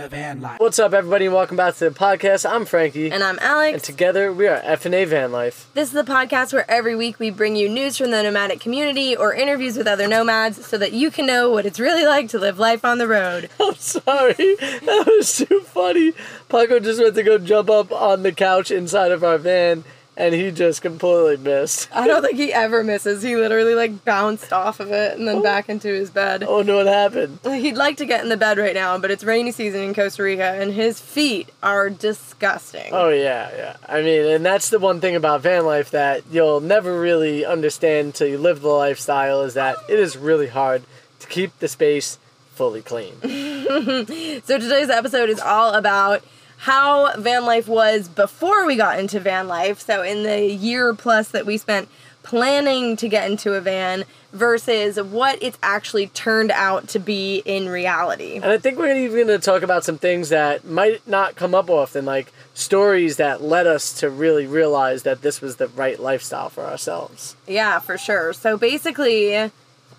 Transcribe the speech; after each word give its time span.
What's 0.00 0.78
up, 0.78 0.92
everybody, 0.92 1.24
and 1.24 1.34
welcome 1.34 1.56
back 1.56 1.74
to 1.76 1.88
the 1.88 1.90
podcast. 1.98 2.44
I'm 2.46 2.66
Frankie, 2.66 3.10
And 3.10 3.22
I'm 3.24 3.38
Alex. 3.40 3.72
and 3.72 3.82
together 3.82 4.30
we 4.30 4.46
are 4.46 4.56
F&A 4.62 5.06
Van 5.06 5.32
Life. 5.32 5.70
this 5.72 5.88
is 5.88 5.94
the 5.94 6.02
podcast 6.02 6.52
where 6.52 6.70
every 6.70 6.94
week 6.94 7.18
we 7.18 7.30
bring 7.30 7.56
you 7.56 7.66
news 7.66 7.96
from 7.96 8.10
the 8.10 8.22
nomadic 8.22 8.60
community 8.60 9.16
or 9.16 9.32
interviews 9.32 9.74
with 9.78 9.86
other 9.86 10.06
nomads 10.06 10.66
so 10.66 10.76
that 10.76 10.92
you 10.92 11.10
can 11.10 11.24
know 11.24 11.48
what 11.48 11.64
it's 11.64 11.80
really 11.80 12.04
like 12.04 12.28
to 12.28 12.38
live 12.38 12.58
life 12.58 12.84
on 12.84 12.98
the 12.98 13.08
road. 13.08 13.48
I'm 13.60 13.74
sorry, 13.76 14.34
that 14.34 15.04
was 15.16 15.34
too 15.34 15.60
funny. 15.60 16.12
Paco 16.50 16.78
just 16.78 17.00
went 17.00 17.14
to 17.14 17.22
go 17.22 17.38
jump 17.38 17.70
up 17.70 17.90
on 17.90 18.22
the 18.22 18.32
couch 18.32 18.70
inside 18.70 19.12
of 19.12 19.24
our 19.24 19.38
van, 19.38 19.82
and 20.16 20.34
he 20.34 20.50
just 20.50 20.82
completely 20.82 21.36
missed. 21.36 21.88
I 21.92 22.06
don't 22.06 22.22
think 22.22 22.38
he 22.38 22.52
ever 22.52 22.82
misses. 22.82 23.22
He 23.22 23.36
literally 23.36 23.74
like 23.74 24.04
bounced 24.04 24.52
off 24.52 24.80
of 24.80 24.90
it 24.90 25.18
and 25.18 25.28
then 25.28 25.36
oh. 25.36 25.42
back 25.42 25.68
into 25.68 25.88
his 25.88 26.10
bed. 26.10 26.42
Oh 26.46 26.62
no, 26.62 26.76
what 26.76 26.86
happened? 26.86 27.38
He'd 27.44 27.76
like 27.76 27.98
to 27.98 28.06
get 28.06 28.22
in 28.22 28.28
the 28.28 28.36
bed 28.36 28.58
right 28.58 28.74
now, 28.74 28.98
but 28.98 29.10
it's 29.10 29.22
rainy 29.24 29.52
season 29.52 29.82
in 29.82 29.94
Costa 29.94 30.22
Rica 30.22 30.44
and 30.44 30.72
his 30.72 31.00
feet 31.00 31.50
are 31.62 31.90
disgusting. 31.90 32.92
Oh 32.92 33.10
yeah, 33.10 33.50
yeah. 33.54 33.76
I 33.86 34.02
mean, 34.02 34.24
and 34.26 34.44
that's 34.44 34.70
the 34.70 34.78
one 34.78 35.00
thing 35.00 35.16
about 35.16 35.42
van 35.42 35.66
life 35.66 35.90
that 35.90 36.22
you'll 36.30 36.60
never 36.60 36.98
really 36.98 37.44
understand 37.44 38.14
till 38.14 38.28
you 38.28 38.38
live 38.38 38.62
the 38.62 38.68
lifestyle 38.68 39.42
is 39.42 39.54
that 39.54 39.76
it 39.88 39.98
is 39.98 40.16
really 40.16 40.48
hard 40.48 40.82
to 41.20 41.26
keep 41.26 41.58
the 41.58 41.68
space 41.68 42.18
fully 42.54 42.82
clean. 42.82 43.14
So 44.46 44.58
today's 44.58 44.90
episode 44.90 45.28
is 45.28 45.40
all 45.40 45.74
about 45.74 46.22
how 46.58 47.14
van 47.16 47.44
life 47.44 47.68
was 47.68 48.08
before 48.08 48.66
we 48.66 48.76
got 48.76 48.98
into 48.98 49.20
van 49.20 49.48
life. 49.48 49.80
So 49.80 50.02
in 50.02 50.22
the 50.22 50.42
year 50.42 50.94
plus 50.94 51.28
that 51.28 51.46
we 51.46 51.58
spent 51.58 51.88
planning 52.22 52.96
to 52.96 53.08
get 53.08 53.30
into 53.30 53.54
a 53.54 53.60
van 53.60 54.04
versus 54.32 55.00
what 55.00 55.40
it's 55.40 55.56
actually 55.62 56.08
turned 56.08 56.50
out 56.50 56.88
to 56.88 56.98
be 56.98 57.38
in 57.44 57.68
reality. 57.68 58.34
And 58.34 58.46
I 58.46 58.58
think 58.58 58.78
we're 58.78 58.94
even 58.96 59.28
going 59.28 59.28
to 59.28 59.44
talk 59.44 59.62
about 59.62 59.84
some 59.84 59.96
things 59.96 60.30
that 60.30 60.64
might 60.64 61.06
not 61.06 61.36
come 61.36 61.54
up 61.54 61.70
often, 61.70 62.04
like 62.04 62.32
stories 62.52 63.16
that 63.16 63.42
led 63.42 63.66
us 63.68 63.92
to 64.00 64.10
really 64.10 64.46
realize 64.46 65.04
that 65.04 65.22
this 65.22 65.40
was 65.40 65.56
the 65.56 65.68
right 65.68 66.00
lifestyle 66.00 66.48
for 66.48 66.64
ourselves. 66.64 67.36
Yeah, 67.46 67.78
for 67.78 67.96
sure. 67.96 68.32
So 68.32 68.56
basically, 68.58 69.52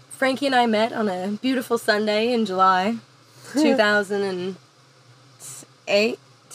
Frankie 0.09 0.47
and 0.47 0.55
I 0.55 0.65
met 0.65 0.91
on 0.91 1.07
a 1.07 1.29
beautiful 1.41 1.77
Sunday 1.77 2.33
in 2.33 2.45
July 2.45 2.97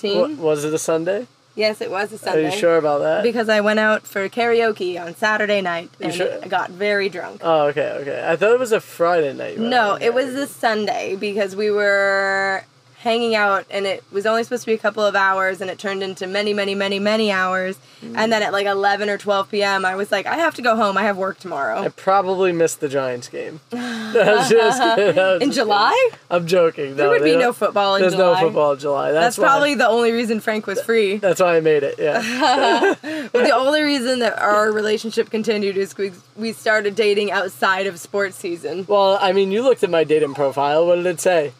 2018. 0.02 0.38
Wa- 0.38 0.50
Was 0.50 0.64
it 0.64 0.74
a 0.74 0.78
Sunday? 0.78 1.26
Yes, 1.54 1.82
it 1.82 1.90
was 1.90 2.10
a 2.12 2.18
Sunday. 2.18 2.46
Are 2.46 2.50
you 2.50 2.56
sure 2.58 2.78
about 2.78 3.00
that? 3.00 3.22
Because 3.22 3.50
I 3.50 3.60
went 3.60 3.78
out 3.78 4.06
for 4.06 4.26
karaoke 4.30 4.98
on 4.98 5.14
Saturday 5.14 5.60
night 5.60 5.90
and 6.00 6.12
sure? 6.14 6.38
I 6.42 6.48
got 6.48 6.70
very 6.70 7.10
drunk. 7.10 7.42
oh, 7.44 7.66
okay, 7.66 7.90
okay. 8.00 8.24
I 8.26 8.36
thought 8.36 8.52
it 8.52 8.58
was 8.58 8.72
a 8.72 8.80
Friday 8.80 9.34
night. 9.34 9.58
No, 9.58 9.98
it 10.00 10.14
was 10.14 10.34
a 10.34 10.46
Sunday 10.46 11.14
because 11.16 11.54
we 11.54 11.70
were 11.70 12.64
hanging 13.02 13.34
out 13.34 13.66
and 13.68 13.84
it 13.84 14.04
was 14.12 14.26
only 14.26 14.44
supposed 14.44 14.62
to 14.62 14.66
be 14.66 14.74
a 14.74 14.78
couple 14.78 15.04
of 15.04 15.16
hours 15.16 15.60
and 15.60 15.68
it 15.68 15.76
turned 15.76 16.04
into 16.04 16.24
many, 16.28 16.54
many, 16.54 16.72
many, 16.74 17.00
many 17.00 17.32
hours. 17.32 17.76
Mm. 18.00 18.14
And 18.16 18.32
then 18.32 18.44
at 18.44 18.52
like 18.52 18.66
11 18.66 19.10
or 19.10 19.18
12 19.18 19.50
p.m., 19.50 19.84
I 19.84 19.96
was 19.96 20.12
like, 20.12 20.24
I 20.26 20.36
have 20.36 20.54
to 20.54 20.62
go 20.62 20.76
home. 20.76 20.96
I 20.96 21.02
have 21.02 21.16
work 21.16 21.40
tomorrow. 21.40 21.80
I 21.80 21.88
probably 21.88 22.52
missed 22.52 22.78
the 22.80 22.88
Giants 22.88 23.28
game. 23.28 23.58
Just 23.72 24.50
kidding. 24.50 25.18
I 25.18 25.32
was 25.32 25.42
In 25.42 25.50
July? 25.50 26.10
I'm 26.30 26.46
joking. 26.46 26.94
There 26.94 27.06
No, 27.06 27.10
would 27.10 27.24
be 27.24 27.36
no 27.36 27.52
football 27.52 27.96
in 27.96 28.02
July. 28.02 28.08
There's 28.10 28.18
July. 28.20 28.40
no 28.40 28.46
football 28.46 28.72
in 28.72 28.78
July. 28.78 29.12
That's, 29.12 29.36
That's 29.36 29.48
probably 29.48 29.74
the 29.74 29.88
only 29.88 30.12
reason 30.12 30.38
Frank 30.38 30.68
was 30.68 30.80
free. 30.80 31.16
That's 31.16 31.40
why 31.40 31.56
I 31.56 31.60
made 31.60 31.82
it. 31.82 31.96
Yeah. 31.98 32.94
But 33.32 33.44
the 33.44 33.54
only 33.54 33.82
reason 33.82 34.20
that 34.20 34.38
our 34.38 34.70
relationship 34.70 35.28
continued 35.30 35.76
is 35.76 35.96
we, 35.96 36.12
we 36.36 36.52
started 36.52 36.94
dating 36.94 37.30
outside 37.32 37.86
of 37.88 37.98
sports 37.98 38.36
season. 38.36 38.84
well, 38.88 39.18
I 39.20 39.32
mean, 39.32 39.50
you 39.50 39.62
looked 39.62 39.82
at 39.82 39.90
my 39.90 40.04
dating 40.04 40.34
profile. 40.34 40.86
What 40.86 40.96
did 40.96 41.06
it 41.06 41.20
say? 41.20 41.52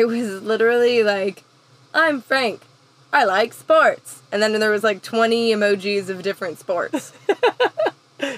It 0.00 0.06
was 0.06 0.40
literally 0.42 1.02
like, 1.02 1.44
I'm 1.92 2.22
Frank. 2.22 2.62
I 3.12 3.24
like 3.24 3.52
sports. 3.52 4.22
And 4.32 4.40
then 4.40 4.58
there 4.58 4.70
was 4.70 4.82
like 4.82 5.02
20 5.02 5.50
emojis 5.52 6.08
of 6.08 6.22
different 6.22 6.58
sports. 6.58 7.12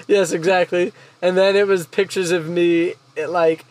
Yes, 0.07 0.31
exactly. 0.31 0.93
And 1.21 1.37
then 1.37 1.57
it 1.57 1.67
was 1.67 1.85
pictures 1.87 2.31
of 2.31 2.47
me, 2.47 2.93
like 3.27 3.65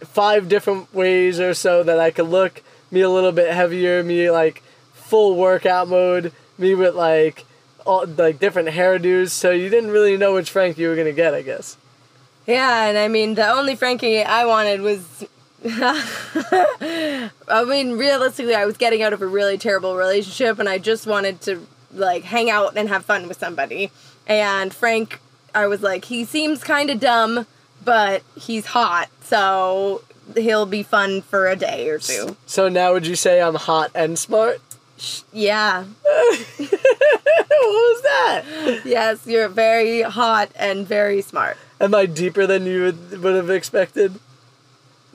five 0.00 0.48
different 0.50 0.92
ways 0.94 1.40
or 1.40 1.54
so 1.54 1.82
that 1.82 1.98
I 1.98 2.10
could 2.10 2.26
look. 2.28 2.62
Me 2.90 3.00
a 3.00 3.08
little 3.08 3.32
bit 3.32 3.52
heavier, 3.52 4.02
me 4.02 4.30
like 4.30 4.62
full 4.92 5.34
workout 5.34 5.88
mode, 5.88 6.32
me 6.58 6.74
with 6.74 6.94
like 6.94 7.44
all 7.86 8.04
like 8.06 8.38
different 8.38 8.68
hairdos. 8.68 9.30
So 9.30 9.50
you 9.50 9.70
didn't 9.70 9.90
really 9.90 10.18
know 10.18 10.34
which 10.34 10.50
Frank 10.50 10.76
you 10.76 10.88
were 10.88 10.96
gonna 10.96 11.12
get, 11.12 11.32
I 11.32 11.40
guess. 11.40 11.78
yeah, 12.46 12.84
and 12.86 12.98
I 12.98 13.08
mean, 13.08 13.34
the 13.34 13.48
only 13.48 13.76
Frankie 13.76 14.22
I 14.22 14.44
wanted 14.44 14.82
was. 14.82 15.24
I 17.48 17.64
mean, 17.66 17.92
realistically, 17.92 18.54
I 18.54 18.64
was 18.64 18.76
getting 18.76 19.02
out 19.02 19.12
of 19.12 19.22
a 19.22 19.26
really 19.26 19.58
terrible 19.58 19.96
relationship 19.96 20.58
and 20.58 20.68
I 20.68 20.78
just 20.78 21.06
wanted 21.06 21.40
to, 21.42 21.66
like, 21.92 22.24
hang 22.24 22.50
out 22.50 22.76
and 22.76 22.88
have 22.88 23.04
fun 23.04 23.28
with 23.28 23.38
somebody. 23.38 23.90
And 24.26 24.72
Frank, 24.72 25.20
I 25.54 25.66
was 25.66 25.82
like, 25.82 26.04
he 26.04 26.24
seems 26.24 26.62
kind 26.62 26.90
of 26.90 27.00
dumb, 27.00 27.46
but 27.84 28.22
he's 28.38 28.66
hot, 28.66 29.08
so 29.22 30.02
he'll 30.36 30.66
be 30.66 30.82
fun 30.82 31.22
for 31.22 31.48
a 31.48 31.56
day 31.56 31.88
or 31.88 31.98
two. 31.98 32.36
So 32.46 32.68
now 32.68 32.92
would 32.92 33.06
you 33.06 33.16
say 33.16 33.40
I'm 33.40 33.54
hot 33.54 33.90
and 33.94 34.18
smart? 34.18 34.60
Yeah. 35.32 35.84
what 36.04 36.70
was 37.60 38.02
that? 38.02 38.82
Yes, 38.84 39.26
you're 39.26 39.48
very 39.48 40.02
hot 40.02 40.50
and 40.56 40.86
very 40.86 41.22
smart. 41.22 41.56
Am 41.80 41.94
I 41.94 42.06
deeper 42.06 42.46
than 42.46 42.66
you 42.66 42.82
would, 42.84 43.22
would 43.22 43.34
have 43.34 43.50
expected? 43.50 44.18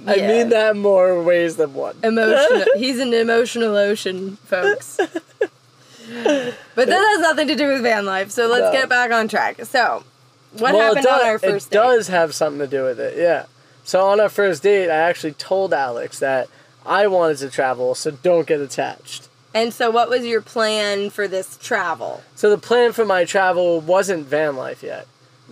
I 0.07 0.15
Yeah. 0.15 0.27
mean 0.27 0.49
that 0.49 0.75
more 0.75 1.21
ways 1.23 1.57
than 1.57 1.73
one. 1.73 1.95
Emotional. 2.03 2.65
He's 2.77 2.99
an 2.99 3.13
emotional 3.13 3.75
ocean, 3.75 4.37
folks. 4.45 4.97
but 6.15 6.87
that 6.87 6.89
has 7.11 7.19
nothing 7.21 7.47
to 7.47 7.55
do 7.55 7.67
with 7.67 7.81
van 7.83 8.05
life. 8.05 8.31
So 8.31 8.47
let's 8.47 8.65
No. 8.65 8.71
get 8.71 8.89
back 8.89 9.11
on 9.11 9.27
track. 9.27 9.63
So, 9.65 10.03
what 10.57 10.73
Well, 10.73 10.81
happened 10.87 11.05
does, 11.05 11.21
on 11.21 11.27
our 11.27 11.39
first 11.39 11.67
It 11.67 11.71
date? 11.71 11.77
does 11.77 12.07
have 12.07 12.33
something 12.35 12.59
to 12.59 12.67
do 12.67 12.83
with 12.83 12.99
it, 12.99 13.17
yeah. 13.17 13.45
So 13.83 14.01
on 14.07 14.19
our 14.19 14.29
first 14.29 14.63
date, 14.63 14.89
I 14.89 14.95
actually 14.95 15.33
told 15.33 15.73
Alex 15.73 16.19
that 16.19 16.47
I 16.85 17.07
wanted 17.07 17.37
to 17.39 17.49
travel, 17.49 17.95
so 17.95 18.11
don't 18.11 18.47
get 18.47 18.59
attached. 18.59 19.27
And 19.53 19.73
so, 19.73 19.91
what 19.91 20.09
was 20.09 20.25
your 20.25 20.41
plan 20.41 21.09
for 21.09 21.27
this 21.27 21.57
travel? 21.57 22.23
So 22.35 22.49
the 22.49 22.57
plan 22.57 22.93
for 22.93 23.03
my 23.05 23.25
travel 23.25 23.81
wasn't 23.81 24.25
van 24.27 24.55
life 24.55 24.81
yet. 24.81 25.07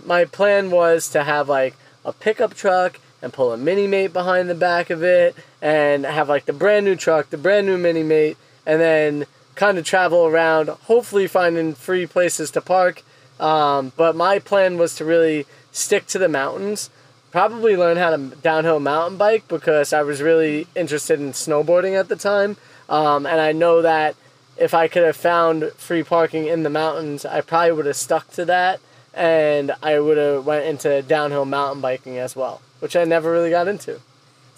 My 0.05 0.25
plan 0.25 0.71
was 0.71 1.09
to 1.09 1.23
have 1.23 1.49
like 1.49 1.75
a 2.05 2.13
pickup 2.13 2.53
truck 2.55 2.99
and 3.21 3.33
pull 3.33 3.51
a 3.51 3.57
mini 3.57 3.87
mate 3.87 4.13
behind 4.13 4.49
the 4.49 4.55
back 4.55 4.89
of 4.89 5.03
it 5.03 5.35
and 5.61 6.05
have 6.05 6.29
like 6.29 6.45
the 6.45 6.53
brand 6.53 6.85
new 6.85 6.95
truck, 6.95 7.29
the 7.29 7.37
brand 7.37 7.67
new 7.67 7.77
mini 7.77 8.03
mate, 8.03 8.37
and 8.65 8.79
then 8.79 9.25
kind 9.55 9.77
of 9.77 9.85
travel 9.85 10.25
around, 10.25 10.69
hopefully 10.69 11.27
finding 11.27 11.73
free 11.73 12.05
places 12.05 12.51
to 12.51 12.61
park. 12.61 13.03
Um, 13.39 13.91
but 13.95 14.15
my 14.15 14.39
plan 14.39 14.77
was 14.77 14.95
to 14.95 15.05
really 15.05 15.45
stick 15.71 16.07
to 16.07 16.17
the 16.17 16.29
mountains, 16.29 16.89
probably 17.31 17.75
learn 17.75 17.97
how 17.97 18.11
to 18.11 18.17
downhill 18.17 18.79
mountain 18.79 19.17
bike 19.17 19.47
because 19.47 19.93
I 19.93 20.01
was 20.01 20.21
really 20.21 20.67
interested 20.75 21.19
in 21.19 21.31
snowboarding 21.31 21.99
at 21.99 22.07
the 22.09 22.15
time. 22.15 22.57
Um, 22.87 23.25
and 23.25 23.39
I 23.39 23.51
know 23.51 23.81
that 23.81 24.15
if 24.57 24.73
I 24.73 24.87
could 24.87 25.03
have 25.03 25.15
found 25.15 25.71
free 25.73 26.03
parking 26.03 26.47
in 26.47 26.63
the 26.63 26.69
mountains, 26.69 27.25
I 27.25 27.41
probably 27.41 27.71
would 27.71 27.85
have 27.85 27.95
stuck 27.95 28.31
to 28.31 28.45
that, 28.45 28.79
and 29.13 29.71
I 29.81 29.99
would 29.99 30.17
have 30.17 30.45
went 30.45 30.65
into 30.65 31.01
downhill 31.01 31.45
mountain 31.45 31.81
biking 31.81 32.17
as 32.17 32.35
well, 32.35 32.61
which 32.79 32.95
I 32.95 33.03
never 33.03 33.31
really 33.31 33.49
got 33.49 33.67
into. 33.67 33.99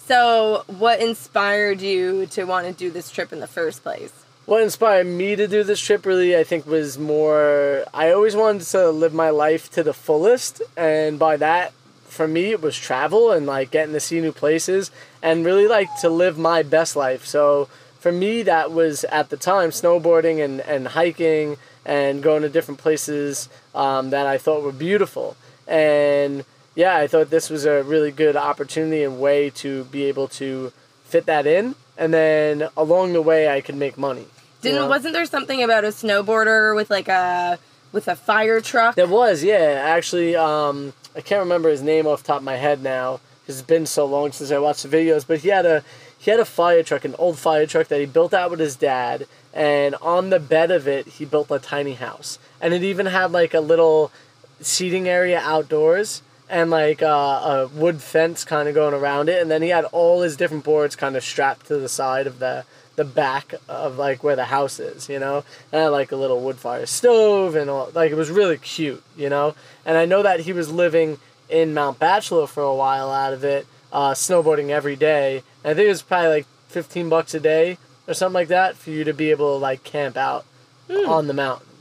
So, 0.06 0.64
what 0.66 1.00
inspired 1.00 1.80
you 1.80 2.26
to 2.26 2.44
want 2.44 2.66
to 2.66 2.72
do 2.72 2.90
this 2.90 3.10
trip 3.10 3.32
in 3.32 3.40
the 3.40 3.46
first 3.46 3.82
place? 3.82 4.12
What 4.44 4.62
inspired 4.62 5.06
me 5.06 5.36
to 5.36 5.46
do 5.46 5.62
this 5.62 5.80
trip 5.80 6.04
really, 6.04 6.36
I 6.36 6.42
think, 6.42 6.66
was 6.66 6.98
more. 6.98 7.84
I 7.94 8.10
always 8.12 8.34
wanted 8.34 8.66
to 8.68 8.90
live 8.90 9.14
my 9.14 9.30
life 9.30 9.70
to 9.70 9.82
the 9.84 9.94
fullest, 9.94 10.60
and 10.76 11.18
by 11.18 11.36
that, 11.36 11.72
for 12.04 12.26
me, 12.26 12.50
it 12.50 12.60
was 12.60 12.76
travel 12.76 13.30
and 13.30 13.46
like 13.46 13.70
getting 13.70 13.94
to 13.94 14.00
see 14.00 14.20
new 14.20 14.32
places 14.32 14.90
and 15.22 15.44
really 15.44 15.66
like 15.66 15.88
to 16.00 16.08
live 16.08 16.36
my 16.36 16.62
best 16.62 16.96
life. 16.96 17.24
So 17.24 17.68
for 18.00 18.12
me, 18.12 18.42
that 18.42 18.72
was 18.72 19.04
at 19.04 19.30
the 19.30 19.36
time 19.36 19.70
snowboarding 19.70 20.44
and, 20.44 20.60
and 20.60 20.88
hiking 20.88 21.56
and 21.86 22.22
going 22.22 22.42
to 22.42 22.48
different 22.48 22.80
places 22.80 23.48
um, 23.74 24.10
that 24.10 24.26
I 24.26 24.36
thought 24.36 24.62
were 24.62 24.72
beautiful. 24.72 25.36
and 25.66 26.44
yeah, 26.74 26.96
I 26.96 27.06
thought 27.06 27.30
this 27.30 27.50
was 27.50 27.64
a 27.64 27.82
really 27.82 28.10
good 28.10 28.36
opportunity 28.36 29.02
and 29.02 29.20
way 29.20 29.50
to 29.50 29.84
be 29.84 30.04
able 30.04 30.28
to 30.28 30.72
fit 31.04 31.26
that 31.26 31.46
in, 31.46 31.74
and 31.98 32.12
then 32.12 32.68
along 32.76 33.12
the 33.12 33.22
way 33.22 33.48
I 33.48 33.60
could 33.60 33.74
make 33.76 33.98
money. 33.98 34.26
Didn't 34.62 34.80
know? 34.82 34.88
wasn't 34.88 35.12
there 35.14 35.26
something 35.26 35.62
about 35.62 35.84
a 35.84 35.88
snowboarder 35.88 36.74
with 36.74 36.88
like 36.90 37.08
a 37.08 37.58
with 37.92 38.08
a 38.08 38.16
fire 38.16 38.60
truck? 38.60 38.94
There 38.94 39.06
was, 39.06 39.44
yeah. 39.44 39.82
Actually, 39.84 40.34
um, 40.36 40.94
I 41.14 41.20
can't 41.20 41.40
remember 41.40 41.68
his 41.68 41.82
name 41.82 42.06
off 42.06 42.22
the 42.22 42.28
top 42.28 42.38
of 42.38 42.44
my 42.44 42.56
head 42.56 42.82
now. 42.82 43.20
'cause 43.46 43.58
It's 43.58 43.66
been 43.66 43.86
so 43.86 44.06
long 44.06 44.30
since 44.32 44.50
I 44.52 44.58
watched 44.58 44.84
the 44.84 44.88
videos, 44.96 45.24
but 45.26 45.38
he 45.40 45.48
had 45.48 45.66
a 45.66 45.82
he 46.16 46.30
had 46.30 46.38
a 46.38 46.44
fire 46.44 46.84
truck, 46.84 47.04
an 47.04 47.16
old 47.18 47.36
fire 47.38 47.66
truck 47.66 47.88
that 47.88 47.98
he 47.98 48.06
built 48.06 48.32
out 48.32 48.50
with 48.52 48.60
his 48.60 48.76
dad, 48.76 49.26
and 49.52 49.96
on 49.96 50.30
the 50.30 50.38
bed 50.38 50.70
of 50.70 50.86
it, 50.86 51.06
he 51.08 51.24
built 51.24 51.50
a 51.50 51.58
tiny 51.58 51.94
house, 51.94 52.38
and 52.60 52.72
it 52.72 52.84
even 52.84 53.06
had 53.06 53.32
like 53.32 53.52
a 53.52 53.60
little 53.60 54.12
seating 54.60 55.08
area 55.08 55.40
outdoors 55.40 56.22
and 56.48 56.70
like 56.70 57.02
uh, 57.02 57.06
a 57.06 57.68
wood 57.68 58.02
fence 58.02 58.44
kind 58.44 58.68
of 58.68 58.74
going 58.74 58.94
around 58.94 59.28
it, 59.28 59.40
and 59.40 59.50
then 59.50 59.62
he 59.62 59.68
had 59.68 59.84
all 59.86 60.22
his 60.22 60.36
different 60.36 60.64
boards 60.64 60.96
kind 60.96 61.16
of 61.16 61.24
strapped 61.24 61.66
to 61.66 61.76
the 61.76 61.88
side 61.88 62.26
of 62.26 62.38
the 62.38 62.64
the 62.94 63.04
back 63.04 63.54
of 63.68 63.96
like 63.96 64.22
where 64.22 64.36
the 64.36 64.44
house 64.44 64.78
is, 64.78 65.08
you 65.08 65.18
know, 65.18 65.44
and 65.72 65.80
I 65.80 65.84
had, 65.84 65.88
like 65.88 66.12
a 66.12 66.16
little 66.16 66.40
wood 66.40 66.58
fire 66.58 66.84
stove 66.84 67.56
and 67.56 67.70
all, 67.70 67.90
like 67.94 68.10
it 68.10 68.16
was 68.16 68.30
really 68.30 68.58
cute, 68.58 69.02
you 69.16 69.30
know, 69.30 69.54
and 69.86 69.96
I 69.96 70.04
know 70.04 70.22
that 70.22 70.40
he 70.40 70.52
was 70.52 70.70
living 70.70 71.18
in 71.48 71.72
Mount 71.72 71.98
Bachelor 71.98 72.46
for 72.46 72.62
a 72.62 72.74
while 72.74 73.10
out 73.10 73.32
of 73.32 73.44
it, 73.44 73.66
uh, 73.92 74.12
snowboarding 74.12 74.68
every 74.68 74.96
day. 74.96 75.42
And 75.64 75.70
I 75.70 75.74
think 75.74 75.86
it 75.86 75.90
was 75.90 76.02
probably 76.02 76.28
like 76.28 76.46
fifteen 76.68 77.08
bucks 77.08 77.32
a 77.32 77.40
day 77.40 77.78
or 78.06 78.12
something 78.12 78.34
like 78.34 78.48
that 78.48 78.76
for 78.76 78.90
you 78.90 79.04
to 79.04 79.14
be 79.14 79.30
able 79.30 79.54
to 79.54 79.62
like 79.62 79.84
camp 79.84 80.18
out 80.18 80.44
on 81.06 81.28
the 81.28 81.34
mountain 81.34 81.71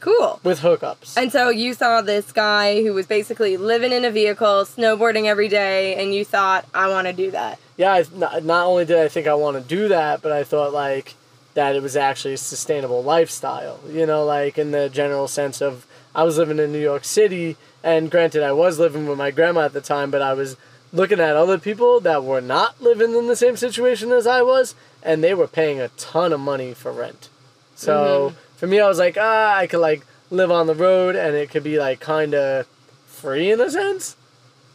Cool. 0.00 0.40
with 0.44 0.60
hookups. 0.60 1.16
And 1.16 1.32
so 1.32 1.50
you 1.50 1.74
saw 1.74 2.02
this 2.02 2.30
guy 2.32 2.82
who 2.82 2.94
was 2.94 3.06
basically 3.06 3.56
living 3.56 3.92
in 3.92 4.04
a 4.04 4.10
vehicle, 4.10 4.64
snowboarding 4.64 5.24
every 5.24 5.48
day, 5.48 5.96
and 5.96 6.14
you 6.14 6.24
thought, 6.24 6.66
I 6.72 6.88
want 6.88 7.06
to 7.08 7.12
do 7.12 7.30
that. 7.32 7.58
yeah, 7.76 7.92
I, 7.92 8.04
not, 8.14 8.44
not 8.44 8.66
only 8.66 8.84
did 8.84 8.98
I 8.98 9.08
think 9.08 9.26
I 9.26 9.34
want 9.34 9.56
to 9.56 9.62
do 9.62 9.88
that, 9.88 10.22
but 10.22 10.32
I 10.32 10.44
thought 10.44 10.72
like 10.72 11.14
that 11.54 11.74
it 11.74 11.82
was 11.82 11.96
actually 11.96 12.34
a 12.34 12.38
sustainable 12.38 13.02
lifestyle. 13.02 13.80
You 13.90 14.06
know, 14.06 14.24
like 14.24 14.58
in 14.58 14.70
the 14.70 14.88
general 14.88 15.26
sense 15.26 15.60
of 15.60 15.84
I 16.14 16.22
was 16.22 16.38
living 16.38 16.58
in 16.58 16.72
New 16.72 16.80
York 16.80 17.04
City, 17.04 17.56
and 17.82 18.10
granted, 18.10 18.42
I 18.42 18.52
was 18.52 18.78
living 18.78 19.06
with 19.06 19.18
my 19.18 19.30
grandma 19.30 19.62
at 19.62 19.72
the 19.72 19.80
time, 19.80 20.10
but 20.10 20.22
I 20.22 20.32
was 20.34 20.56
looking 20.92 21.20
at 21.20 21.36
other 21.36 21.58
people 21.58 22.00
that 22.00 22.24
were 22.24 22.40
not 22.40 22.80
living 22.80 23.14
in 23.14 23.26
the 23.26 23.36
same 23.36 23.56
situation 23.56 24.10
as 24.12 24.26
I 24.26 24.42
was, 24.42 24.74
and 25.02 25.22
they 25.22 25.34
were 25.34 25.48
paying 25.48 25.80
a 25.80 25.88
ton 25.88 26.32
of 26.32 26.40
money 26.40 26.74
for 26.74 26.92
rent. 26.92 27.28
So 27.74 28.30
mm-hmm. 28.30 28.36
For 28.58 28.66
me, 28.66 28.80
I 28.80 28.88
was 28.88 28.98
like, 28.98 29.16
ah, 29.18 29.56
I 29.56 29.68
could 29.68 29.78
like 29.78 30.04
live 30.30 30.50
on 30.50 30.66
the 30.66 30.74
road, 30.74 31.14
and 31.14 31.36
it 31.36 31.48
could 31.48 31.62
be 31.62 31.78
like 31.78 32.00
kind 32.00 32.34
of 32.34 32.66
free 33.06 33.52
in 33.52 33.60
a 33.60 33.70
sense. 33.70 34.16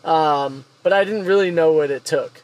Um, 0.06 0.64
but 0.84 0.94
I 0.94 1.04
didn't 1.04 1.26
really 1.26 1.52
know 1.52 1.74
what 1.74 1.92
it 1.92 2.06
took. 2.06 2.42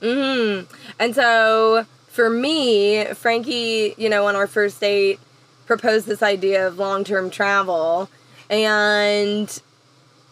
Mm. 0.00 0.66
And 0.98 1.14
so 1.14 1.86
for 2.08 2.30
me, 2.30 3.04
Frankie, 3.14 3.94
you 3.98 4.08
know, 4.08 4.26
on 4.26 4.36
our 4.36 4.46
first 4.46 4.80
date, 4.80 5.18
proposed 5.66 6.06
this 6.06 6.22
idea 6.22 6.66
of 6.66 6.78
long 6.78 7.02
term 7.02 7.30
travel. 7.30 8.08
And 8.48 9.60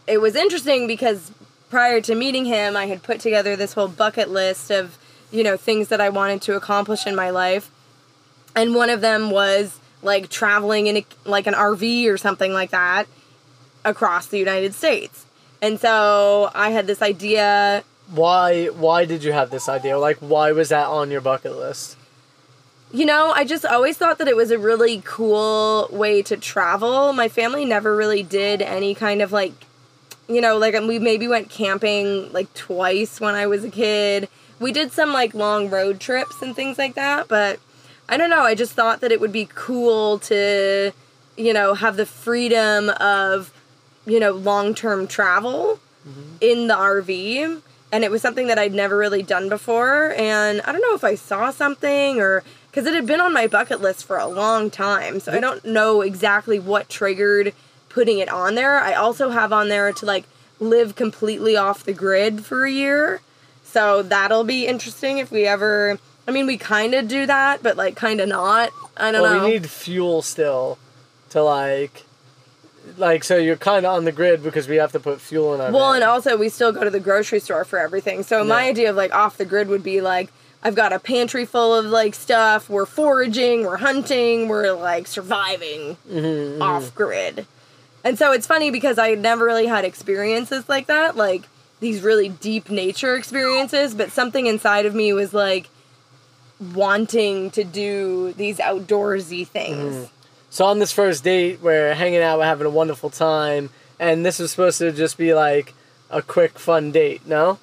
it 0.07 0.19
was 0.19 0.37
interesting 0.37 0.87
because 0.87 1.33
prior 1.69 2.01
to 2.03 2.15
meeting 2.15 2.45
him, 2.45 2.77
I 2.77 2.87
had 2.87 3.03
put 3.03 3.19
together 3.19 3.57
this 3.57 3.73
whole 3.73 3.89
bucket 3.89 4.31
list 4.31 4.71
of, 4.71 4.97
you 5.33 5.43
know, 5.43 5.57
things 5.57 5.89
that 5.89 6.01
I 6.01 6.11
wanted 6.11 6.43
to 6.43 6.55
accomplish 6.55 7.09
in 7.09 7.17
my 7.17 7.31
life. 7.31 7.73
And 8.55 8.73
one 8.77 8.89
of 8.89 9.01
them 9.01 9.31
was 9.31 9.81
like 10.05 10.29
traveling 10.29 10.87
in 10.87 10.99
a, 10.99 11.07
like 11.25 11.47
an 11.47 11.55
RV 11.55 12.07
or 12.09 12.17
something 12.19 12.53
like 12.53 12.71
that 12.71 13.07
across 13.85 14.27
the 14.27 14.39
United 14.39 14.75
States. 14.75 15.27
And 15.61 15.81
so 15.81 16.51
I 16.55 16.71
had 16.71 16.87
this 16.87 17.03
idea 17.03 17.83
Why? 18.13 18.67
Why 18.67 19.07
did 19.07 19.25
you 19.25 19.33
have 19.33 19.51
this 19.51 19.69
idea? 19.69 19.99
Like, 19.99 20.19
why 20.19 20.53
was 20.53 20.69
that 20.69 20.87
on 20.89 21.11
your 21.11 21.21
bucket 21.23 21.57
list? 21.57 21.97
You 22.93 23.07
know, 23.07 23.33
I 23.35 23.45
just 23.45 23.65
always 23.65 23.97
thought 23.97 24.19
that 24.19 24.29
it 24.29 24.37
was 24.37 24.51
a 24.51 24.59
really 24.59 25.03
cool 25.05 25.89
way 25.91 26.23
to 26.23 26.37
travel. 26.37 27.13
My 27.13 27.29
family 27.29 27.65
never 27.65 27.97
really 27.97 28.23
did 28.23 28.63
any 28.63 28.95
kind 28.95 29.21
of 29.21 29.33
like, 29.33 29.53
you 30.29 30.41
know, 30.41 30.59
like 30.59 30.75
we 30.75 30.99
maybe 30.99 31.27
went 31.27 31.51
camping 31.51 32.33
like 32.33 32.53
twice 32.55 33.21
when 33.21 33.35
I 33.35 33.47
was 33.47 33.65
a 33.65 33.71
kid. 33.71 34.29
We 34.61 34.71
did 34.71 34.93
some 34.93 35.13
like 35.13 35.35
long 35.35 35.71
road 35.71 35.99
trips 35.99 36.41
and 36.41 36.55
things 36.55 36.79
like 36.79 36.95
that, 36.95 37.27
but 37.27 37.59
I 38.09 38.17
don't 38.17 38.31
know. 38.31 38.43
I 38.43 38.55
just 38.55 38.73
thought 38.73 39.01
that 39.01 39.13
it 39.13 39.21
would 39.21 39.33
be 39.33 39.49
cool 39.55 40.19
to, 40.21 40.93
you 41.37 41.53
know, 41.53 41.75
have 41.75 41.97
the 41.97 42.07
freedom 42.07 42.91
of, 43.01 43.53
you 44.07 44.21
know, 44.21 44.33
long 44.33 44.75
term 44.75 45.07
travel 45.07 45.81
mm-hmm. 46.07 46.37
in 46.41 46.67
the 46.67 46.75
RV. 46.75 47.63
And 47.93 48.05
it 48.05 48.11
was 48.11 48.21
something 48.23 48.49
that 48.49 48.59
I'd 48.59 48.75
never 48.75 48.97
really 48.97 49.23
done 49.23 49.49
before. 49.49 50.13
And 50.19 50.61
I 50.63 50.73
don't 50.73 50.83
know 50.83 50.95
if 50.95 51.05
I 51.05 51.15
saw 51.15 51.51
something 51.51 52.21
or 52.21 52.43
because 52.71 52.87
it 52.87 52.95
had 52.95 53.07
been 53.07 53.21
on 53.21 53.33
my 53.33 53.47
bucket 53.47 53.81
list 53.81 54.05
for 54.05 54.19
a 54.19 54.27
long 54.27 54.69
time. 54.69 55.21
So 55.21 55.33
I 55.33 55.39
don't 55.39 55.65
know 55.65 56.01
exactly 56.01 56.59
what 56.59 56.89
triggered 56.89 57.55
putting 57.89 58.19
it 58.19 58.29
on 58.29 58.57
there. 58.57 58.79
I 58.81 58.95
also 58.95 59.31
have 59.31 59.53
on 59.53 59.69
there 59.69 59.93
to 59.93 60.05
like 60.05 60.25
live 60.59 60.97
completely 60.97 61.57
off 61.57 61.85
the 61.85 61.93
grid 61.93 62.45
for 62.45 62.65
a 62.65 62.71
year. 62.71 63.21
So 63.63 64.03
that'll 64.03 64.45
be 64.45 64.67
interesting 64.67 65.19
if 65.19 65.31
we 65.31 65.47
ever. 65.47 65.99
I 66.27 66.31
mean, 66.31 66.47
we 66.47 66.57
kind 66.57 66.95
of 66.95 67.07
do 67.09 67.27
that, 67.27 67.63
but 67.63 67.77
like 67.77 67.97
kind 67.97 68.21
of 68.21 68.29
not. 68.29 68.71
I 68.97 69.11
don't 69.13 69.23
Well, 69.23 69.35
know. 69.41 69.45
we 69.45 69.53
need 69.53 69.69
fuel 69.69 70.23
still 70.23 70.79
to 71.31 71.43
like, 71.43 72.05
like 72.97 73.25
so 73.25 73.37
you're 73.37 73.57
kind 73.57 73.85
of 73.85 73.93
on 73.95 74.05
the 74.05 74.13
grid 74.13 74.43
because 74.43 74.69
we 74.69 74.77
have 74.77 74.93
to 74.93 75.01
put 75.01 75.21
fuel 75.21 75.55
in 75.55 75.61
our. 75.61 75.71
Well, 75.73 75.93
van. 75.93 76.03
and 76.03 76.05
also 76.05 76.37
we 76.37 76.49
still 76.49 76.73
go 76.73 76.85
to 76.85 76.91
the 76.91 77.01
grocery 77.01 77.41
store 77.41 77.65
for 77.65 77.79
everything. 77.79 78.23
So 78.23 78.45
my 78.45 78.65
idea 78.69 78.91
of 78.91 78.97
like 78.97 79.15
off 79.15 79.37
the 79.37 79.45
grid 79.45 79.69
would 79.69 79.83
be 79.83 80.01
like 80.01 80.31
I've 80.63 80.75
got 80.75 80.93
a 80.95 80.99
pantry 80.99 81.45
full 81.45 81.75
of 81.75 81.85
like 81.87 82.15
stuff. 82.15 82.71
We're 82.71 82.87
foraging, 82.87 83.65
we're 83.65 83.77
hunting, 83.79 84.49
we're 84.49 84.73
like 84.73 85.07
surviving 85.07 85.97
Mm-hmm, 86.11 86.63
off 86.63 86.95
grid. 86.95 87.47
And 88.03 88.19
so 88.19 88.33
it's 88.33 88.47
funny 88.47 88.71
because 88.71 88.99
I 88.99 89.15
never 89.15 89.45
really 89.45 89.67
had 89.67 89.85
experiences 89.85 90.69
like 90.69 90.87
that, 90.87 91.17
like 91.17 91.43
these 91.81 92.03
really 92.03 92.29
deep 92.31 92.71
nature 92.71 93.17
experiences, 93.17 93.95
but 93.95 94.11
something 94.11 94.47
inside 94.47 94.87
of 94.87 94.95
me 94.95 95.13
was 95.13 95.35
like 95.35 95.69
wanting 96.73 97.51
to 97.53 97.65
do 97.65 98.33
these 98.33 98.59
outdoorsy 98.59 99.47
things. 99.47 99.95
Mm-hmm. 99.95 100.05
So 100.51 100.65
on 100.67 100.79
this 100.79 100.93
first 100.93 101.25
date, 101.25 101.61
we're 101.61 101.95
hanging 101.95 102.21
out, 102.21 102.39
we're 102.39 102.45
having 102.45 102.67
a 102.67 102.71
wonderful 102.71 103.11
time, 103.11 103.71
and 103.99 104.25
this 104.25 104.39
was 104.39 104.53
supposed 104.53 104.79
to 104.79 104.93
just 104.93 105.19
be 105.19 105.35
like 105.35 105.75
a 106.11 106.23
quick, 106.23 106.59
fun 106.59 106.93
date. 106.93 107.27
No. 107.27 107.59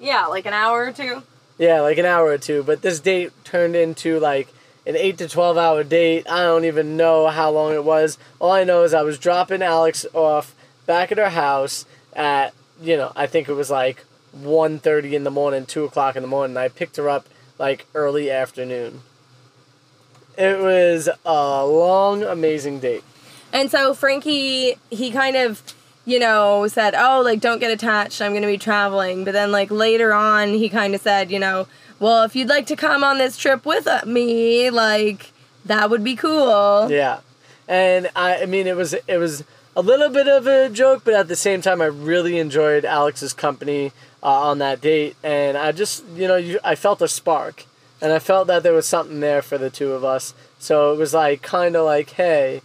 Yeah, 0.00 0.26
like 0.26 0.46
an 0.46 0.54
hour 0.54 0.86
or 0.86 0.92
two. 0.92 1.22
Yeah, 1.58 1.80
like 1.80 1.98
an 1.98 2.06
hour 2.06 2.26
or 2.26 2.38
two. 2.38 2.62
But 2.62 2.82
this 2.82 3.00
date 3.00 3.32
turned 3.44 3.76
into 3.76 4.18
like 4.18 4.48
an 4.86 4.96
eight 4.96 5.18
to 5.18 5.28
twelve 5.28 5.56
hour 5.56 5.84
date. 5.84 6.28
I 6.28 6.42
don't 6.42 6.64
even 6.64 6.96
know 6.96 7.28
how 7.28 7.50
long 7.50 7.74
it 7.74 7.84
was. 7.84 8.18
All 8.38 8.52
I 8.52 8.64
know 8.64 8.82
is 8.82 8.94
I 8.94 9.02
was 9.02 9.18
dropping 9.18 9.62
Alex 9.62 10.06
off 10.14 10.54
back 10.86 11.12
at 11.12 11.18
her 11.18 11.30
house 11.30 11.84
at 12.14 12.54
you 12.80 12.96
know 12.96 13.12
I 13.16 13.26
think 13.26 13.48
it 13.48 13.54
was 13.54 13.70
like 13.70 14.04
1.30 14.42 15.12
in 15.12 15.24
the 15.24 15.30
morning, 15.30 15.66
two 15.66 15.84
o'clock 15.84 16.16
in 16.16 16.22
the 16.22 16.28
morning. 16.28 16.56
I 16.56 16.68
picked 16.68 16.96
her 16.96 17.08
up 17.08 17.28
like 17.58 17.86
early 17.94 18.30
afternoon. 18.30 19.00
It 20.36 20.60
was 20.60 21.08
a 21.24 21.66
long, 21.66 22.22
amazing 22.22 22.80
date. 22.80 23.02
And 23.52 23.70
so 23.70 23.94
Frankie, 23.94 24.76
he 24.90 25.10
kind 25.10 25.36
of, 25.36 25.62
you 26.04 26.18
know, 26.18 26.68
said, 26.68 26.94
"Oh, 26.94 27.22
like 27.24 27.40
don't 27.40 27.58
get 27.58 27.70
attached. 27.70 28.20
I'm 28.20 28.32
going 28.32 28.42
to 28.42 28.48
be 28.48 28.58
traveling." 28.58 29.24
But 29.24 29.32
then 29.32 29.50
like 29.50 29.70
later 29.70 30.12
on, 30.12 30.48
he 30.48 30.68
kind 30.68 30.94
of 30.94 31.00
said, 31.00 31.30
you 31.30 31.38
know, 31.38 31.66
"Well, 31.98 32.24
if 32.24 32.36
you'd 32.36 32.48
like 32.48 32.66
to 32.66 32.76
come 32.76 33.02
on 33.02 33.18
this 33.18 33.36
trip 33.38 33.64
with 33.64 33.86
uh, 33.86 34.02
me, 34.06 34.68
like 34.68 35.32
that 35.64 35.88
would 35.88 36.04
be 36.04 36.16
cool." 36.16 36.90
Yeah, 36.90 37.20
and 37.66 38.10
I, 38.14 38.42
I 38.42 38.46
mean, 38.46 38.66
it 38.66 38.76
was 38.76 38.92
it 38.92 39.16
was 39.16 39.42
a 39.74 39.80
little 39.80 40.10
bit 40.10 40.28
of 40.28 40.46
a 40.46 40.68
joke, 40.68 41.02
but 41.04 41.14
at 41.14 41.28
the 41.28 41.36
same 41.36 41.62
time, 41.62 41.80
I 41.80 41.86
really 41.86 42.38
enjoyed 42.38 42.84
Alex's 42.84 43.32
company 43.32 43.92
uh, 44.26 44.48
on 44.48 44.58
that 44.58 44.80
date, 44.80 45.14
and 45.22 45.56
I 45.56 45.70
just 45.70 46.04
you 46.08 46.26
know 46.26 46.34
you, 46.36 46.58
I 46.64 46.74
felt 46.74 47.00
a 47.00 47.06
spark, 47.06 47.64
and 48.02 48.12
I 48.12 48.18
felt 48.18 48.48
that 48.48 48.64
there 48.64 48.72
was 48.72 48.86
something 48.86 49.20
there 49.20 49.40
for 49.40 49.56
the 49.56 49.70
two 49.70 49.92
of 49.92 50.04
us. 50.04 50.34
So 50.58 50.92
it 50.92 50.98
was 50.98 51.14
like 51.14 51.42
kind 51.42 51.76
of 51.76 51.84
like, 51.84 52.10
hey, 52.10 52.60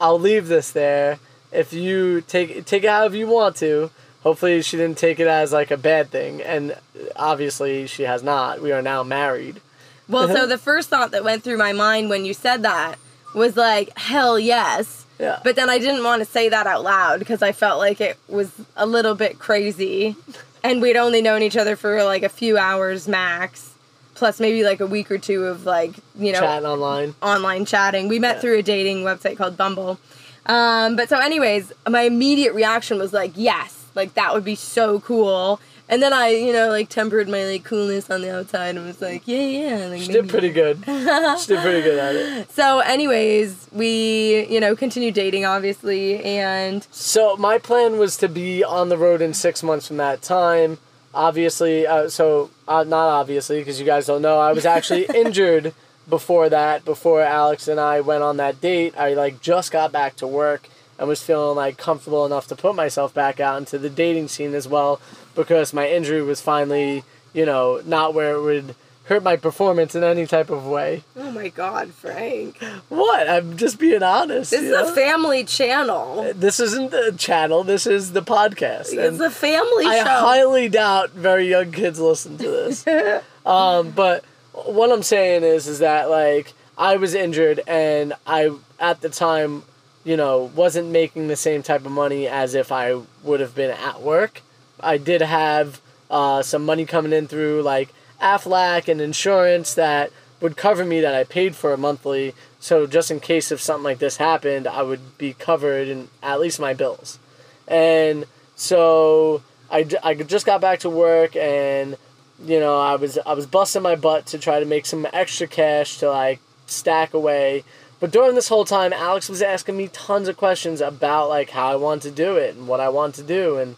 I'll 0.00 0.18
leave 0.18 0.48
this 0.48 0.70
there 0.70 1.18
if 1.52 1.74
you 1.74 2.22
take 2.22 2.64
take 2.64 2.84
it 2.84 2.90
however 2.90 3.16
you 3.16 3.26
want 3.26 3.56
to. 3.56 3.90
Hopefully, 4.22 4.62
she 4.62 4.78
didn't 4.78 4.96
take 4.96 5.20
it 5.20 5.26
as 5.26 5.52
like 5.52 5.70
a 5.70 5.76
bad 5.76 6.08
thing, 6.08 6.40
and 6.40 6.74
obviously 7.16 7.86
she 7.86 8.04
has 8.04 8.22
not. 8.22 8.62
We 8.62 8.72
are 8.72 8.80
now 8.80 9.02
married. 9.02 9.60
Well, 10.08 10.26
so 10.28 10.46
the 10.56 10.56
first 10.56 10.88
thought 10.88 11.10
that 11.10 11.22
went 11.22 11.44
through 11.44 11.58
my 11.58 11.74
mind 11.74 12.08
when 12.08 12.24
you 12.24 12.32
said 12.32 12.62
that 12.62 12.98
was 13.34 13.58
like, 13.58 13.96
"Hell 13.98 14.38
yes." 14.38 15.04
Yeah. 15.18 15.40
But 15.44 15.54
then 15.54 15.68
I 15.68 15.78
didn't 15.78 16.02
want 16.02 16.20
to 16.20 16.24
say 16.24 16.48
that 16.48 16.66
out 16.66 16.82
loud 16.82 17.18
because 17.18 17.42
I 17.42 17.52
felt 17.52 17.78
like 17.78 18.00
it 18.00 18.18
was 18.26 18.50
a 18.74 18.86
little 18.86 19.14
bit 19.14 19.38
crazy. 19.38 20.16
And 20.64 20.80
we'd 20.80 20.96
only 20.96 21.20
known 21.20 21.42
each 21.42 21.56
other 21.58 21.76
for 21.76 22.02
like 22.04 22.22
a 22.22 22.28
few 22.30 22.56
hours 22.56 23.06
max, 23.06 23.74
plus 24.14 24.40
maybe 24.40 24.64
like 24.64 24.80
a 24.80 24.86
week 24.86 25.10
or 25.10 25.18
two 25.18 25.44
of 25.44 25.66
like, 25.66 25.92
you 26.16 26.32
know, 26.32 26.40
Chatting 26.40 26.66
online. 26.66 27.14
online 27.22 27.64
chatting. 27.66 28.08
We 28.08 28.18
met 28.18 28.36
Yeah. 28.36 28.40
through 28.40 28.58
a 28.58 28.62
dating 28.62 29.04
website 29.04 29.36
called 29.36 29.58
Bumble. 29.58 29.98
Um, 30.46 30.96
but 30.96 31.08
so, 31.10 31.18
anyways, 31.18 31.72
my 31.88 32.02
immediate 32.02 32.54
reaction 32.54 32.98
was 32.98 33.12
like, 33.12 33.32
yes, 33.34 33.84
like 33.94 34.14
that 34.14 34.32
would 34.32 34.44
be 34.44 34.54
so 34.54 35.00
cool. 35.00 35.60
And 35.88 36.02
then 36.02 36.14
I, 36.14 36.28
you 36.30 36.52
know, 36.52 36.68
like 36.68 36.88
tempered 36.88 37.28
my 37.28 37.44
like 37.44 37.64
coolness 37.64 38.08
on 38.10 38.22
the 38.22 38.34
outside 38.34 38.76
and 38.76 38.86
was 38.86 39.02
like, 39.02 39.22
yeah, 39.26 39.38
yeah. 39.38 39.86
Like, 39.86 40.00
She 40.00 40.12
did 40.12 40.28
pretty 40.28 40.50
good. 40.50 40.78
she 40.86 41.46
did 41.46 41.60
pretty 41.60 41.82
good 41.82 41.98
at 41.98 42.14
it. 42.16 42.50
So, 42.50 42.78
anyways, 42.78 43.68
we, 43.70 44.46
you 44.46 44.60
know, 44.60 44.74
continued 44.74 45.14
dating, 45.14 45.44
obviously, 45.44 46.22
and 46.24 46.86
So 46.90 47.36
my 47.36 47.58
plan 47.58 47.98
was 47.98 48.16
to 48.18 48.28
be 48.28 48.64
on 48.64 48.88
the 48.88 48.96
road 48.96 49.20
in 49.20 49.34
six 49.34 49.62
months 49.62 49.86
from 49.86 49.98
that 49.98 50.22
time. 50.22 50.78
Obviously, 51.12 51.86
uh, 51.86 52.08
so 52.08 52.50
uh, 52.66 52.82
not 52.84 53.08
obviously 53.08 53.58
because 53.58 53.78
you 53.78 53.86
guys 53.86 54.06
don't 54.06 54.22
know, 54.22 54.38
I 54.38 54.52
was 54.52 54.64
actually 54.66 55.04
injured 55.14 55.74
before 56.08 56.48
that. 56.48 56.84
Before 56.84 57.20
Alex 57.20 57.68
and 57.68 57.78
I 57.78 58.00
went 58.00 58.22
on 58.22 58.38
that 58.38 58.60
date, 58.60 58.98
I 58.98 59.12
like 59.12 59.40
just 59.40 59.70
got 59.70 59.92
back 59.92 60.16
to 60.16 60.26
work 60.26 60.68
and 60.98 61.08
was 61.08 61.22
feeling 61.22 61.56
like 61.56 61.76
comfortable 61.76 62.24
enough 62.24 62.46
to 62.48 62.56
put 62.56 62.74
myself 62.74 63.12
back 63.12 63.38
out 63.38 63.58
into 63.58 63.78
the 63.78 63.90
dating 63.90 64.28
scene 64.28 64.54
as 64.54 64.66
well 64.66 65.00
because 65.34 65.72
my 65.72 65.88
injury 65.88 66.22
was 66.22 66.40
finally, 66.40 67.04
you 67.32 67.46
know, 67.46 67.80
not 67.84 68.14
where 68.14 68.32
it 68.34 68.42
would 68.42 68.74
hurt 69.04 69.22
my 69.22 69.36
performance 69.36 69.94
in 69.94 70.02
any 70.02 70.26
type 70.26 70.50
of 70.50 70.66
way. 70.66 71.04
oh 71.16 71.30
my 71.30 71.48
god, 71.48 71.92
Frank. 71.92 72.62
What? 72.88 73.28
I'm 73.28 73.56
just 73.56 73.78
being 73.78 74.02
honest. 74.02 74.50
This 74.50 74.62
is 74.62 74.70
know? 74.70 74.90
a 74.90 74.94
family 74.94 75.44
channel. 75.44 76.32
This 76.34 76.58
isn't 76.58 76.90
the 76.90 77.14
channel. 77.18 77.64
This 77.64 77.86
is 77.86 78.12
the 78.12 78.22
podcast. 78.22 78.92
It's 78.92 78.94
and 78.94 79.20
a 79.20 79.30
family 79.30 79.86
I 79.86 79.98
show. 79.98 80.10
highly 80.10 80.68
doubt 80.68 81.10
very 81.10 81.48
young 81.48 81.72
kids 81.72 82.00
listen 82.00 82.38
to 82.38 82.44
this. 82.44 82.86
um, 83.46 83.90
but 83.90 84.24
what 84.52 84.90
I'm 84.90 85.02
saying 85.02 85.42
is, 85.42 85.66
is 85.66 85.80
that 85.80 86.08
like 86.08 86.52
I 86.78 86.96
was 86.96 87.14
injured 87.14 87.60
and 87.66 88.14
I 88.26 88.56
at 88.80 89.00
the 89.00 89.10
time, 89.10 89.64
you 90.04 90.16
know, 90.16 90.50
wasn't 90.54 90.88
making 90.88 91.28
the 91.28 91.36
same 91.36 91.62
type 91.62 91.84
of 91.84 91.92
money 91.92 92.26
as 92.26 92.54
if 92.54 92.72
I 92.72 93.00
would 93.22 93.40
have 93.40 93.54
been 93.54 93.70
at 93.70 94.00
work. 94.00 94.40
I 94.84 94.98
did 94.98 95.22
have 95.22 95.80
uh, 96.10 96.42
some 96.42 96.64
money 96.64 96.84
coming 96.84 97.12
in 97.12 97.26
through 97.26 97.62
like 97.62 97.92
Aflac 98.20 98.88
and 98.88 99.00
insurance 99.00 99.74
that 99.74 100.10
would 100.40 100.56
cover 100.56 100.84
me 100.84 101.00
that 101.00 101.14
I 101.14 101.24
paid 101.24 101.56
for 101.56 101.76
monthly. 101.76 102.34
So 102.60 102.86
just 102.86 103.10
in 103.10 103.20
case 103.20 103.50
if 103.50 103.60
something 103.60 103.84
like 103.84 103.98
this 103.98 104.18
happened, 104.18 104.66
I 104.66 104.82
would 104.82 105.18
be 105.18 105.32
covered 105.32 105.88
in 105.88 106.08
at 106.22 106.40
least 106.40 106.60
my 106.60 106.74
bills. 106.74 107.18
And 107.66 108.26
so 108.56 109.42
I, 109.70 109.86
I 110.02 110.14
just 110.14 110.46
got 110.46 110.60
back 110.60 110.80
to 110.80 110.90
work 110.90 111.34
and 111.36 111.96
you 112.44 112.58
know 112.60 112.78
I 112.78 112.96
was 112.96 113.18
I 113.24 113.32
was 113.32 113.46
busting 113.46 113.82
my 113.82 113.96
butt 113.96 114.26
to 114.26 114.38
try 114.38 114.60
to 114.60 114.66
make 114.66 114.86
some 114.86 115.06
extra 115.12 115.46
cash 115.46 115.98
to 115.98 116.10
like 116.10 116.40
stack 116.66 117.14
away. 117.14 117.64
But 118.00 118.10
during 118.10 118.34
this 118.34 118.48
whole 118.48 118.64
time, 118.64 118.92
Alex 118.92 119.28
was 119.28 119.40
asking 119.40 119.76
me 119.76 119.88
tons 119.88 120.28
of 120.28 120.36
questions 120.36 120.80
about 120.80 121.28
like 121.28 121.50
how 121.50 121.72
I 121.72 121.76
want 121.76 122.02
to 122.02 122.10
do 122.10 122.36
it 122.36 122.54
and 122.54 122.68
what 122.68 122.80
I 122.80 122.88
want 122.88 123.14
to 123.14 123.22
do 123.22 123.56
and 123.56 123.76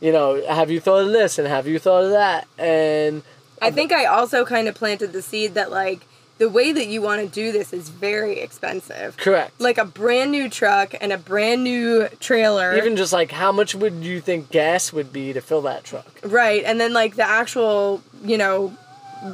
you 0.00 0.12
know 0.12 0.44
have 0.46 0.70
you 0.70 0.80
thought 0.80 1.02
of 1.06 1.12
this 1.12 1.38
and 1.38 1.46
have 1.48 1.66
you 1.66 1.78
thought 1.78 2.04
of 2.04 2.10
that 2.10 2.46
and 2.58 3.22
I 3.62 3.70
think 3.70 3.90
I 3.92 4.04
also 4.04 4.44
kind 4.44 4.68
of 4.68 4.74
planted 4.74 5.12
the 5.12 5.22
seed 5.22 5.54
that 5.54 5.70
like 5.70 6.00
the 6.38 6.50
way 6.50 6.70
that 6.72 6.86
you 6.88 7.00
want 7.00 7.22
to 7.22 7.26
do 7.26 7.50
this 7.50 7.72
is 7.72 7.88
very 7.88 8.40
expensive. 8.40 9.16
correct 9.16 9.58
Like 9.58 9.78
a 9.78 9.86
brand 9.86 10.30
new 10.30 10.50
truck 10.50 10.94
and 11.00 11.10
a 11.10 11.16
brand 11.16 11.64
new 11.64 12.08
trailer. 12.20 12.76
even 12.76 12.96
just 12.96 13.14
like 13.14 13.30
how 13.32 13.52
much 13.52 13.74
would 13.74 13.94
you 14.04 14.20
think 14.20 14.50
gas 14.50 14.92
would 14.92 15.12
be 15.14 15.32
to 15.32 15.40
fill 15.40 15.62
that 15.62 15.84
truck 15.84 16.20
right, 16.22 16.62
and 16.64 16.78
then 16.78 16.92
like 16.92 17.16
the 17.16 17.24
actual, 17.26 18.02
you 18.22 18.36
know, 18.36 18.74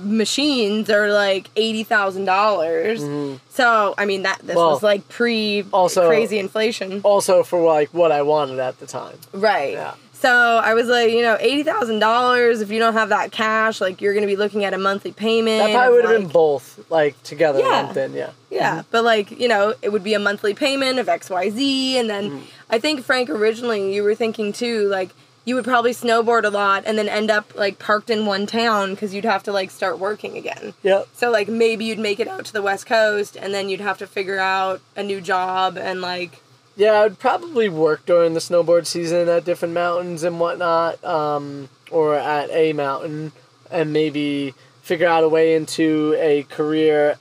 machines 0.00 0.88
are 0.90 1.12
like 1.12 1.48
eighty 1.56 1.82
thousand 1.82 2.24
dollars. 2.24 3.02
So 3.50 3.94
I 3.98 4.04
mean 4.04 4.22
that 4.22 4.38
this 4.38 4.50
Mm-hmm. 4.50 4.56
Well, 4.56 4.70
was 4.70 4.82
like 4.82 5.08
pre 5.08 5.64
also- 5.72 6.08
crazy 6.08 6.38
inflation. 6.38 7.00
also 7.02 7.42
for 7.42 7.60
like 7.66 7.92
what 7.92 8.12
I 8.12 8.22
wanted 8.22 8.58
at 8.58 8.78
the 8.78 8.86
time 8.86 9.18
Right. 9.32 9.72
Yeah. 9.74 9.94
So 10.22 10.30
I 10.30 10.74
was 10.74 10.86
like, 10.86 11.10
you 11.10 11.22
know, 11.22 11.36
eighty 11.40 11.64
thousand 11.64 11.98
dollars. 11.98 12.60
If 12.60 12.70
you 12.70 12.78
don't 12.78 12.92
have 12.92 13.08
that 13.08 13.32
cash, 13.32 13.80
like 13.80 14.00
you're 14.00 14.14
gonna 14.14 14.28
be 14.28 14.36
looking 14.36 14.64
at 14.64 14.72
a 14.72 14.78
monthly 14.78 15.10
payment. 15.12 15.58
that 15.58 15.72
probably 15.74 15.96
would 15.96 16.04
have 16.04 16.20
been 16.22 16.28
both 16.30 16.84
like 16.90 17.20
together 17.24 17.58
Yeah. 17.58 17.92
in 17.98 18.14
yeah 18.14 18.30
Yeah, 18.48 18.82
but 18.92 19.02
like 19.02 19.32
you 19.32 19.48
know, 19.48 19.74
it 19.82 19.90
would 19.90 20.04
be 20.04 20.14
a 20.14 20.20
monthly 20.20 20.54
payment 20.54 21.00
of 21.00 21.08
X 21.08 21.28
Y 21.28 21.50
Z, 21.50 21.98
and 21.98 22.08
then 22.08 22.30
Mm. 22.30 22.42
I 22.70 22.78
think 22.78 23.02
Frank 23.04 23.28
originally 23.30 23.92
you 23.94 24.04
were 24.04 24.14
thinking 24.14 24.52
too, 24.52 24.86
like 24.88 25.10
you 25.44 25.56
would 25.56 25.64
probably 25.64 25.90
snowboard 25.90 26.44
a 26.44 26.50
lot 26.50 26.84
and 26.86 26.96
then 26.96 27.08
end 27.08 27.28
up 27.28 27.56
like 27.56 27.80
parked 27.80 28.08
in 28.08 28.24
one 28.26 28.46
town 28.46 28.90
because 28.94 29.12
you'd 29.12 29.24
have 29.24 29.42
to 29.42 29.52
like 29.52 29.72
start 29.72 29.98
working 29.98 30.36
again. 30.38 30.72
yep 30.84 31.08
So 31.14 31.32
like 31.32 31.48
maybe 31.48 31.84
you'd 31.84 31.98
make 31.98 32.20
it 32.20 32.28
out 32.28 32.44
to 32.44 32.52
the 32.52 32.62
West 32.62 32.86
Coast 32.86 33.36
and 33.36 33.52
then 33.52 33.68
you'd 33.68 33.80
have 33.80 33.98
to 33.98 34.06
figure 34.06 34.38
out 34.38 34.80
a 34.94 35.02
new 35.02 35.20
job 35.20 35.76
and 35.76 36.00
like 36.00 36.40
Yeah, 36.74 37.02
I'd 37.02 37.18
probably 37.18 37.68
work 37.68 38.06
during 38.06 38.32
the 38.32 38.40
snowboard 38.40 38.86
season 38.86 39.28
at 39.28 39.44
different 39.44 39.74
mountains 39.74 40.22
and 40.22 40.40
whatnot, 40.40 41.02
um, 41.04 41.68
or 41.90 42.14
at 42.14 42.50
a 42.50 42.72
mountain, 42.72 43.32
and 43.70 43.92
maybe 43.92 44.54
figure 44.80 45.06
out 45.06 45.22
a 45.22 45.28
way 45.28 45.54
into 45.54 46.16
a 46.18 46.44
career 46.44 47.18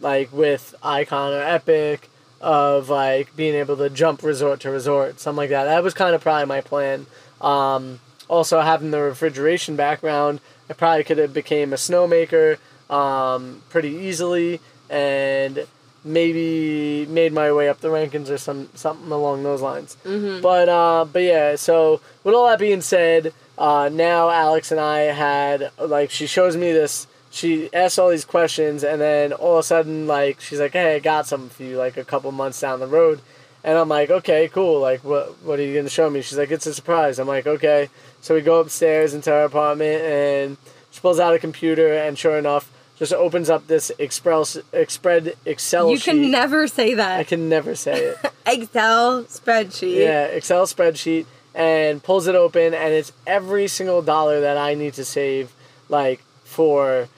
like 0.00 0.32
with 0.32 0.74
Ikon 0.82 1.32
or 1.32 1.42
Epic 1.42 2.08
of 2.40 2.88
like 2.88 3.34
being 3.36 3.54
able 3.54 3.76
to 3.76 3.90
jump 3.90 4.22
resort 4.22 4.60
to 4.60 4.70
resort, 4.70 5.20
something 5.20 5.38
like 5.38 5.50
that. 5.50 5.64
That 5.64 5.82
was 5.82 5.94
kind 5.94 6.14
of 6.14 6.20
probably 6.20 6.46
my 6.46 6.60
plan. 6.60 7.06
Um, 7.40 8.00
also, 8.28 8.60
having 8.60 8.90
the 8.90 9.00
refrigeration 9.00 9.76
background, 9.76 10.40
I 10.68 10.72
probably 10.74 11.04
could 11.04 11.18
have 11.18 11.32
became 11.32 11.72
a 11.72 11.76
snowmaker 11.76 12.58
um, 12.90 13.62
pretty 13.70 13.90
easily 13.90 14.60
and 14.90 15.66
maybe 16.04 17.06
made 17.06 17.32
my 17.32 17.52
way 17.52 17.68
up 17.68 17.80
the 17.80 17.88
rankings 17.88 18.30
or 18.30 18.38
some 18.38 18.68
something 18.74 19.10
along 19.10 19.42
those 19.42 19.62
lines. 19.62 19.96
Mm-hmm. 20.04 20.40
But 20.40 20.68
uh, 20.68 21.04
but 21.12 21.22
yeah, 21.22 21.56
so 21.56 22.00
with 22.24 22.34
all 22.34 22.46
that 22.46 22.58
being 22.58 22.80
said, 22.80 23.32
uh, 23.56 23.90
now 23.92 24.30
Alex 24.30 24.70
and 24.70 24.80
I 24.80 24.98
had 25.00 25.70
like 25.78 26.10
she 26.10 26.26
shows 26.26 26.56
me 26.56 26.72
this. 26.72 27.06
She 27.30 27.72
asks 27.74 27.98
all 27.98 28.08
these 28.08 28.24
questions, 28.24 28.82
and 28.82 29.00
then 29.00 29.32
all 29.34 29.54
of 29.54 29.60
a 29.60 29.62
sudden, 29.62 30.06
like 30.06 30.40
she's 30.40 30.60
like, 30.60 30.72
"Hey, 30.72 30.96
I 30.96 30.98
got 30.98 31.26
something 31.26 31.50
for 31.50 31.62
you." 31.62 31.76
Like 31.76 31.96
a 31.96 32.04
couple 32.04 32.32
months 32.32 32.60
down 32.60 32.80
the 32.80 32.86
road, 32.86 33.20
and 33.62 33.76
I'm 33.76 33.88
like, 33.88 34.10
"Okay, 34.10 34.48
cool. 34.48 34.80
Like, 34.80 35.04
what 35.04 35.42
what 35.42 35.58
are 35.58 35.62
you 35.62 35.76
gonna 35.76 35.90
show 35.90 36.08
me?" 36.08 36.22
She's 36.22 36.38
like, 36.38 36.50
"It's 36.50 36.66
a 36.66 36.72
surprise." 36.72 37.18
I'm 37.18 37.28
like, 37.28 37.46
"Okay." 37.46 37.90
So 38.22 38.34
we 38.34 38.40
go 38.40 38.60
upstairs 38.60 39.12
into 39.12 39.30
her 39.30 39.44
apartment, 39.44 40.02
and 40.02 40.56
she 40.90 41.00
pulls 41.00 41.20
out 41.20 41.34
a 41.34 41.38
computer, 41.38 41.92
and 41.92 42.18
sure 42.18 42.38
enough, 42.38 42.70
just 42.98 43.12
opens 43.12 43.48
up 43.48 43.66
this 43.66 43.90
Express 43.98 44.58
spread 44.88 45.34
Excel 45.44 45.90
you 45.90 45.96
sheet. 45.98 46.10
can 46.10 46.30
never 46.30 46.66
say 46.66 46.94
that. 46.94 47.20
I 47.20 47.24
can 47.24 47.48
never 47.48 47.74
say 47.74 48.06
it. 48.06 48.18
Excel 48.46 49.24
spreadsheet. 49.24 49.96
yeah, 49.96 50.24
Excel 50.24 50.66
spreadsheet, 50.66 51.26
and 51.54 52.02
pulls 52.02 52.26
it 52.26 52.34
open, 52.34 52.74
and 52.74 52.92
it's 52.94 53.12
every 53.26 53.68
single 53.68 54.02
dollar 54.02 54.40
that 54.40 54.56
I 54.56 54.74
need 54.74 54.94
to 54.94 55.04
save, 55.04 55.52
like 55.88 56.20
for 56.44 57.08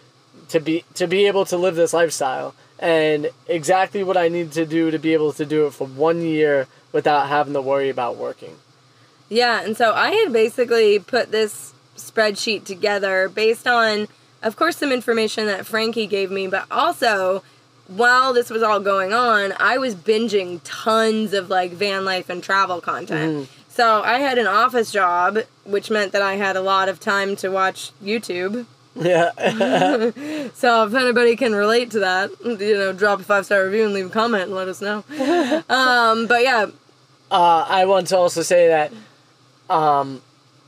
to 0.48 0.60
be 0.60 0.84
to 0.94 1.06
be 1.06 1.26
able 1.26 1.44
to 1.46 1.56
live 1.56 1.76
this 1.76 1.92
lifestyle, 1.92 2.54
and 2.78 3.30
exactly 3.48 4.02
what 4.02 4.16
I 4.16 4.28
need 4.28 4.52
to 4.52 4.66
do 4.66 4.90
to 4.90 4.98
be 4.98 5.12
able 5.14 5.32
to 5.34 5.46
do 5.46 5.66
it 5.66 5.74
for 5.74 5.86
one 5.86 6.22
year 6.22 6.66
without 6.92 7.28
having 7.28 7.54
to 7.54 7.62
worry 7.62 7.88
about 7.88 8.16
working. 8.16 8.56
Yeah, 9.28 9.62
and 9.62 9.76
so 9.76 9.92
I 9.92 10.10
had 10.10 10.32
basically 10.32 10.98
put 10.98 11.30
this 11.30 11.72
spreadsheet 11.96 12.64
together 12.64 13.28
based 13.28 13.68
on, 13.68 14.08
of 14.42 14.56
course, 14.56 14.76
some 14.76 14.92
information 14.92 15.46
that 15.46 15.66
Frankie 15.66 16.06
gave 16.06 16.30
me, 16.30 16.46
but 16.46 16.66
also 16.70 17.42
while 17.86 18.32
this 18.32 18.50
was 18.50 18.62
all 18.62 18.80
going 18.80 19.12
on, 19.12 19.52
I 19.58 19.78
was 19.78 19.94
binging 19.94 20.60
tons 20.62 21.32
of 21.32 21.50
like 21.50 21.72
van 21.72 22.04
life 22.04 22.30
and 22.30 22.42
travel 22.42 22.80
content. 22.80 23.48
So 23.68 24.02
I 24.02 24.18
had 24.18 24.38
an 24.38 24.46
office 24.46 24.92
job, 24.92 25.38
which 25.64 25.90
meant 25.90 26.12
that 26.12 26.22
I 26.22 26.34
had 26.36 26.56
a 26.56 26.60
lot 26.60 26.88
of 26.88 27.00
time 27.00 27.36
to 27.36 27.48
watch 27.48 27.92
YouTube. 28.02 28.66
Yeah, 28.94 29.30
So 30.54 30.86
if 30.86 30.94
anybody 30.94 31.36
can 31.36 31.54
relate 31.54 31.90
to 31.92 32.00
that, 32.00 32.30
you 32.44 32.74
know, 32.74 32.92
drop 32.92 33.20
a 33.20 33.22
five 33.22 33.46
star 33.46 33.64
review 33.64 33.84
and 33.84 33.94
leave 33.94 34.06
a 34.06 34.10
comment 34.10 34.44
and 34.44 34.54
let 34.54 34.68
us 34.68 34.80
know. 34.80 35.04
um, 35.68 36.26
but 36.26 36.42
yeah, 36.42 36.66
uh, 37.30 37.66
I 37.68 37.86
want 37.86 38.08
to 38.08 38.16
also 38.16 38.42
say 38.42 38.68
that. 38.68 38.92
Um, 39.68 40.20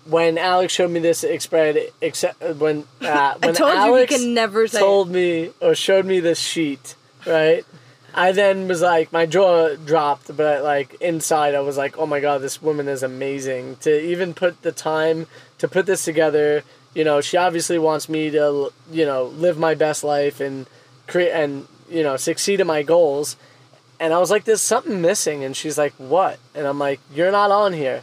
when 0.04 0.38
Alex 0.38 0.72
showed 0.72 0.90
me 0.90 1.00
this 1.00 1.24
spread, 1.38 1.78
except 2.00 2.40
when 2.56 2.84
uh, 3.00 3.34
when 3.38 3.50
I 3.50 3.52
told 3.52 3.74
Alex 3.74 4.12
you 4.12 4.18
he 4.18 4.24
can 4.24 4.34
never 4.34 4.66
say. 4.66 4.78
told 4.78 5.10
me 5.10 5.50
or 5.60 5.74
showed 5.74 6.06
me 6.06 6.20
this 6.20 6.38
sheet, 6.38 6.96
right? 7.26 7.64
I 8.14 8.32
then 8.32 8.68
was 8.68 8.82
like, 8.82 9.10
my 9.12 9.24
jaw 9.24 9.74
dropped, 9.74 10.36
but 10.36 10.62
like 10.62 10.94
inside, 11.00 11.54
I 11.54 11.60
was 11.60 11.76
like, 11.78 11.96
oh 11.96 12.06
my 12.06 12.20
god, 12.20 12.42
this 12.42 12.60
woman 12.60 12.88
is 12.88 13.02
amazing. 13.02 13.76
To 13.76 14.00
even 14.00 14.34
put 14.34 14.62
the 14.62 14.72
time 14.72 15.26
to 15.58 15.68
put 15.68 15.86
this 15.86 16.04
together, 16.04 16.62
you 16.94 17.04
know, 17.04 17.20
she 17.20 17.36
obviously 17.36 17.78
wants 17.78 18.08
me 18.08 18.30
to, 18.30 18.70
you 18.90 19.06
know, 19.06 19.24
live 19.24 19.58
my 19.58 19.74
best 19.74 20.04
life 20.04 20.40
and 20.40 20.66
create 21.06 21.32
and 21.32 21.66
you 21.88 22.02
know 22.02 22.16
succeed 22.16 22.60
in 22.60 22.66
my 22.66 22.82
goals. 22.82 23.36
And 23.98 24.12
I 24.12 24.18
was 24.18 24.32
like, 24.32 24.44
there's 24.44 24.60
something 24.60 25.00
missing, 25.00 25.44
and 25.44 25.56
she's 25.56 25.78
like, 25.78 25.92
what? 25.92 26.40
And 26.56 26.66
I'm 26.66 26.78
like, 26.78 26.98
you're 27.14 27.30
not 27.30 27.52
on 27.52 27.72
here. 27.72 28.02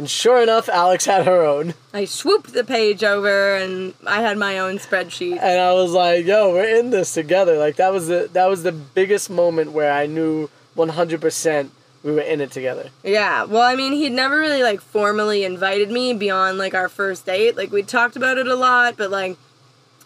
And 0.00 0.08
sure 0.08 0.42
enough, 0.42 0.70
Alex 0.70 1.04
had 1.04 1.26
her 1.26 1.42
own. 1.42 1.74
I 1.92 2.06
swooped 2.06 2.54
the 2.54 2.64
page 2.64 3.04
over 3.04 3.54
and 3.54 3.92
I 4.06 4.22
had 4.22 4.38
my 4.38 4.58
own 4.58 4.78
spreadsheet. 4.78 5.38
and 5.38 5.60
I 5.60 5.74
was 5.74 5.90
like, 5.90 6.24
"Yo, 6.24 6.54
we're 6.54 6.78
in 6.78 6.88
this 6.88 7.12
together." 7.12 7.58
Like 7.58 7.76
that 7.76 7.92
was 7.92 8.08
the 8.08 8.30
that 8.32 8.48
was 8.48 8.62
the 8.62 8.72
biggest 8.72 9.28
moment 9.28 9.72
where 9.72 9.92
I 9.92 10.06
knew 10.06 10.48
one 10.74 10.88
hundred 10.88 11.20
percent 11.20 11.72
we 12.02 12.12
were 12.12 12.22
in 12.22 12.40
it 12.40 12.50
together. 12.50 12.88
Yeah. 13.04 13.44
Well, 13.44 13.60
I 13.60 13.74
mean, 13.74 13.92
he'd 13.92 14.12
never 14.12 14.38
really 14.38 14.62
like 14.62 14.80
formally 14.80 15.44
invited 15.44 15.90
me 15.90 16.14
beyond 16.14 16.56
like 16.56 16.72
our 16.72 16.88
first 16.88 17.26
date. 17.26 17.58
Like 17.58 17.70
we 17.70 17.82
talked 17.82 18.16
about 18.16 18.38
it 18.38 18.46
a 18.46 18.56
lot, 18.56 18.96
but 18.96 19.10
like 19.10 19.36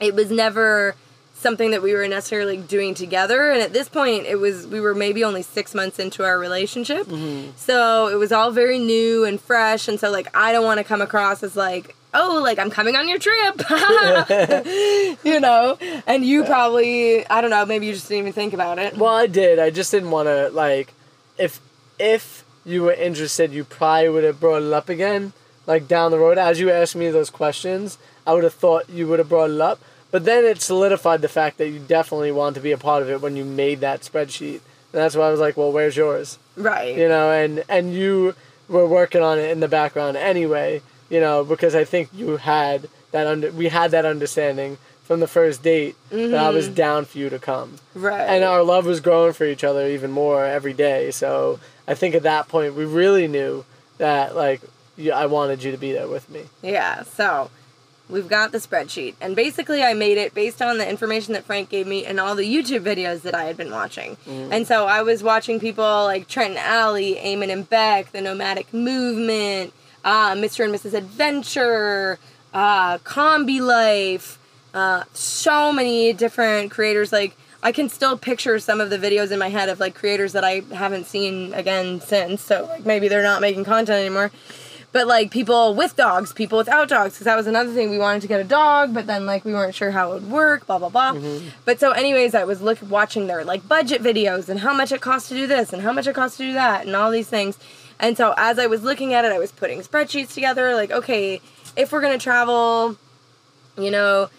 it 0.00 0.16
was 0.16 0.28
never 0.28 0.96
something 1.44 1.70
that 1.70 1.82
we 1.82 1.94
were 1.94 2.08
necessarily 2.08 2.56
doing 2.56 2.94
together. 2.94 3.52
And 3.52 3.62
at 3.62 3.72
this 3.72 3.88
point, 3.88 4.26
it 4.26 4.36
was 4.36 4.66
we 4.66 4.80
were 4.80 4.94
maybe 4.94 5.22
only 5.22 5.42
6 5.42 5.74
months 5.74 6.00
into 6.00 6.24
our 6.24 6.38
relationship. 6.38 7.06
Mm-hmm. 7.06 7.50
So, 7.56 8.08
it 8.08 8.16
was 8.16 8.32
all 8.32 8.50
very 8.50 8.80
new 8.80 9.24
and 9.24 9.40
fresh 9.40 9.86
and 9.88 10.00
so 10.00 10.10
like 10.10 10.28
I 10.36 10.52
don't 10.52 10.64
want 10.64 10.78
to 10.78 10.84
come 10.84 11.00
across 11.00 11.42
as 11.42 11.56
like 11.56 11.96
Oh, 12.16 12.40
like 12.40 12.60
I'm 12.60 12.70
coming 12.70 12.94
on 12.94 13.08
your 13.08 13.18
trip, 13.18 13.60
you 15.24 15.40
know, 15.40 15.76
and 16.06 16.24
you 16.24 16.44
probably 16.44 17.26
I 17.28 17.40
don't 17.40 17.50
know, 17.50 17.66
maybe 17.66 17.86
you 17.86 17.92
just 17.92 18.08
didn't 18.08 18.20
even 18.20 18.32
think 18.32 18.54
about 18.54 18.78
it. 18.78 18.96
Well, 18.96 19.12
I 19.12 19.26
did. 19.26 19.58
I 19.58 19.70
just 19.70 19.90
didn't 19.90 20.12
want 20.12 20.28
to 20.28 20.48
like 20.50 20.94
if 21.38 21.60
if 21.98 22.44
you 22.64 22.84
were 22.84 22.92
interested, 22.92 23.52
you 23.52 23.64
probably 23.64 24.08
would 24.08 24.24
have 24.24 24.38
brought 24.38 24.62
it 24.62 24.72
up 24.72 24.88
again, 24.88 25.32
like 25.66 25.88
down 25.88 26.12
the 26.12 26.18
road. 26.18 26.38
As 26.38 26.60
you 26.60 26.70
asked 26.70 26.94
me 26.94 27.10
those 27.10 27.30
questions, 27.30 27.98
I 28.24 28.32
would 28.32 28.44
have 28.44 28.54
thought 28.54 28.88
you 28.88 29.08
would 29.08 29.18
have 29.18 29.28
brought 29.28 29.50
it 29.50 29.60
up. 29.60 29.80
But 30.14 30.26
then 30.26 30.44
it 30.44 30.62
solidified 30.62 31.22
the 31.22 31.28
fact 31.28 31.58
that 31.58 31.70
you 31.70 31.80
definitely 31.80 32.30
want 32.30 32.54
to 32.54 32.60
be 32.60 32.70
a 32.70 32.78
part 32.78 33.02
of 33.02 33.10
it 33.10 33.20
when 33.20 33.34
you 33.34 33.44
made 33.44 33.80
that 33.80 34.02
spreadsheet. 34.02 34.60
And 34.60 35.02
that's 35.02 35.16
why 35.16 35.26
I 35.26 35.30
was 35.32 35.40
like, 35.40 35.56
well, 35.56 35.72
where's 35.72 35.96
yours? 35.96 36.38
Right. 36.56 36.96
You 36.96 37.08
know, 37.08 37.32
and 37.32 37.64
and 37.68 37.92
you 37.92 38.36
were 38.68 38.86
working 38.86 39.22
on 39.22 39.40
it 39.40 39.50
in 39.50 39.58
the 39.58 39.66
background 39.66 40.16
anyway. 40.16 40.82
You 41.10 41.18
know, 41.18 41.42
because 41.42 41.74
I 41.74 41.82
think 41.82 42.10
you 42.12 42.36
had 42.36 42.88
that 43.10 43.26
under 43.26 43.50
we 43.50 43.70
had 43.70 43.90
that 43.90 44.04
understanding 44.04 44.78
from 45.02 45.18
the 45.18 45.26
first 45.26 45.64
date 45.64 45.96
that 46.10 46.34
I 46.34 46.50
was 46.50 46.66
mm-hmm. 46.66 46.74
down 46.74 47.04
for 47.06 47.18
you 47.18 47.28
to 47.28 47.40
come 47.40 47.78
right. 47.96 48.20
and 48.20 48.44
our 48.44 48.62
love 48.62 48.86
was 48.86 49.00
growing 49.00 49.32
for 49.32 49.44
each 49.44 49.64
other 49.64 49.88
even 49.88 50.12
more 50.12 50.44
every 50.44 50.74
day. 50.74 51.10
So 51.10 51.58
I 51.88 51.94
think 51.94 52.14
at 52.14 52.22
that 52.22 52.46
point 52.46 52.76
we 52.76 52.84
really 52.84 53.26
knew 53.26 53.64
that 53.98 54.36
like 54.36 54.60
I 55.12 55.26
wanted 55.26 55.64
you 55.64 55.72
to 55.72 55.76
be 55.76 55.90
there 55.90 56.06
with 56.06 56.30
me. 56.30 56.44
Yeah, 56.62 57.02
so 57.02 57.50
we've 58.08 58.28
got 58.28 58.52
the 58.52 58.58
spreadsheet. 58.58 59.14
And 59.20 59.34
basically, 59.34 59.82
I 59.82 59.94
made 59.94 60.18
it 60.18 60.34
based 60.34 60.60
on 60.60 60.78
the 60.78 60.88
information 60.88 61.32
that 61.34 61.44
Frank 61.44 61.68
gave 61.68 61.86
me 61.86 62.04
and 62.04 62.20
all 62.20 62.34
the 62.34 62.44
YouTube 62.44 62.80
videos 62.82 63.22
that 63.22 63.34
I 63.34 63.44
had 63.44 63.56
been 63.56 63.70
watching. 63.70 64.16
And 64.26 64.66
so 64.66 64.86
I 64.86 65.02
was 65.02 65.22
watching 65.22 65.60
people 65.60 65.84
like 65.84 66.28
Trent 66.28 66.50
and 66.50 66.58
Allie, 66.58 67.16
Eamon 67.16 67.50
and 67.50 67.68
Bec, 67.68 68.12
the 68.12 68.20
Nomadic 68.20 68.72
Movement, 68.72 69.72
uh, 70.04 70.32
Mr. 70.32 70.64
and 70.64 70.74
Mrs. 70.74 70.94
Adventure, 70.94 72.18
uh, 72.52 72.98
Kombi 72.98 73.60
Life, 73.60 74.38
uh, 74.74 75.04
so 75.12 75.72
many 75.72 76.12
different 76.12 76.70
creators. 76.70 77.12
Like, 77.12 77.36
I 77.62 77.72
can 77.72 77.88
still 77.88 78.18
picture 78.18 78.58
some 78.58 78.80
of 78.80 78.90
the 78.90 78.98
videos 78.98 79.32
in 79.32 79.38
my 79.38 79.48
head 79.48 79.70
of 79.70 79.80
like 79.80 79.94
creators 79.94 80.32
that 80.32 80.44
I 80.44 80.60
haven't 80.72 81.06
seen 81.06 81.54
again 81.54 82.00
since. 82.02 82.42
So, 82.42 82.66
like, 82.66 82.84
maybe 82.84 83.08
they're 83.08 83.22
not 83.22 83.40
making 83.40 83.64
content 83.64 83.98
anymore 83.98 84.30
but 84.94 85.08
like 85.08 85.32
people 85.32 85.74
with 85.74 85.96
dogs, 85.96 86.32
people 86.32 86.56
without 86.56 86.88
dogs, 86.88 87.14
because 87.14 87.24
that 87.24 87.34
was 87.34 87.48
another 87.48 87.74
thing. 87.74 87.90
We 87.90 87.98
wanted 87.98 88.22
to 88.22 88.28
get 88.28 88.40
a 88.40 88.44
dog, 88.44 88.94
but 88.94 89.08
then 89.08 89.26
like 89.26 89.44
we 89.44 89.52
weren't 89.52 89.74
sure 89.74 89.90
how 89.90 90.12
it 90.12 90.14
would 90.22 90.30
work, 90.30 90.68
blah 90.68 90.78
blah 90.78 90.88
blah. 90.88 91.14
Mm-hmm. 91.14 91.48
But 91.64 91.80
so, 91.80 91.90
anyways, 91.90 92.32
I 92.32 92.44
was 92.44 92.62
look 92.62 92.78
watching 92.80 93.26
their 93.26 93.44
like 93.44 93.66
budget 93.66 94.02
videos 94.02 94.48
and 94.48 94.60
how 94.60 94.72
much 94.72 94.92
it 94.92 95.00
costs 95.00 95.28
to 95.30 95.34
do 95.34 95.48
this 95.48 95.72
and 95.72 95.82
how 95.82 95.92
much 95.92 96.06
it 96.06 96.14
costs 96.14 96.36
to 96.36 96.44
do 96.44 96.52
that 96.52 96.86
and 96.86 96.94
all 96.94 97.10
these 97.10 97.26
things. 97.26 97.58
And 97.98 98.16
so 98.16 98.34
as 98.36 98.60
I 98.60 98.68
was 98.68 98.84
looking 98.84 99.12
at 99.12 99.24
it, 99.24 99.32
I 99.32 99.38
was 99.40 99.50
putting 99.50 99.80
spreadsheets 99.80 100.32
together. 100.32 100.74
Like, 100.74 100.92
okay, 100.92 101.40
if 101.76 101.90
we're 101.90 102.00
gonna 102.00 102.16
travel, 102.16 102.96
you 103.76 103.90
know, 103.90 104.30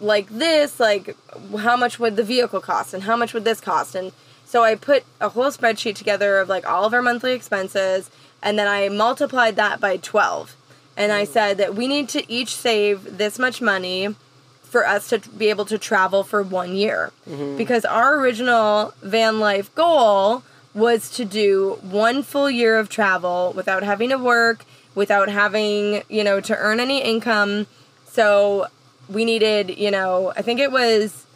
like 0.00 0.28
this, 0.30 0.80
like 0.80 1.16
how 1.58 1.76
much 1.76 2.00
would 2.00 2.16
the 2.16 2.24
vehicle 2.24 2.60
cost 2.60 2.92
and 2.92 3.04
how 3.04 3.14
much 3.14 3.34
would 3.34 3.44
this 3.44 3.60
cost? 3.60 3.94
And 3.94 4.10
so 4.44 4.64
I 4.64 4.74
put 4.74 5.04
a 5.20 5.28
whole 5.28 5.52
spreadsheet 5.52 5.94
together 5.94 6.38
of 6.38 6.48
like 6.48 6.68
all 6.68 6.84
of 6.84 6.92
our 6.92 7.02
monthly 7.02 7.34
expenses 7.34 8.10
and 8.42 8.58
then 8.58 8.68
I 8.68 8.88
multiplied 8.88 9.56
that 9.56 9.80
by 9.80 9.96
12. 9.96 10.56
And 10.96 11.12
I 11.12 11.24
mm. 11.24 11.28
said 11.28 11.58
that 11.58 11.74
we 11.74 11.86
need 11.86 12.08
to 12.10 12.30
each 12.30 12.54
save 12.54 13.18
this 13.18 13.38
much 13.38 13.62
money 13.62 14.14
for 14.62 14.86
us 14.86 15.08
to 15.10 15.18
be 15.18 15.50
able 15.50 15.66
to 15.66 15.78
travel 15.78 16.24
for 16.24 16.42
one 16.42 16.74
year. 16.74 17.12
Mm-hmm. 17.28 17.56
Because 17.56 17.84
our 17.84 18.18
original 18.18 18.94
van 19.02 19.38
life 19.38 19.72
goal 19.74 20.42
was 20.74 21.10
to 21.10 21.24
do 21.24 21.78
one 21.82 22.22
full 22.22 22.50
year 22.50 22.78
of 22.78 22.88
travel 22.88 23.52
without 23.54 23.82
having 23.82 24.08
to 24.08 24.16
work, 24.16 24.64
without 24.94 25.28
having, 25.28 26.02
you 26.08 26.24
know, 26.24 26.40
to 26.40 26.56
earn 26.56 26.80
any 26.80 27.02
income. 27.02 27.66
So 28.06 28.66
we 29.08 29.24
needed, 29.24 29.76
you 29.76 29.90
know, 29.90 30.32
I 30.36 30.42
think 30.42 30.58
it 30.58 30.72
was 30.72 31.26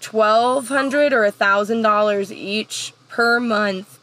twelve 0.00 0.68
hundred 0.68 1.12
or 1.12 1.24
a 1.24 1.32
thousand 1.32 1.82
dollars 1.82 2.32
each 2.32 2.92
per 3.08 3.40
month 3.40 3.95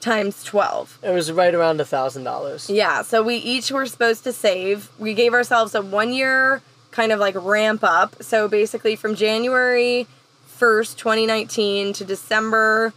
times 0.00 0.44
twelve. 0.44 0.98
It 1.02 1.10
was 1.10 1.32
right 1.32 1.54
around 1.54 1.80
a 1.80 1.84
thousand 1.84 2.24
dollars. 2.24 2.68
Yeah, 2.70 3.02
so 3.02 3.22
we 3.22 3.36
each 3.36 3.70
were 3.70 3.86
supposed 3.86 4.24
to 4.24 4.32
save. 4.32 4.90
We 4.98 5.14
gave 5.14 5.32
ourselves 5.32 5.74
a 5.74 5.82
one 5.82 6.12
year 6.12 6.62
kind 6.90 7.12
of 7.12 7.20
like 7.20 7.34
ramp 7.38 7.84
up. 7.84 8.22
So 8.22 8.48
basically 8.48 8.96
from 8.96 9.14
January 9.14 10.06
1st, 10.58 10.96
2019 10.96 11.92
to 11.92 12.04
December 12.04 12.94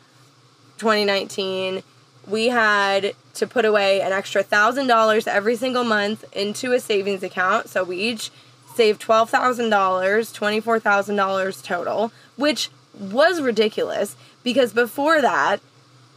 2019, 0.78 1.84
we 2.26 2.48
had 2.48 3.14
to 3.34 3.48
put 3.48 3.66
away 3.66 4.00
an 4.02 4.14
extra 4.14 4.44
$1,000 4.44 5.28
every 5.28 5.56
single 5.58 5.84
month 5.84 6.24
into 6.34 6.72
a 6.72 6.80
savings 6.80 7.24
account. 7.24 7.68
So 7.68 7.84
we 7.84 7.98
each 7.98 8.32
saved 8.76 9.02
$12,000, 9.02 9.70
$24,000 9.70 11.64
total, 11.64 12.14
which 12.38 12.70
was 12.98 13.42
ridiculous 13.42 14.16
because 14.44 14.72
before 14.72 15.22
that, 15.22 15.60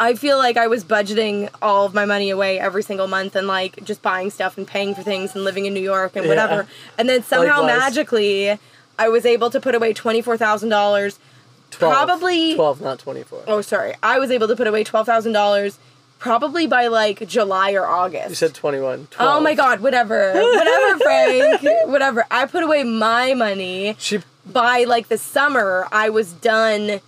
I 0.02 0.14
feel 0.14 0.36
like 0.36 0.56
I 0.56 0.66
was 0.66 0.82
budgeting 0.82 1.48
all 1.62 1.86
of 1.86 1.94
my 1.94 2.04
money 2.04 2.30
away 2.30 2.58
every 2.58 2.82
single 2.82 3.06
month 3.06 3.36
and 3.36 3.46
like 3.46 3.84
just 3.84 4.02
buying 4.02 4.30
stuff 4.30 4.58
and 4.58 4.66
paying 4.66 4.96
for 4.96 5.02
things 5.04 5.36
and 5.36 5.44
living 5.44 5.64
in 5.64 5.74
New 5.74 5.80
York 5.94 6.16
and 6.16 6.26
whatever. 6.26 6.62
Yeah. 6.62 6.98
And 6.98 7.08
then 7.08 7.22
somehow 7.22 7.60
Likewise. 7.62 7.78
magically 7.78 8.58
I 8.98 9.08
was 9.08 9.24
able 9.24 9.48
to 9.50 9.60
put 9.60 9.76
away 9.76 9.94
$24,000 9.94 11.18
probably 11.70 12.54
twelve, 12.56 12.80
not 12.80 12.98
twenty 12.98 13.22
four. 13.22 13.42
Oh, 13.46 13.60
sorry. 13.60 13.94
I 14.02 14.18
was 14.18 14.30
able 14.32 14.48
to 14.48 14.56
put 14.56 14.66
away 14.66 14.82
$12,000 14.84 15.76
probably 16.18 16.66
by 16.66 16.88
like 16.88 17.26
July 17.28 17.72
or 17.72 17.86
August. 17.86 18.28
You 18.28 18.34
said 18.34 18.54
twenty 18.54 18.80
one. 18.80 19.06
12. 19.12 19.36
Oh 19.36 19.40
my 19.40 19.54
god, 19.54 19.80
whatever. 19.80 20.32
Whatever, 20.34 20.98
Frank. 21.04 21.62
whatever. 21.86 22.26
I 22.30 22.46
put 22.46 22.64
away 22.64 22.82
my 22.82 23.34
money 23.34 23.94
She 23.98 24.18
by 24.44 24.84
like 24.84 25.08
the 25.08 25.18
summer. 25.18 25.86
I 25.92 26.10
was 26.10 26.32
done 26.32 27.00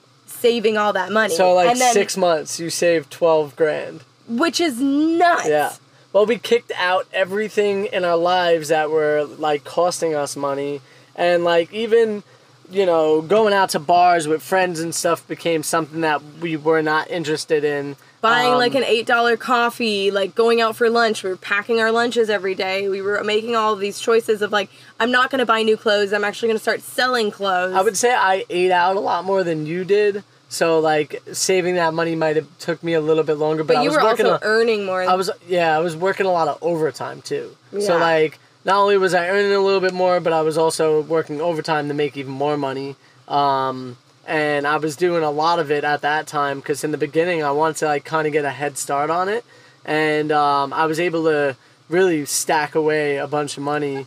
saving 0.44 0.76
all 0.76 0.92
that 0.92 1.11
money. 1.11 1.35
so 1.35 1.54
like 1.54 1.70
And 1.70 1.80
then- 1.80 1.92
six 1.94 2.16
months. 2.16 2.61
You 2.61 2.68
saved 2.70 3.11
twelve 3.11 3.57
grand. 3.57 4.00
which 4.28 4.61
is 4.61 4.80
nuts. 4.80 5.48
Yeah. 5.48 5.72
Well, 6.12 6.26
we 6.26 6.38
kicked 6.38 6.72
out 6.76 7.07
everything 7.12 7.87
in 7.87 8.04
our 8.04 8.16
lives 8.16 8.68
that 8.68 8.90
were 8.90 9.24
like 9.38 9.64
costing 9.64 10.14
us 10.14 10.37
money, 10.37 10.80
and 11.16 11.44
like 11.44 11.72
even, 11.72 12.22
you 12.70 12.87
know, 12.87 13.20
going 13.20 13.52
out 13.52 13.70
to 13.70 13.78
bars 13.80 14.28
with 14.28 14.42
friends 14.42 14.80
and 14.80 14.94
stuff 14.94 15.26
became 15.28 15.62
something 15.62 16.02
that 16.02 16.20
we 16.40 16.57
were 16.57 16.83
not 16.83 17.11
interested 17.11 17.64
in. 17.64 17.96
Buying 18.20 18.52
Um, 18.52 18.59
like 18.59 18.74
an 18.74 18.85
eight 18.85 19.07
dollar 19.07 19.37
coffee, 19.37 20.11
like 20.11 20.35
going 20.35 20.61
out 20.62 20.76
for 20.76 20.88
lunch. 20.88 21.22
We 21.24 21.28
were 21.30 21.37
packing 21.37 21.80
our 21.80 21.90
lunches 21.92 22.30
every 22.30 22.54
day. 22.54 22.88
We 22.88 23.02
were 23.02 23.22
making 23.24 23.54
all 23.57 23.72
of 23.74 23.80
these 23.80 23.98
choices 24.00 24.40
of 24.40 24.50
like, 24.52 24.70
I'm 25.00 25.11
not 25.11 25.30
gonna 25.30 25.44
buy 25.44 25.62
new 25.62 25.76
clothes. 25.76 26.12
I'm 26.14 26.24
actually 26.24 26.48
gonna 26.48 26.59
start 26.68 26.80
selling 26.80 27.30
clothes. 27.30 27.74
I 27.74 27.83
would 27.83 27.96
say 27.98 28.14
I 28.14 28.44
ate 28.48 28.70
out 28.70 28.96
a 28.96 29.00
lot 29.00 29.24
more 29.26 29.42
than 29.44 29.66
you 29.66 29.85
did. 29.85 30.22
So 30.55 30.79
like 30.79 31.21
saving 31.33 31.75
that 31.75 31.95
money 31.95 32.14
might 32.14 32.37
have 32.37 32.47
took 32.59 32.83
me 32.83 32.93
a 32.95 33.01
little 33.01 33.25
bit 33.25 33.35
longer, 33.38 33.64
but, 33.64 33.75
but 33.75 33.81
I 33.81 33.83
you 33.83 33.88
was 33.88 33.97
were 33.97 34.05
working. 34.05 34.27
also 34.27 34.38
a- 34.47 34.49
earning 34.49 34.85
more. 34.87 35.03
I 35.03 35.14
was 35.14 35.29
yeah, 35.49 35.77
I 35.77 35.81
was 35.81 35.97
working 35.97 36.27
a 36.27 36.31
lot 36.33 36.47
of 36.47 36.59
overtime 36.62 37.23
too. 37.23 37.57
So 37.81 37.99
like 37.99 38.38
not 38.64 38.77
only 38.77 38.97
was 38.97 39.14
I 39.14 39.29
earning 39.29 39.53
a 39.53 39.59
little 39.59 39.81
bit 39.81 39.93
more, 39.93 40.21
but 40.21 40.33
I 40.33 40.43
was 40.43 40.57
also 40.57 41.03
working 41.03 41.40
overtime 41.40 41.88
to 41.88 41.95
make 41.95 42.17
even 42.17 42.33
more 42.33 42.57
money. 42.57 42.95
Um, 43.27 43.97
and 44.27 44.67
I 44.67 44.77
was 44.77 44.95
doing 44.97 45.23
a 45.25 45.31
lot 45.31 45.59
of 45.59 45.71
it 45.73 45.83
at 45.83 46.03
that 46.03 46.27
time 46.29 46.61
because 46.61 46.85
in 46.85 46.93
the 46.93 46.99
beginning 46.99 47.43
I 47.43 47.51
wanted 47.51 47.77
to 47.79 47.87
like 47.87 48.05
kind 48.05 48.27
of 48.27 48.33
get 48.33 48.45
a 48.45 48.51
head 48.51 48.79
start 48.79 49.11
on 49.11 49.29
it, 49.29 49.45
and 49.85 50.31
um, 50.31 50.73
I 50.73 50.87
was 50.87 51.01
able 51.01 51.25
to 51.25 51.57
really 51.88 52.25
stack 52.27 52.75
away 52.77 53.17
a 53.17 53.27
bunch 53.27 53.57
of 53.57 53.62
money. 53.64 54.07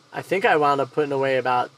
I 0.13 0.21
think 0.21 0.45
I 0.45 0.55
wound 0.57 0.81
up 0.81 0.91
putting 0.93 1.11
away 1.11 1.37
about 1.37 1.71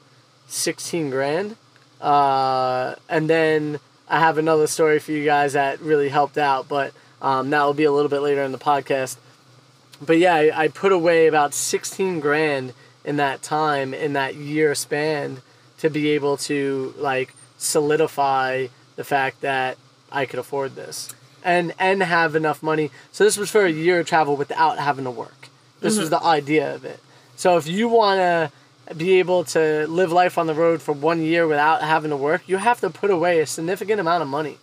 sixteen 0.47 1.09
grand, 1.09 1.55
uh, 2.01 2.95
and 3.09 3.29
then 3.29 3.79
I 4.09 4.19
have 4.19 4.37
another 4.37 4.67
story 4.67 4.99
for 4.99 5.11
you 5.11 5.23
guys 5.25 5.53
that 5.53 5.79
really 5.81 6.09
helped 6.09 6.37
out. 6.37 6.67
But 6.67 6.93
Um, 7.21 7.51
that 7.51 7.63
will 7.63 7.73
be 7.73 7.85
a 7.85 7.91
little 7.91 8.09
bit 8.09 8.19
later 8.21 8.43
in 8.43 8.51
the 8.51 8.57
podcast. 8.57 9.15
But 10.05 10.17
yeah, 10.17 10.35
I, 10.35 10.63
I 10.63 10.67
put 10.67 10.91
away 10.91 11.27
about 11.27 11.53
16 11.53 12.19
grand 12.19 12.73
in 13.05 13.15
that 13.15 13.41
time, 13.41 13.93
in 13.93 14.11
that 14.11 14.35
year 14.35 14.75
span, 14.75 15.41
to 15.77 15.89
be 15.89 16.09
able 16.09 16.35
to 16.51 16.93
like 16.97 17.33
solidify 17.57 18.67
the 18.97 19.03
fact 19.05 19.39
that 19.39 19.77
I 20.11 20.25
could 20.25 20.39
afford 20.39 20.75
this 20.75 21.15
and 21.43 21.73
and 21.79 22.03
have 22.03 22.35
enough 22.35 22.61
money. 22.61 22.91
So 23.13 23.23
this 23.23 23.37
was 23.37 23.49
for 23.49 23.65
a 23.65 23.71
year 23.71 24.01
of 24.01 24.05
travel 24.05 24.35
without 24.35 24.77
having 24.77 25.05
to 25.05 25.11
work. 25.11 25.47
This 25.79 25.97
was 25.97 26.09
the 26.09 26.21
idea 26.23 26.75
of 26.75 26.83
it. 26.85 26.99
So 27.43 27.57
if 27.57 27.67
you 27.67 27.89
want 27.89 28.19
to 28.19 28.95
be 28.95 29.19
able 29.19 29.43
to 29.43 29.85
live 29.87 30.13
life 30.13 30.37
on 30.37 30.47
the 30.47 30.53
road 30.53 30.81
for 30.81 30.93
one 30.93 31.21
year 31.21 31.45
without 31.45 31.81
having 31.81 32.11
to 32.11 32.15
work, 32.15 32.47
you 32.47 32.55
have 32.55 32.79
to 32.79 32.89
put 32.89 33.11
away 33.11 33.41
a 33.41 33.45
significant 33.45 33.99
amount 33.99 34.23
of 34.23 34.29
money. 34.29 34.59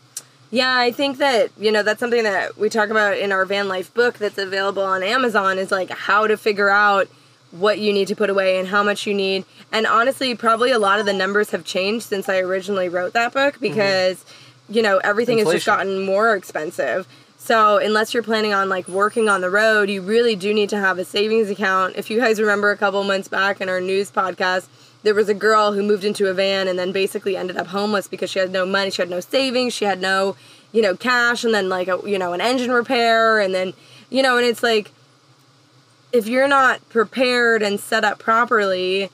Yeah, 0.51 0.79
I 0.79 0.91
think 0.91 1.19
that, 1.19 1.51
you 1.59 1.71
know, 1.71 1.83
that's 1.83 2.01
something 2.01 2.23
that 2.23 2.57
we 2.57 2.71
talk 2.71 2.89
about 2.89 3.19
in 3.19 3.33
our 3.33 3.45
van 3.45 3.69
life 3.69 3.93
book 3.93 4.17
that's 4.17 4.39
available 4.39 4.83
on 4.83 5.03
Amazon 5.03 5.59
is 5.59 5.71
like 5.71 5.91
how 5.91 6.27
to 6.27 6.39
figure 6.39 6.71
out 6.71 7.09
what 7.51 7.81
you 7.81 7.93
need 7.93 8.09
to 8.09 8.17
put 8.17 8.31
away 8.31 8.59
and 8.59 8.67
how 8.67 8.83
much 8.83 9.07
you 9.07 9.13
need. 9.13 9.45
And 9.71 9.87
honestly, 9.87 10.35
probably 10.35 10.71
a 10.71 10.79
lot 10.79 11.01
of 11.01 11.05
the 11.05 11.13
numbers 11.13 11.51
have 11.51 11.67
changed 11.67 12.07
since 12.07 12.31
I 12.31 12.39
originally 12.39 12.89
wrote 12.89 13.13
that 13.13 13.35
book 13.35 13.57
mm-hmm. 13.57 13.61
because, 13.61 14.25
you 14.71 14.81
know, 14.81 14.97
everything 15.05 15.37
has 15.37 15.51
just 15.51 15.67
gotten 15.67 16.03
more 16.07 16.35
expensive. 16.35 17.07
So, 17.43 17.79
unless 17.79 18.13
you're 18.13 18.23
planning 18.23 18.53
on 18.53 18.69
like 18.69 18.87
working 18.87 19.31
on 19.31 19.41
the 19.41 19.49
road, 19.49 19.89
you 19.89 20.03
really 20.03 20.37
do 20.37 20.53
need 20.53 20.69
to 20.69 20.79
have 20.79 20.99
a 20.99 21.07
savings 21.07 21.49
account. 21.49 21.97
If 21.97 22.11
you 22.11 22.21
guys 22.21 22.39
remember 22.39 22.71
a 22.71 22.77
couple 22.77 23.03
months 23.03 23.29
back 23.29 23.63
in 23.63 23.69
our 23.71 23.81
news 23.81 24.11
podcast, 24.11 24.67
there 25.05 25.15
was 25.15 25.31
a 25.31 25.35
girl 25.35 25.73
who 25.73 25.83
moved 25.83 26.05
into 26.05 26.29
a 26.29 26.35
van 26.35 26.69
and 26.69 26.79
then 26.79 26.93
basically 26.93 27.39
ended 27.39 27.57
up 27.57 27.69
homeless 27.69 28.07
because 28.07 28.29
she 28.31 28.39
had 28.39 28.51
no 28.51 28.67
money, 28.67 28.91
she 28.91 29.01
had 29.01 29.09
no 29.09 29.21
savings, 29.21 29.73
she 29.73 29.87
had 29.87 30.03
no, 30.03 30.37
you 30.71 30.83
know, 30.83 30.95
cash 30.95 31.43
and 31.43 31.55
then 31.55 31.71
like 31.71 31.89
a, 31.89 31.99
you 32.05 32.19
know, 32.19 32.35
an 32.35 32.43
engine 32.43 32.71
repair 32.71 33.41
and 33.41 33.55
then, 33.55 33.73
you 34.11 34.23
know, 34.23 34.37
and 34.37 34.45
it's 34.45 34.63
like 34.63 34.93
if 36.13 36.29
you're 36.29 36.47
not 36.47 36.87
prepared 36.91 37.63
and 37.63 37.81
set 37.81 38.05
up 38.05 38.19
properly, 38.19 39.09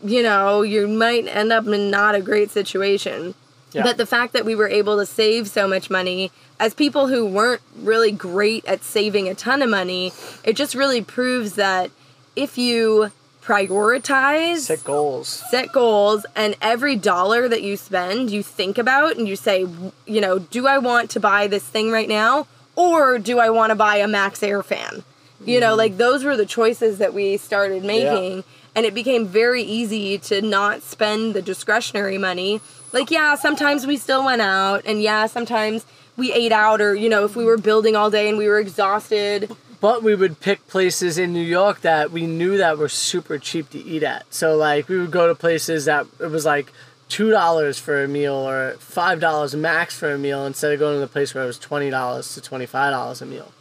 you 0.00 0.22
know, 0.22 0.62
you 0.62 0.86
might 0.86 1.26
end 1.26 1.52
up 1.52 1.66
in 1.66 1.90
not 1.90 2.14
a 2.14 2.22
great 2.22 2.52
situation. 2.52 3.34
Yeah. 3.74 3.82
But 3.82 3.96
the 3.96 4.06
fact 4.06 4.32
that 4.34 4.44
we 4.44 4.54
were 4.54 4.68
able 4.68 4.98
to 4.98 5.06
save 5.06 5.48
so 5.48 5.66
much 5.66 5.90
money 5.90 6.30
as 6.60 6.74
people 6.74 7.08
who 7.08 7.26
weren't 7.26 7.60
really 7.76 8.12
great 8.12 8.64
at 8.66 8.84
saving 8.84 9.28
a 9.28 9.34
ton 9.34 9.62
of 9.62 9.68
money, 9.68 10.12
it 10.44 10.54
just 10.54 10.74
really 10.74 11.02
proves 11.02 11.54
that 11.54 11.90
if 12.36 12.56
you 12.56 13.10
prioritize 13.42 14.60
Set 14.60 14.84
goals. 14.84 15.28
set 15.28 15.70
goals 15.70 16.24
and 16.34 16.56
every 16.62 16.96
dollar 16.96 17.46
that 17.46 17.62
you 17.62 17.76
spend 17.76 18.30
you 18.30 18.42
think 18.42 18.78
about 18.78 19.18
and 19.18 19.28
you 19.28 19.36
say 19.36 19.66
you 20.06 20.18
know 20.18 20.38
do 20.38 20.66
i 20.66 20.78
want 20.78 21.10
to 21.10 21.20
buy 21.20 21.46
this 21.46 21.62
thing 21.62 21.90
right 21.90 22.08
now 22.08 22.46
or 22.74 23.18
do 23.18 23.38
i 23.38 23.50
want 23.50 23.68
to 23.68 23.74
buy 23.74 23.96
a 23.96 24.06
Maxxair 24.06 24.64
fan 24.64 25.04
you 25.44 25.60
know 25.60 25.72
mm-hmm. 25.72 25.76
like 25.76 25.96
those 25.98 26.24
were 26.24 26.38
the 26.38 26.46
choices 26.46 26.96
that 26.96 27.12
we 27.12 27.36
started 27.36 27.84
making 27.84 28.44
and 28.74 28.86
it 28.86 28.94
became 28.94 29.26
very 29.26 29.62
easy 29.62 30.16
to 30.16 30.40
not 30.40 30.82
spend 30.82 31.34
the 31.34 31.42
discretionary 31.42 32.16
money 32.16 32.62
like 32.94 33.10
yeah 33.10 33.34
sometimes 33.34 33.86
we 33.86 33.96
still 33.98 34.24
went 34.24 34.40
out 34.40 34.80
and 34.86 35.02
yeah 35.02 35.26
sometimes 35.26 35.84
we 36.16 36.32
ate 36.32 36.52
out 36.52 36.80
or 36.80 36.94
you 36.94 37.08
know 37.10 37.24
if 37.24 37.36
we 37.36 37.44
were 37.44 37.58
building 37.58 37.94
all 37.94 38.10
day 38.10 38.28
and 38.28 38.38
we 38.38 38.48
were 38.48 38.58
exhausted 38.58 39.54
But 39.80 40.02
we 40.02 40.14
would 40.14 40.40
pick 40.40 40.66
places 40.66 41.18
in 41.18 41.34
New 41.34 41.44
York 41.44 41.82
that 41.82 42.10
we 42.10 42.26
knew 42.26 42.56
that 42.56 42.78
were 42.78 42.88
super 42.88 43.36
cheap 43.38 43.68
to 43.70 43.78
eat 43.78 44.02
at. 44.02 44.24
So 44.32 44.56
like 44.56 44.88
we 44.88 44.96
would 44.98 45.10
go 45.10 45.26
to 45.28 45.34
places 45.34 45.84
that 45.84 46.06
it 46.18 46.30
was 46.30 46.46
like 46.46 46.72
two 47.10 47.30
dollars 47.30 47.78
for 47.78 48.02
a 48.02 48.08
meal 48.08 48.32
or 48.48 48.76
five 48.78 49.20
dollars 49.20 49.54
max 49.54 49.94
for 49.94 50.10
a 50.10 50.16
meal 50.16 50.46
instead 50.46 50.72
of 50.72 50.78
going 50.78 50.96
to 50.96 51.00
the 51.00 51.06
place 51.16 51.34
where 51.34 51.44
it 51.44 51.46
was 51.46 51.58
twenty 51.58 51.90
dollars 51.90 52.32
to 52.34 52.40
twenty 52.40 52.64
five 52.64 52.92
dollars 52.92 53.20
a 53.20 53.26
meal. 53.26 53.52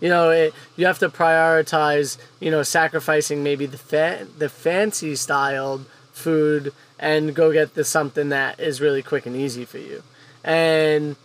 You 0.00 0.08
know, 0.08 0.30
it, 0.30 0.52
you 0.76 0.86
have 0.86 0.98
to 0.98 1.08
prioritize. 1.08 2.18
You 2.40 2.50
know, 2.50 2.64
sacrificing 2.64 3.44
maybe 3.44 3.66
the 3.66 3.78
fa- 3.78 4.26
the 4.36 4.48
fancy 4.48 5.14
styled 5.14 5.86
food 6.12 6.72
and 6.98 7.34
go 7.34 7.52
get 7.52 7.74
the 7.74 7.84
something 7.84 8.30
that 8.30 8.58
is 8.60 8.80
really 8.80 9.02
quick 9.02 9.26
and 9.26 9.36
easy 9.36 9.64
for 9.64 9.78
you. 9.78 10.02
And 10.44 11.16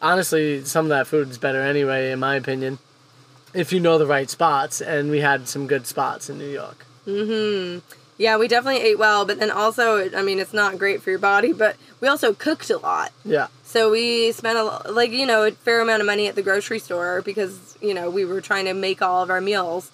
honestly, 0.00 0.64
some 0.64 0.86
of 0.86 0.88
that 0.90 1.06
food 1.06 1.30
is 1.30 1.38
better 1.38 1.60
anyway, 1.62 2.10
in 2.12 2.18
my 2.20 2.36
opinion 2.36 2.78
if 3.54 3.70
you 3.72 3.80
know 3.80 3.98
the 3.98 4.06
right 4.06 4.30
spots 4.30 4.80
and 4.80 5.10
we 5.10 5.20
had 5.20 5.46
some 5.46 5.66
good 5.66 5.86
spots 5.86 6.30
in 6.30 6.38
New 6.38 6.48
York. 6.48 6.86
Mm-hmm. 7.06 7.80
yeah 8.16 8.36
we 8.36 8.46
definitely 8.46 8.80
ate 8.80 8.96
well 8.98 9.24
but 9.24 9.40
then 9.40 9.50
also 9.50 10.08
i 10.16 10.22
mean 10.22 10.38
it's 10.38 10.52
not 10.54 10.78
great 10.78 11.02
for 11.02 11.10
your 11.10 11.18
body 11.18 11.52
but 11.52 11.74
we 12.00 12.06
also 12.06 12.32
cooked 12.32 12.70
a 12.70 12.78
lot 12.78 13.10
Yeah. 13.24 13.48
So 13.64 13.90
we 13.90 14.30
spent 14.32 14.56
a 14.56 14.92
like 14.92 15.10
you 15.10 15.26
know 15.26 15.44
a 15.44 15.50
fair 15.50 15.80
amount 15.80 16.00
of 16.00 16.06
money 16.06 16.28
at 16.28 16.34
the 16.34 16.42
grocery 16.42 16.78
store 16.78 17.22
because 17.22 17.76
you 17.80 17.92
know 17.92 18.08
we 18.08 18.24
were 18.24 18.40
trying 18.40 18.66
to 18.66 18.74
make 18.74 19.02
all 19.02 19.22
of 19.22 19.30
our 19.30 19.40
meals. 19.40 19.90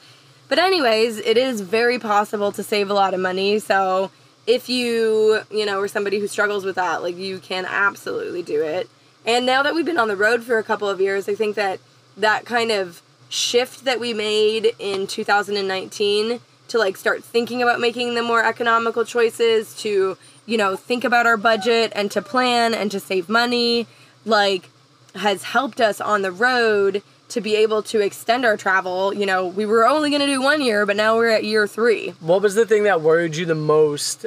But 0.48 0.58
anyways, 0.58 1.18
it 1.18 1.36
is 1.36 1.60
very 1.60 1.98
possible 1.98 2.52
to 2.52 2.62
save 2.62 2.90
a 2.90 2.94
lot 2.94 3.14
of 3.14 3.20
money. 3.20 3.58
So 3.58 4.10
if 4.48 4.68
you 4.68 5.42
you 5.50 5.66
know 5.66 5.80
are 5.80 5.86
somebody 5.86 6.18
who 6.18 6.26
struggles 6.26 6.64
with 6.64 6.74
that, 6.74 7.02
like 7.02 7.16
you 7.16 7.38
can 7.38 7.66
absolutely 7.66 8.42
do 8.42 8.62
it. 8.62 8.88
And 9.24 9.44
now 9.44 9.62
that 9.62 9.74
we've 9.74 9.84
been 9.84 9.98
on 9.98 10.08
the 10.08 10.16
road 10.16 10.42
for 10.42 10.58
a 10.58 10.64
couple 10.64 10.88
of 10.88 11.00
years, 11.00 11.28
I 11.28 11.34
think 11.34 11.54
that 11.54 11.78
that 12.16 12.46
kind 12.46 12.72
of 12.72 13.02
shift 13.28 13.84
that 13.84 14.00
we 14.00 14.14
made 14.14 14.74
in 14.78 15.06
2019 15.06 16.40
to 16.68 16.78
like 16.78 16.96
start 16.96 17.22
thinking 17.22 17.62
about 17.62 17.78
making 17.78 18.14
the 18.14 18.22
more 18.22 18.42
economical 18.42 19.04
choices 19.04 19.74
to 19.82 20.16
you 20.46 20.56
know 20.56 20.76
think 20.76 21.04
about 21.04 21.26
our 21.26 21.36
budget 21.36 21.92
and 21.94 22.10
to 22.10 22.22
plan 22.22 22.72
and 22.72 22.90
to 22.90 22.98
save 22.98 23.28
money 23.28 23.86
like 24.24 24.70
has 25.14 25.42
helped 25.42 25.80
us 25.80 26.00
on 26.00 26.22
the 26.22 26.32
road 26.32 27.02
to 27.28 27.40
be 27.40 27.56
able 27.56 27.82
to 27.82 28.00
extend 28.00 28.44
our 28.44 28.56
travel 28.56 29.12
you 29.14 29.26
know 29.26 29.46
we 29.46 29.66
were 29.66 29.86
only 29.86 30.10
going 30.10 30.20
to 30.20 30.26
do 30.26 30.40
one 30.40 30.60
year 30.60 30.86
but 30.86 30.96
now 30.96 31.16
we're 31.16 31.28
at 31.28 31.44
year 31.44 31.66
three 31.66 32.10
What 32.20 32.42
was 32.42 32.54
the 32.54 32.66
thing 32.66 32.84
that 32.84 33.00
worried 33.00 33.36
you 33.36 33.44
the 33.44 33.54
most 33.54 34.26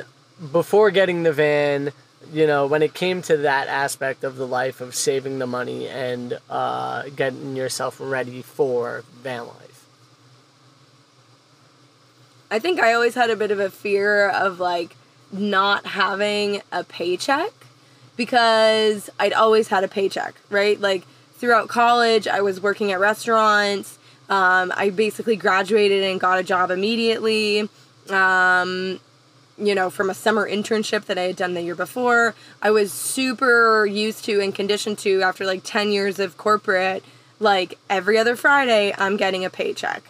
before 0.52 0.92
getting 0.92 1.24
the 1.24 1.34
van? 1.34 1.92
You 2.34 2.48
know, 2.48 2.66
when 2.66 2.82
it 2.82 2.94
came 2.94 3.22
to 3.24 3.38
that 3.38 3.68
aspect 3.68 4.24
of 4.24 4.38
the 4.38 4.48
life 4.48 4.80
of 4.80 4.96
saving 4.96 5.40
the 5.40 5.48
money 5.48 5.88
and 5.90 6.40
uh, 6.50 7.04
getting 7.16 7.56
yourself 7.56 7.98
ready 8.00 8.42
for 8.42 9.04
van 9.22 9.48
life. 9.48 9.86
I 12.50 12.60
think 12.60 12.80
I 12.80 12.94
always 12.94 13.16
had 13.16 13.30
a 13.30 13.36
bit 13.36 13.52
of 13.52 13.60
a 13.60 13.70
fear 13.70 14.30
of 14.30 14.60
like 14.60 14.96
not 15.32 15.86
having 15.86 16.62
a 16.72 16.84
paycheck 16.84 17.52
because 18.16 19.10
I'd 19.20 19.34
always 19.34 19.68
had 19.70 19.84
a 19.84 19.88
paycheck, 19.88 20.36
right? 20.50 20.80
Like 20.80 21.04
throughout 21.42 21.68
college, 21.68 22.28
I 22.28 22.40
was 22.42 22.62
working 22.62 22.92
at 22.92 23.00
restaurants. 23.00 23.98
Um, 24.30 24.72
I 24.78 24.92
basically 24.92 25.36
graduated 25.36 26.04
and 26.04 26.20
got 26.20 26.40
a 26.40 26.44
job 26.44 26.72
immediately. 26.72 27.68
Um, 28.10 29.02
you 29.58 29.76
know, 29.76 29.90
from 29.90 30.10
a 30.10 30.14
summer 30.14 30.50
internship 30.50 31.06
that 31.06 31.18
I 31.18 31.24
had 31.24 31.36
done 31.36 31.54
the 31.54 31.62
year 31.62 31.76
before. 31.76 32.34
I 32.62 32.72
was 32.72 32.92
super 32.92 33.86
used 33.86 34.24
to 34.26 34.40
and 34.40 34.56
conditioned 34.56 34.98
to 35.00 35.22
after 35.22 35.46
like 35.46 35.62
10 35.64 35.92
years 35.92 36.20
of 36.20 36.38
corporate, 36.38 37.04
like 37.40 37.78
every 37.90 38.18
other 38.18 38.36
Friday, 38.36 38.94
I'm 38.98 39.18
getting 39.18 39.46
a 39.46 39.50
paycheck, 39.50 40.04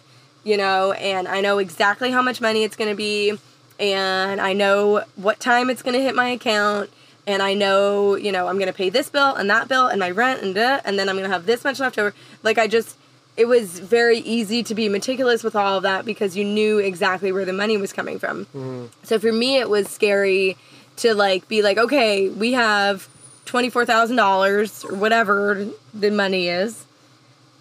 you 0.44 0.56
know, 0.56 0.92
and 0.92 1.28
I 1.28 1.40
know 1.40 1.58
exactly 1.58 2.10
how 2.10 2.22
much 2.22 2.40
money 2.40 2.62
it's 2.62 2.76
going 2.76 2.90
to 2.90 2.96
be, 2.96 3.38
and 3.78 4.40
I 4.40 4.54
know 4.54 5.04
what 5.16 5.38
time 5.38 5.68
it's 5.68 5.82
going 5.82 5.94
to 5.94 6.02
hit 6.02 6.14
my 6.14 6.28
account. 6.28 6.90
And 7.26 7.40
I 7.40 7.54
know, 7.54 8.16
you 8.16 8.32
know, 8.32 8.48
I'm 8.48 8.58
gonna 8.58 8.72
pay 8.72 8.90
this 8.90 9.08
bill 9.08 9.34
and 9.34 9.48
that 9.48 9.68
bill 9.68 9.86
and 9.86 10.00
my 10.00 10.10
rent 10.10 10.42
and 10.42 10.54
da, 10.54 10.80
and 10.84 10.98
then 10.98 11.08
I'm 11.08 11.16
gonna 11.16 11.28
have 11.28 11.46
this 11.46 11.62
much 11.62 11.78
left 11.78 11.98
over. 11.98 12.14
Like 12.42 12.58
I 12.58 12.66
just, 12.66 12.96
it 13.36 13.46
was 13.46 13.78
very 13.78 14.18
easy 14.18 14.62
to 14.64 14.74
be 14.74 14.88
meticulous 14.88 15.44
with 15.44 15.54
all 15.54 15.76
of 15.76 15.84
that 15.84 16.04
because 16.04 16.36
you 16.36 16.44
knew 16.44 16.78
exactly 16.78 17.30
where 17.32 17.44
the 17.44 17.52
money 17.52 17.76
was 17.76 17.92
coming 17.92 18.18
from. 18.18 18.46
Mm-hmm. 18.46 18.86
So 19.04 19.18
for 19.18 19.32
me, 19.32 19.58
it 19.58 19.70
was 19.70 19.88
scary 19.88 20.56
to 20.96 21.14
like 21.14 21.48
be 21.48 21.62
like, 21.62 21.78
okay, 21.78 22.28
we 22.28 22.52
have 22.52 23.08
twenty 23.44 23.70
four 23.70 23.86
thousand 23.86 24.16
dollars 24.16 24.84
or 24.84 24.96
whatever 24.96 25.68
the 25.94 26.10
money 26.10 26.48
is, 26.48 26.84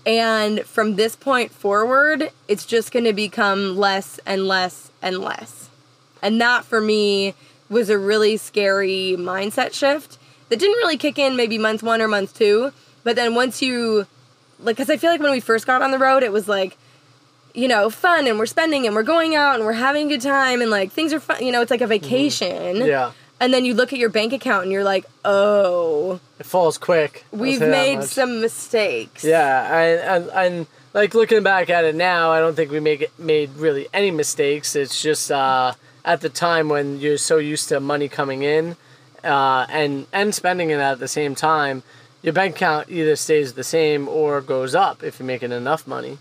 and 0.05 0.61
from 0.61 0.95
this 0.95 1.15
point 1.15 1.51
forward, 1.51 2.31
it's 2.47 2.65
just 2.65 2.91
going 2.91 3.05
to 3.05 3.13
become 3.13 3.77
less 3.77 4.19
and 4.25 4.47
less 4.47 4.91
and 5.01 5.19
less, 5.19 5.69
and 6.21 6.41
that 6.41 6.65
for 6.65 6.81
me 6.81 7.35
was 7.71 7.89
a 7.89 7.97
really 7.97 8.37
scary 8.37 9.15
mindset 9.17 9.73
shift 9.73 10.19
that 10.49 10.59
didn't 10.59 10.77
really 10.77 10.97
kick 10.97 11.17
in 11.17 11.35
maybe 11.35 11.57
month 11.57 11.81
one 11.81 12.01
or 12.01 12.07
month 12.07 12.37
two, 12.37 12.71
but 13.03 13.15
then 13.15 13.33
once 13.33 13.61
you 13.61 14.05
like, 14.59 14.75
because 14.75 14.89
I 14.91 14.97
feel 14.97 15.09
like 15.09 15.21
when 15.21 15.31
we 15.31 15.39
first 15.39 15.65
got 15.65 15.81
on 15.81 15.89
the 15.89 15.97
road, 15.97 16.21
it 16.21 16.31
was 16.31 16.47
like 16.47 16.77
you 17.53 17.67
know, 17.67 17.89
fun 17.89 18.27
and 18.27 18.39
we're 18.39 18.45
spending 18.45 18.85
and 18.85 18.95
we're 18.95 19.03
going 19.03 19.35
out 19.35 19.55
and 19.55 19.65
we're 19.65 19.73
having 19.73 20.07
a 20.07 20.09
good 20.09 20.21
time 20.21 20.61
and 20.61 20.71
like 20.71 20.91
things 20.91 21.13
are 21.13 21.19
fun. 21.19 21.43
You 21.43 21.51
know, 21.51 21.61
it's 21.61 21.71
like 21.71 21.81
a 21.81 21.87
vacation. 21.87 22.77
Yeah. 22.77 23.11
And 23.39 23.53
then 23.53 23.65
you 23.65 23.73
look 23.73 23.91
at 23.91 23.97
your 23.99 24.09
bank 24.09 24.33
account 24.33 24.63
and 24.63 24.71
you're 24.71 24.83
like, 24.83 25.05
oh, 25.25 26.19
It 26.39 26.45
falls 26.45 26.77
quick. 26.77 27.25
I'll 27.33 27.39
we've 27.39 27.59
made 27.59 28.03
some 28.03 28.39
mistakes. 28.39 29.23
Yeah, 29.23 29.79
and, 29.79 29.99
and 29.99 30.31
and 30.31 30.67
like 30.93 31.15
looking 31.15 31.41
back 31.41 31.69
at 31.69 31.83
it 31.83 31.95
now, 31.95 32.31
I 32.31 32.39
don't 32.39 32.55
think 32.55 32.71
we 32.71 32.79
make 32.79 33.01
it, 33.01 33.11
made 33.17 33.49
really 33.55 33.87
any 33.93 34.11
mistakes. 34.11 34.75
It's 34.75 35.01
just 35.01 35.31
uh, 35.31 35.73
at 36.03 36.21
the 36.21 36.29
time 36.29 36.69
when 36.69 36.99
you're 36.99 37.17
so 37.17 37.37
used 37.37 37.69
to 37.69 37.79
money 37.79 38.09
coming 38.09 38.43
in 38.43 38.75
uh, 39.23 39.65
and 39.69 40.07
and 40.11 40.33
spending 40.33 40.69
it 40.69 40.79
at 40.79 40.99
the 40.99 41.07
same 41.07 41.35
time, 41.35 41.83
your 42.21 42.33
bank 42.33 42.55
account 42.55 42.89
either 42.89 43.15
stays 43.15 43.53
the 43.53 43.63
same 43.63 44.07
or 44.07 44.41
goes 44.41 44.75
up 44.75 45.03
if 45.03 45.19
you're 45.19 45.27
making 45.27 45.51
enough 45.51 45.87
money. 45.87 46.17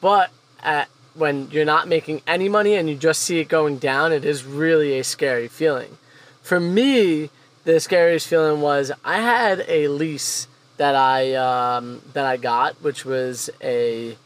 But 0.00 0.30
at, 0.62 0.88
when 1.14 1.50
you're 1.50 1.64
not 1.64 1.88
making 1.88 2.22
any 2.26 2.48
money 2.48 2.74
and 2.74 2.88
you 2.88 2.96
just 2.96 3.22
see 3.22 3.40
it 3.40 3.48
going 3.48 3.78
down, 3.78 4.12
it 4.12 4.24
is 4.24 4.44
really 4.44 4.98
a 4.98 5.04
scary 5.04 5.48
feeling. 5.48 5.98
For 6.42 6.58
me, 6.58 7.30
the 7.64 7.80
scariest 7.80 8.26
feeling 8.26 8.60
was 8.60 8.90
I 9.04 9.20
had 9.20 9.64
a 9.68 9.88
lease 9.88 10.46
that 10.78 10.94
I 10.94 11.34
um, 11.34 12.00
that 12.14 12.24
I 12.24 12.36
got, 12.38 12.82
which 12.82 13.04
was 13.04 13.50
a 13.62 14.16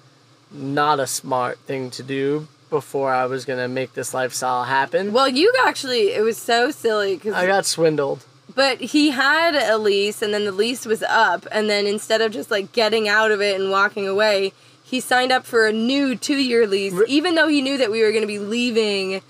not 0.52 1.00
a 1.00 1.07
smart 1.07 1.59
thing 1.61 1.90
to 1.90 2.02
do 2.04 2.46
before 2.74 3.12
I 3.14 3.26
was 3.26 3.44
gonna 3.44 3.68
make 3.68 3.92
this 3.94 4.12
lifestyle 4.12 4.64
happen. 4.64 5.12
Well, 5.12 5.28
you 5.28 5.52
actually, 5.64 6.12
it 6.12 6.22
was 6.22 6.37
so 6.37 6.72
silly 6.72 7.14
because 7.14 7.32
I 7.34 7.46
got 7.46 7.66
swindled. 7.66 8.24
But 8.52 8.80
he 8.80 9.10
had 9.10 9.54
a 9.54 9.78
lease, 9.78 10.22
and 10.22 10.34
then 10.34 10.44
the 10.44 10.50
lease 10.52 10.84
was 10.84 11.04
up, 11.04 11.46
and 11.52 11.70
then 11.70 11.87
instead 11.87 12.20
of 12.20 12.32
just 12.32 12.50
like 12.50 12.72
getting 12.72 13.06
out 13.08 13.30
of 13.30 13.40
it 13.40 13.60
and 13.60 13.70
walking 13.70 14.08
away, 14.08 14.52
he 14.82 14.98
signed 14.98 15.30
up 15.30 15.46
for 15.46 15.66
a 15.66 15.72
new 15.72 16.16
two-year 16.16 16.66
lease, 16.66 16.92
Re- 16.92 17.06
even 17.08 17.37
though 17.37 17.46
he 17.46 17.62
knew 17.62 17.78
that 17.78 17.92
we 17.92 18.02
were 18.02 18.10
to 18.12 18.26
be 18.26 18.40
leaving 18.40 19.22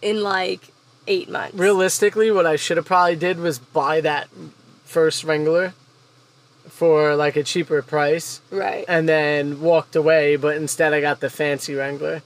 in 0.00 0.22
like 0.22 0.60
eight 1.08 1.28
months. 1.28 1.56
Realistically, 1.58 2.30
what 2.30 2.46
I 2.46 2.54
should 2.54 2.76
have 2.76 2.86
probably 2.86 3.16
did 3.16 3.38
was 3.40 3.58
buy 3.58 4.00
that 4.02 4.28
first 4.84 5.24
Wrangler 5.24 5.74
for 6.68 7.14
like 7.16 7.36
a 7.36 7.42
cheaper 7.42 7.82
price 7.82 8.40
Right. 8.50 8.84
and 8.88 9.08
then 9.08 9.60
walked 9.60 9.96
away. 9.96 10.36
But 10.36 10.56
instead, 10.56 10.92
I 10.92 11.00
got 11.00 11.20
the 11.20 11.30
fancy 11.30 11.74
Wrangler 11.74 12.22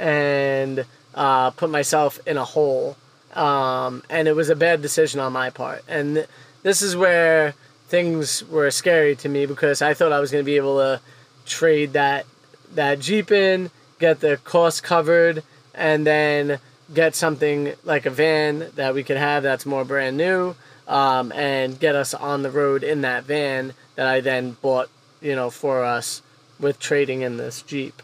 and 0.00 0.86
uh, 1.14 1.50
put 1.50 1.70
myself 1.70 2.18
in 2.26 2.36
a 2.36 2.44
hole. 2.44 2.96
Um, 3.34 4.02
and 4.10 4.26
it 4.26 4.34
was 4.34 4.48
a 4.48 4.56
bad 4.56 4.82
decision 4.82 5.20
on 5.20 5.32
my 5.32 5.50
part. 5.50 5.84
And 5.86 6.16
th- 6.16 6.28
this 6.62 6.82
is 6.82 6.96
where 6.96 7.54
things 7.88 8.42
were 8.48 8.70
scary 8.70 9.14
to 9.16 9.28
me 9.28 9.46
because 9.46 9.82
I 9.82 9.94
thought 9.94 10.10
I 10.10 10.18
was 10.18 10.32
going 10.32 10.42
to 10.42 10.46
be 10.46 10.56
able 10.56 10.78
to 10.78 11.00
trade 11.46 11.92
that 11.92 12.26
that 12.74 13.00
Jeep 13.00 13.30
in, 13.32 13.70
get 13.98 14.20
the 14.20 14.36
cost 14.38 14.82
covered, 14.82 15.42
and 15.74 16.06
then 16.06 16.60
get 16.94 17.14
something 17.14 17.74
like 17.84 18.06
a 18.06 18.10
van 18.10 18.70
that 18.76 18.94
we 18.94 19.02
could 19.02 19.16
have 19.16 19.42
that's 19.42 19.66
more 19.66 19.84
brand 19.84 20.16
new, 20.16 20.54
um, 20.86 21.32
and 21.32 21.78
get 21.78 21.96
us 21.96 22.14
on 22.14 22.42
the 22.42 22.50
road 22.50 22.84
in 22.84 23.00
that 23.00 23.24
van 23.24 23.74
that 23.96 24.06
I 24.06 24.20
then 24.20 24.56
bought, 24.62 24.88
you 25.20 25.34
know, 25.34 25.50
for 25.50 25.84
us 25.84 26.22
with 26.60 26.78
trading 26.78 27.22
in 27.22 27.36
this 27.38 27.62
Jeep. 27.62 28.02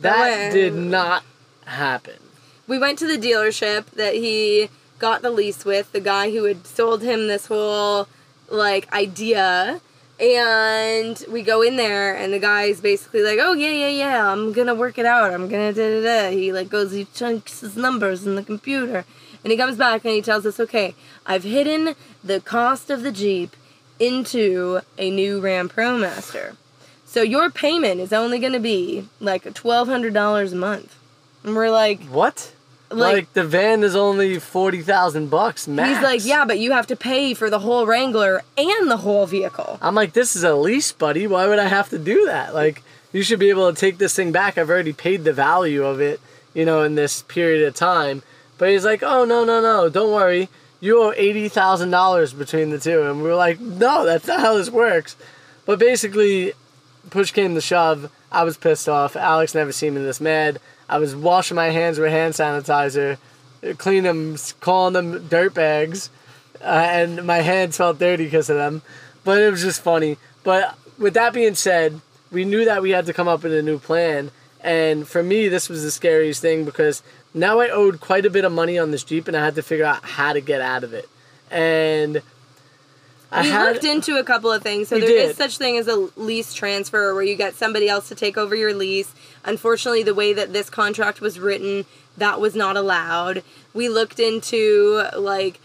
That 0.00 0.52
did 0.52 0.74
not 0.74 1.24
happen. 1.66 2.14
we 2.66 2.78
went 2.78 2.98
to 3.00 3.06
the 3.06 3.18
dealership 3.18 3.86
that 3.92 4.14
he 4.14 4.70
got 4.98 5.22
the 5.22 5.30
lease 5.30 5.64
with, 5.64 5.92
the 5.92 6.00
guy 6.00 6.30
who 6.30 6.44
had 6.44 6.66
sold 6.66 7.02
him 7.02 7.28
this 7.28 7.46
whole 7.46 8.08
like 8.50 8.92
idea. 8.92 9.80
And 10.20 11.24
we 11.30 11.42
go 11.42 11.62
in 11.62 11.76
there, 11.76 12.12
and 12.16 12.32
the 12.32 12.40
guy's 12.40 12.80
basically 12.80 13.22
like, 13.22 13.38
"Oh 13.40 13.52
yeah, 13.52 13.70
yeah, 13.70 13.88
yeah, 13.88 14.32
I'm 14.32 14.52
gonna 14.52 14.74
work 14.74 14.98
it 14.98 15.06
out. 15.06 15.32
I'm 15.32 15.48
gonna 15.48 15.72
da 15.72 16.00
da 16.00 16.02
da." 16.02 16.30
He 16.30 16.52
like 16.52 16.68
goes, 16.68 16.90
he 16.90 17.04
chunks 17.14 17.60
his 17.60 17.76
numbers 17.76 18.26
in 18.26 18.34
the 18.34 18.42
computer, 18.42 19.04
and 19.44 19.52
he 19.52 19.56
comes 19.56 19.76
back 19.76 20.04
and 20.04 20.14
he 20.14 20.20
tells 20.22 20.44
us, 20.44 20.58
"Okay, 20.58 20.96
I've 21.24 21.44
hidden 21.44 21.94
the 22.24 22.40
cost 22.40 22.90
of 22.90 23.02
the 23.04 23.12
Jeep 23.12 23.54
into 24.00 24.80
a 24.96 25.08
new 25.10 25.38
Ram 25.38 25.68
ProMaster, 25.68 26.56
so 27.08 27.22
your 27.22 27.50
payment 27.50 28.00
is 28.00 28.12
only 28.12 28.38
gonna 28.38 28.60
be 28.60 29.08
like 29.20 29.52
twelve 29.54 29.88
hundred 29.88 30.14
dollars 30.14 30.52
a 30.52 30.56
month." 30.56 30.94
And 31.42 31.56
we're 31.56 31.70
like, 31.70 32.00
What? 32.04 32.52
Like, 32.90 33.12
Like- 33.14 33.32
the 33.34 33.44
van 33.44 33.82
is 33.82 33.94
only 33.96 34.38
forty 34.38 34.80
thousand 34.82 35.28
bucks 35.28 35.68
max. 35.68 35.88
He's 35.96 36.02
like, 36.02 36.24
yeah, 36.24 36.44
but 36.46 36.58
you 36.58 36.72
have 36.72 36.86
to 36.88 36.96
pay 36.96 37.34
for 37.34 37.50
the 37.50 37.58
whole 37.58 37.84
Wrangler 37.86 38.42
and 38.56 38.90
the 38.90 38.96
whole 38.98 39.26
vehicle. 39.26 39.78
I'm 39.82 39.94
like, 39.94 40.14
this 40.14 40.34
is 40.36 40.42
a 40.42 40.54
lease, 40.54 40.90
buddy. 40.92 41.26
Why 41.26 41.46
would 41.46 41.58
I 41.58 41.66
have 41.68 41.90
to 41.90 41.98
do 41.98 42.24
that? 42.26 42.54
Like, 42.54 42.82
you 43.12 43.22
should 43.22 43.38
be 43.38 43.50
able 43.50 43.70
to 43.72 43.78
take 43.78 43.98
this 43.98 44.14
thing 44.14 44.32
back. 44.32 44.56
I've 44.56 44.70
already 44.70 44.92
paid 44.94 45.24
the 45.24 45.32
value 45.34 45.84
of 45.84 46.00
it, 46.00 46.18
you 46.54 46.64
know, 46.64 46.82
in 46.82 46.94
this 46.94 47.22
period 47.22 47.66
of 47.68 47.74
time. 47.74 48.22
But 48.56 48.70
he's 48.70 48.84
like, 48.86 49.02
oh 49.02 49.24
no, 49.26 49.44
no, 49.44 49.60
no, 49.60 49.88
don't 49.90 50.12
worry. 50.12 50.48
You 50.80 51.02
owe 51.02 51.12
eighty 51.16 51.48
thousand 51.48 51.90
dollars 51.90 52.32
between 52.32 52.70
the 52.70 52.78
two, 52.78 53.02
and 53.02 53.22
we're 53.22 53.36
like, 53.36 53.60
no, 53.60 54.04
that's 54.06 54.26
not 54.26 54.40
how 54.40 54.56
this 54.56 54.70
works. 54.70 55.14
But 55.66 55.78
basically, 55.78 56.54
push 57.10 57.32
came 57.32 57.54
to 57.54 57.60
shove. 57.60 58.10
I 58.30 58.44
was 58.44 58.56
pissed 58.56 58.88
off. 58.88 59.16
Alex 59.16 59.54
never 59.54 59.72
seen 59.72 59.94
me 59.94 60.02
this 60.02 60.20
mad. 60.20 60.60
I 60.88 60.98
was 60.98 61.14
washing 61.14 61.54
my 61.54 61.70
hands 61.70 61.98
with 61.98 62.10
hand 62.10 62.34
sanitizer, 62.34 63.18
cleaning 63.78 64.02
them, 64.04 64.36
calling 64.60 64.94
them 64.94 65.28
dirt 65.28 65.54
bags, 65.54 66.10
uh, 66.60 66.64
and 66.64 67.26
my 67.26 67.38
hands 67.38 67.76
felt 67.76 67.98
dirty 67.98 68.24
because 68.24 68.50
of 68.50 68.56
them. 68.56 68.82
But 69.24 69.42
it 69.42 69.50
was 69.50 69.62
just 69.62 69.82
funny. 69.82 70.16
But 70.44 70.76
with 70.98 71.14
that 71.14 71.32
being 71.32 71.54
said, 71.54 72.00
we 72.30 72.44
knew 72.44 72.64
that 72.64 72.82
we 72.82 72.90
had 72.90 73.06
to 73.06 73.12
come 73.12 73.28
up 73.28 73.42
with 73.42 73.52
a 73.52 73.62
new 73.62 73.78
plan. 73.78 74.30
And 74.60 75.06
for 75.06 75.22
me, 75.22 75.48
this 75.48 75.68
was 75.68 75.82
the 75.82 75.90
scariest 75.90 76.42
thing 76.42 76.64
because 76.64 77.02
now 77.32 77.60
I 77.60 77.68
owed 77.68 78.00
quite 78.00 78.26
a 78.26 78.30
bit 78.30 78.44
of 78.44 78.52
money 78.52 78.78
on 78.78 78.90
this 78.90 79.04
Jeep 79.04 79.28
and 79.28 79.36
I 79.36 79.44
had 79.44 79.54
to 79.54 79.62
figure 79.62 79.84
out 79.84 80.04
how 80.04 80.32
to 80.32 80.40
get 80.40 80.60
out 80.60 80.84
of 80.84 80.92
it. 80.92 81.08
And 81.50 82.22
I 83.30 83.42
we 83.42 83.48
had, 83.48 83.72
looked 83.72 83.84
into 83.84 84.16
a 84.16 84.24
couple 84.24 84.50
of 84.50 84.62
things. 84.62 84.88
So 84.88 84.98
there 84.98 85.10
is 85.10 85.28
did. 85.28 85.36
such 85.36 85.58
thing 85.58 85.76
as 85.76 85.86
a 85.86 86.08
lease 86.16 86.54
transfer 86.54 87.14
where 87.14 87.22
you 87.22 87.36
get 87.36 87.54
somebody 87.54 87.88
else 87.88 88.08
to 88.08 88.14
take 88.14 88.38
over 88.38 88.54
your 88.54 88.72
lease. 88.72 89.14
Unfortunately, 89.44 90.02
the 90.02 90.14
way 90.14 90.32
that 90.32 90.52
this 90.52 90.70
contract 90.70 91.20
was 91.20 91.38
written, 91.38 91.84
that 92.16 92.40
was 92.40 92.54
not 92.54 92.76
allowed. 92.76 93.42
We 93.74 93.88
looked 93.88 94.18
into 94.18 95.04
like 95.16 95.60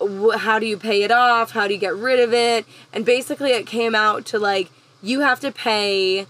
wh- 0.00 0.36
how 0.36 0.58
do 0.58 0.66
you 0.66 0.76
pay 0.76 1.02
it 1.02 1.10
off? 1.10 1.52
How 1.52 1.66
do 1.66 1.74
you 1.74 1.80
get 1.80 1.94
rid 1.94 2.20
of 2.20 2.32
it? 2.32 2.66
And 2.92 3.04
basically 3.04 3.50
it 3.50 3.66
came 3.66 3.94
out 3.94 4.24
to 4.26 4.38
like 4.38 4.70
you 5.02 5.20
have 5.20 5.40
to 5.40 5.52
pay 5.52 6.26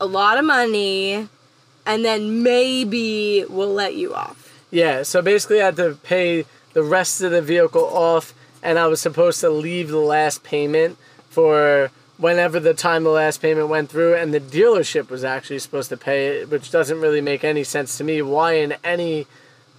a 0.00 0.06
lot 0.06 0.38
of 0.38 0.44
money 0.44 1.28
and 1.86 2.04
then 2.04 2.42
maybe 2.42 3.44
we'll 3.48 3.72
let 3.72 3.94
you 3.94 4.14
off. 4.14 4.46
Yeah, 4.70 5.02
so 5.02 5.20
basically 5.20 5.60
I 5.60 5.66
had 5.66 5.76
to 5.76 5.98
pay 6.02 6.44
the 6.72 6.82
rest 6.82 7.20
of 7.20 7.32
the 7.32 7.42
vehicle 7.42 7.84
off 7.84 8.32
and 8.62 8.78
I 8.78 8.86
was 8.86 9.00
supposed 9.00 9.40
to 9.40 9.50
leave 9.50 9.88
the 9.88 9.98
last 9.98 10.42
payment 10.42 10.98
for 11.28 11.90
whenever 12.18 12.60
the 12.60 12.74
time 12.74 13.04
the 13.04 13.10
last 13.10 13.40
payment 13.40 13.68
went 13.68 13.88
through 13.90 14.14
and 14.14 14.34
the 14.34 14.40
dealership 14.40 15.08
was 15.08 15.24
actually 15.24 15.58
supposed 15.58 15.88
to 15.88 15.96
pay 15.96 16.40
it, 16.40 16.50
which 16.50 16.70
doesn't 16.70 17.00
really 17.00 17.22
make 17.22 17.44
any 17.44 17.64
sense 17.64 17.96
to 17.96 18.04
me. 18.04 18.20
Why 18.20 18.54
in 18.54 18.74
any 18.84 19.26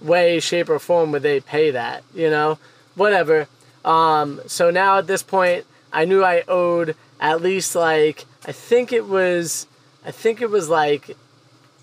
way, 0.00 0.40
shape, 0.40 0.68
or 0.68 0.80
form 0.80 1.12
would 1.12 1.22
they 1.22 1.40
pay 1.40 1.70
that? 1.70 2.02
You 2.12 2.30
know? 2.30 2.58
Whatever. 2.96 3.46
Um, 3.84 4.40
so 4.46 4.70
now 4.70 4.98
at 4.98 5.06
this 5.06 5.22
point 5.22 5.64
I 5.92 6.04
knew 6.04 6.24
I 6.24 6.42
owed 6.48 6.96
at 7.20 7.40
least 7.40 7.74
like 7.74 8.24
I 8.44 8.52
think 8.52 8.92
it 8.92 9.06
was 9.06 9.66
I 10.04 10.10
think 10.10 10.40
it 10.40 10.50
was 10.50 10.68
like 10.68 11.16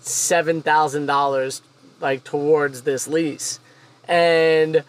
seven 0.00 0.62
thousand 0.62 1.06
dollars 1.06 1.62
like 2.00 2.24
towards 2.24 2.82
this 2.82 3.06
lease 3.06 3.60
and 4.08 4.82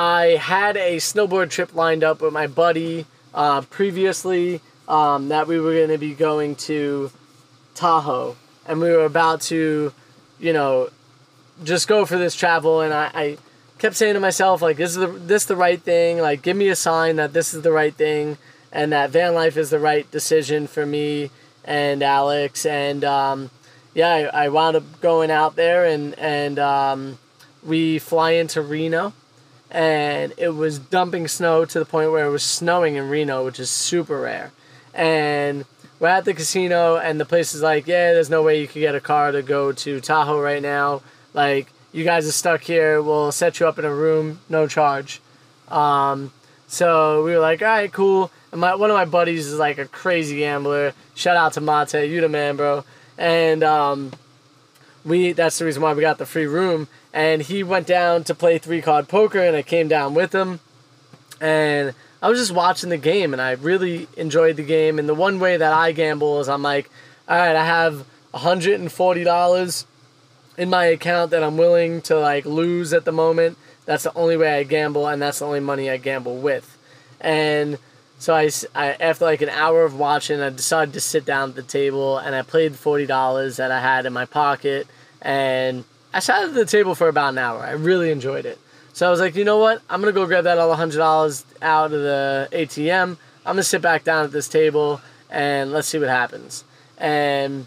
i 0.00 0.38
had 0.40 0.76
a 0.76 0.96
snowboard 0.96 1.50
trip 1.50 1.74
lined 1.74 2.02
up 2.02 2.22
with 2.22 2.32
my 2.32 2.46
buddy 2.46 3.04
uh, 3.34 3.60
previously 3.62 4.60
um, 4.88 5.28
that 5.28 5.46
we 5.46 5.60
were 5.60 5.74
going 5.74 5.88
to 5.88 5.98
be 5.98 6.14
going 6.14 6.56
to 6.56 7.10
tahoe. 7.74 8.36
And 8.66 8.80
we 8.80 8.90
were 8.90 9.04
about 9.04 9.40
to 9.42 9.92
you 10.38 10.52
know 10.52 10.88
just 11.62 11.86
go 11.86 12.06
for 12.06 12.16
this 12.16 12.34
travel 12.34 12.80
and 12.80 12.94
i, 12.94 13.10
I 13.12 13.38
kept 13.78 13.94
saying 13.94 14.14
to 14.14 14.20
myself 14.20 14.62
like 14.62 14.80
is 14.80 14.94
this 14.96 15.44
the 15.44 15.56
right 15.56 15.80
thing. 15.80 16.18
Like 16.18 16.42
give 16.42 16.56
me 16.56 16.68
a 16.68 16.76
sign 16.76 17.16
that 17.16 17.32
this 17.32 17.54
is 17.54 17.62
the 17.62 17.72
right 17.72 17.94
thing 17.94 18.38
and 18.72 18.92
that 18.92 19.10
van 19.10 19.34
life 19.34 19.56
is 19.56 19.70
the 19.70 19.78
right 19.78 20.10
decision 20.10 20.66
for 20.66 20.84
me 20.86 21.30
and 21.64 22.02
alex. 22.02 22.64
And 22.64 23.04
um, 23.04 23.50
yeah, 23.94 24.30
I, 24.32 24.44
I 24.44 24.48
wound 24.48 24.76
up 24.76 25.00
going 25.00 25.30
out 25.30 25.56
there 25.56 25.84
and 25.84 26.18
and 26.18 26.58
um, 26.58 27.18
we 27.62 27.98
fly 27.98 28.32
into 28.32 28.62
Reno, 28.62 29.12
and 29.70 30.32
it 30.36 30.50
was 30.50 30.78
dumping 30.78 31.28
snow 31.28 31.64
to 31.64 31.78
the 31.78 31.84
point 31.84 32.10
where 32.10 32.26
it 32.26 32.30
was 32.30 32.42
snowing 32.42 32.96
in 32.96 33.08
Reno, 33.08 33.44
which 33.44 33.60
is 33.60 33.70
super 33.70 34.20
rare. 34.20 34.52
And 34.92 35.64
we're 35.98 36.08
at 36.08 36.24
the 36.24 36.34
casino, 36.34 36.96
and 36.96 37.20
the 37.20 37.24
place 37.24 37.54
is 37.54 37.62
like, 37.62 37.86
yeah, 37.86 38.12
there's 38.12 38.30
no 38.30 38.42
way 38.42 38.60
you 38.60 38.66
could 38.66 38.80
get 38.80 38.94
a 38.94 39.00
car 39.00 39.32
to 39.32 39.42
go 39.42 39.72
to 39.72 40.00
Tahoe 40.00 40.40
right 40.40 40.62
now. 40.62 41.02
Like, 41.34 41.68
you 41.92 42.04
guys 42.04 42.26
are 42.26 42.32
stuck 42.32 42.62
here. 42.62 43.00
We'll 43.02 43.32
set 43.32 43.60
you 43.60 43.68
up 43.68 43.78
in 43.78 43.84
a 43.84 43.94
room, 43.94 44.40
no 44.48 44.66
charge. 44.66 45.20
Um, 45.68 46.32
so 46.66 47.24
we 47.24 47.32
were 47.32 47.40
like, 47.40 47.62
all 47.62 47.68
right, 47.68 47.92
cool. 47.92 48.30
And 48.52 48.60
my 48.60 48.74
one 48.74 48.90
of 48.90 48.94
my 48.94 49.04
buddies 49.04 49.46
is 49.46 49.58
like 49.58 49.78
a 49.78 49.86
crazy 49.86 50.38
gambler. 50.38 50.94
Shout 51.14 51.36
out 51.36 51.52
to 51.54 51.60
Mate, 51.60 52.08
you 52.08 52.20
the 52.20 52.28
man, 52.28 52.56
bro. 52.56 52.84
And 53.18 53.62
um, 53.62 54.12
we 55.04 55.32
that's 55.32 55.58
the 55.58 55.64
reason 55.64 55.82
why 55.82 55.92
we 55.92 56.00
got 56.00 56.18
the 56.18 56.26
free 56.26 56.46
room. 56.46 56.88
And 57.12 57.42
he 57.42 57.62
went 57.62 57.86
down 57.86 58.24
to 58.24 58.34
play 58.34 58.58
three 58.58 58.82
card 58.82 59.08
poker, 59.08 59.40
and 59.40 59.56
I 59.56 59.62
came 59.62 59.88
down 59.88 60.14
with 60.14 60.32
him. 60.32 60.60
And 61.40 61.94
I 62.22 62.28
was 62.28 62.38
just 62.38 62.52
watching 62.52 62.90
the 62.90 62.98
game, 62.98 63.32
and 63.32 63.40
I 63.40 63.52
really 63.52 64.06
enjoyed 64.16 64.56
the 64.56 64.62
game. 64.62 64.98
And 64.98 65.08
the 65.08 65.14
one 65.14 65.40
way 65.40 65.56
that 65.56 65.72
I 65.72 65.92
gamble 65.92 66.40
is 66.40 66.48
I'm 66.48 66.62
like, 66.62 66.90
all 67.28 67.36
right, 67.36 67.56
I 67.56 67.64
have 67.64 68.04
$140 68.34 69.84
in 70.58 70.70
my 70.70 70.84
account 70.84 71.30
that 71.30 71.42
I'm 71.42 71.56
willing 71.56 72.02
to 72.02 72.18
like 72.18 72.44
lose 72.44 72.92
at 72.92 73.04
the 73.04 73.12
moment. 73.12 73.56
That's 73.86 74.04
the 74.04 74.14
only 74.14 74.36
way 74.36 74.58
I 74.58 74.62
gamble, 74.62 75.08
and 75.08 75.20
that's 75.20 75.38
the 75.40 75.46
only 75.46 75.60
money 75.60 75.90
I 75.90 75.96
gamble 75.96 76.36
with. 76.36 76.76
And 77.20 77.78
So 78.18 78.34
I, 78.34 78.50
I 78.74 78.92
after 79.00 79.24
like 79.24 79.40
an 79.40 79.48
hour 79.48 79.82
of 79.82 79.98
watching, 79.98 80.40
I 80.40 80.50
decided 80.50 80.92
to 80.92 81.00
sit 81.00 81.24
down 81.24 81.50
at 81.50 81.54
the 81.56 81.62
table 81.62 82.18
and 82.18 82.34
I 82.34 82.42
played 82.42 82.76
forty 82.76 83.06
dollars 83.06 83.56
that 83.56 83.70
I 83.70 83.80
had 83.80 84.04
in 84.04 84.12
my 84.12 84.26
pocket, 84.26 84.86
and 85.22 85.84
I 86.12 86.18
sat 86.18 86.44
at 86.44 86.54
the 86.54 86.64
table 86.64 86.94
for 86.94 87.08
about 87.08 87.30
an 87.30 87.38
hour. 87.38 87.60
I 87.60 87.72
really 87.72 88.10
enjoyed 88.10 88.44
it. 88.44 88.58
So 88.92 89.06
I 89.06 89.10
was 89.10 89.20
like, 89.20 89.36
you 89.36 89.44
know 89.44 89.58
what? 89.58 89.80
I'm 89.88 90.00
gonna 90.00 90.12
go 90.12 90.26
grab 90.26 90.44
that 90.44 90.58
all 90.58 90.74
hundred 90.74 90.98
dollars 90.98 91.44
out 91.62 91.92
of 91.92 92.02
the 92.02 92.48
ATM. 92.52 93.16
I'm 93.46 93.54
gonna 93.54 93.62
sit 93.62 93.80
back 93.80 94.04
down 94.04 94.24
at 94.24 94.32
this 94.32 94.48
table 94.48 95.00
and 95.30 95.72
let's 95.72 95.88
see 95.88 95.98
what 95.98 96.08
happens. 96.08 96.64
And 96.98 97.66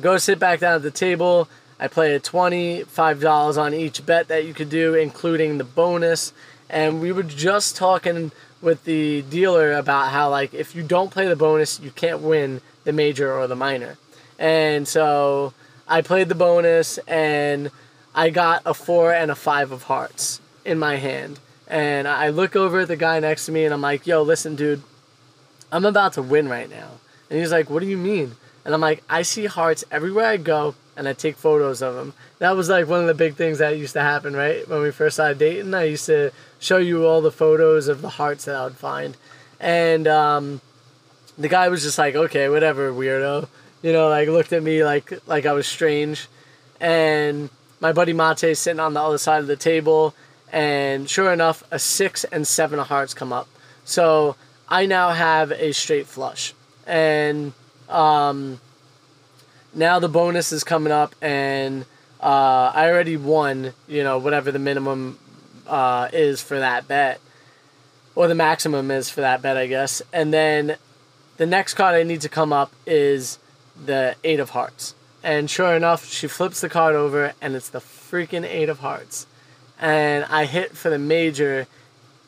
go 0.00 0.18
sit 0.18 0.38
back 0.38 0.60
down 0.60 0.74
at 0.74 0.82
the 0.82 0.90
table. 0.90 1.48
I 1.78 1.88
play 1.88 2.14
a 2.14 2.20
$25 2.20 3.58
on 3.58 3.72
each 3.72 4.04
bet 4.04 4.28
that 4.28 4.44
you 4.44 4.52
could 4.52 4.68
do, 4.68 4.94
including 4.94 5.56
the 5.56 5.64
bonus. 5.64 6.34
And 6.68 7.00
we 7.00 7.10
were 7.10 7.22
just 7.22 7.74
talking 7.74 8.32
with 8.60 8.84
the 8.84 9.22
dealer 9.22 9.72
about 9.72 10.10
how, 10.10 10.28
like, 10.28 10.52
if 10.52 10.76
you 10.76 10.82
don't 10.82 11.10
play 11.10 11.26
the 11.26 11.36
bonus, 11.36 11.80
you 11.80 11.90
can't 11.90 12.20
win 12.20 12.60
the 12.84 12.92
major 12.92 13.32
or 13.32 13.46
the 13.46 13.56
minor. 13.56 13.96
And 14.38 14.86
so 14.86 15.54
I 15.90 16.02
played 16.02 16.28
the 16.28 16.36
bonus 16.36 16.98
and 16.98 17.72
I 18.14 18.30
got 18.30 18.62
a 18.64 18.72
four 18.72 19.12
and 19.12 19.28
a 19.28 19.34
five 19.34 19.72
of 19.72 19.82
hearts 19.82 20.40
in 20.64 20.78
my 20.78 20.96
hand. 20.96 21.40
And 21.66 22.06
I 22.06 22.28
look 22.28 22.54
over 22.54 22.80
at 22.80 22.88
the 22.88 22.96
guy 22.96 23.18
next 23.18 23.46
to 23.46 23.52
me 23.52 23.64
and 23.64 23.74
I'm 23.74 23.80
like, 23.80 24.06
yo, 24.06 24.22
listen, 24.22 24.54
dude, 24.54 24.82
I'm 25.72 25.84
about 25.84 26.12
to 26.12 26.22
win 26.22 26.48
right 26.48 26.70
now. 26.70 26.90
And 27.28 27.40
he's 27.40 27.50
like, 27.50 27.68
what 27.68 27.80
do 27.80 27.86
you 27.86 27.96
mean? 27.96 28.36
And 28.64 28.72
I'm 28.72 28.80
like, 28.80 29.02
I 29.10 29.22
see 29.22 29.46
hearts 29.46 29.84
everywhere 29.90 30.26
I 30.26 30.36
go 30.36 30.76
and 30.96 31.08
I 31.08 31.12
take 31.12 31.36
photos 31.36 31.82
of 31.82 31.96
them. 31.96 32.14
That 32.38 32.56
was 32.56 32.68
like 32.68 32.86
one 32.86 33.00
of 33.00 33.06
the 33.08 33.14
big 33.14 33.34
things 33.34 33.58
that 33.58 33.76
used 33.76 33.94
to 33.94 34.00
happen, 34.00 34.34
right? 34.34 34.68
When 34.68 34.82
we 34.82 34.92
first 34.92 35.16
started 35.16 35.38
dating, 35.38 35.74
I 35.74 35.84
used 35.84 36.06
to 36.06 36.30
show 36.60 36.76
you 36.78 37.04
all 37.04 37.20
the 37.20 37.32
photos 37.32 37.88
of 37.88 38.00
the 38.00 38.10
hearts 38.10 38.44
that 38.44 38.54
I 38.54 38.64
would 38.64 38.76
find. 38.76 39.16
And 39.58 40.06
um, 40.06 40.60
the 41.36 41.48
guy 41.48 41.68
was 41.68 41.82
just 41.82 41.98
like, 41.98 42.14
okay, 42.14 42.48
whatever, 42.48 42.92
weirdo. 42.92 43.48
You 43.82 43.92
know, 43.92 44.08
like 44.08 44.28
looked 44.28 44.52
at 44.52 44.62
me 44.62 44.84
like 44.84 45.12
like 45.26 45.46
I 45.46 45.52
was 45.52 45.66
strange. 45.66 46.28
And 46.80 47.50
my 47.80 47.92
buddy 47.92 48.12
Mate 48.12 48.56
sitting 48.56 48.80
on 48.80 48.94
the 48.94 49.00
other 49.00 49.18
side 49.18 49.40
of 49.40 49.46
the 49.46 49.56
table, 49.56 50.14
and 50.52 51.08
sure 51.08 51.32
enough, 51.32 51.62
a 51.70 51.78
six 51.78 52.24
and 52.24 52.46
seven 52.46 52.78
of 52.78 52.88
hearts 52.88 53.14
come 53.14 53.32
up. 53.32 53.48
So 53.84 54.36
I 54.68 54.86
now 54.86 55.10
have 55.10 55.50
a 55.52 55.72
straight 55.72 56.06
flush, 56.06 56.54
and 56.86 57.52
um, 57.88 58.60
now 59.74 59.98
the 59.98 60.08
bonus 60.08 60.52
is 60.52 60.62
coming 60.62 60.92
up, 60.92 61.14
and 61.22 61.84
uh, 62.20 62.72
I 62.74 62.88
already 62.88 63.16
won. 63.16 63.72
You 63.88 64.04
know, 64.04 64.18
whatever 64.18 64.52
the 64.52 64.58
minimum 64.58 65.18
uh, 65.66 66.08
is 66.12 66.42
for 66.42 66.58
that 66.58 66.86
bet, 66.86 67.20
or 68.14 68.28
the 68.28 68.34
maximum 68.34 68.90
is 68.90 69.08
for 69.08 69.22
that 69.22 69.40
bet, 69.40 69.56
I 69.56 69.66
guess. 69.66 70.02
And 70.12 70.32
then 70.32 70.76
the 71.38 71.46
next 71.46 71.74
card 71.74 71.94
I 71.94 72.02
need 72.02 72.20
to 72.20 72.28
come 72.28 72.52
up 72.52 72.72
is 72.86 73.38
the 73.84 74.16
eight 74.24 74.40
of 74.40 74.50
hearts. 74.50 74.94
And 75.22 75.50
sure 75.50 75.74
enough, 75.74 76.06
she 76.06 76.26
flips 76.26 76.60
the 76.60 76.68
card 76.68 76.94
over, 76.94 77.34
and 77.40 77.54
it's 77.54 77.68
the 77.68 77.80
freaking 77.80 78.44
eight 78.44 78.68
of 78.68 78.78
hearts. 78.78 79.26
And 79.78 80.24
I 80.24 80.44
hit 80.46 80.76
for 80.76 80.90
the 80.90 80.98
major 80.98 81.66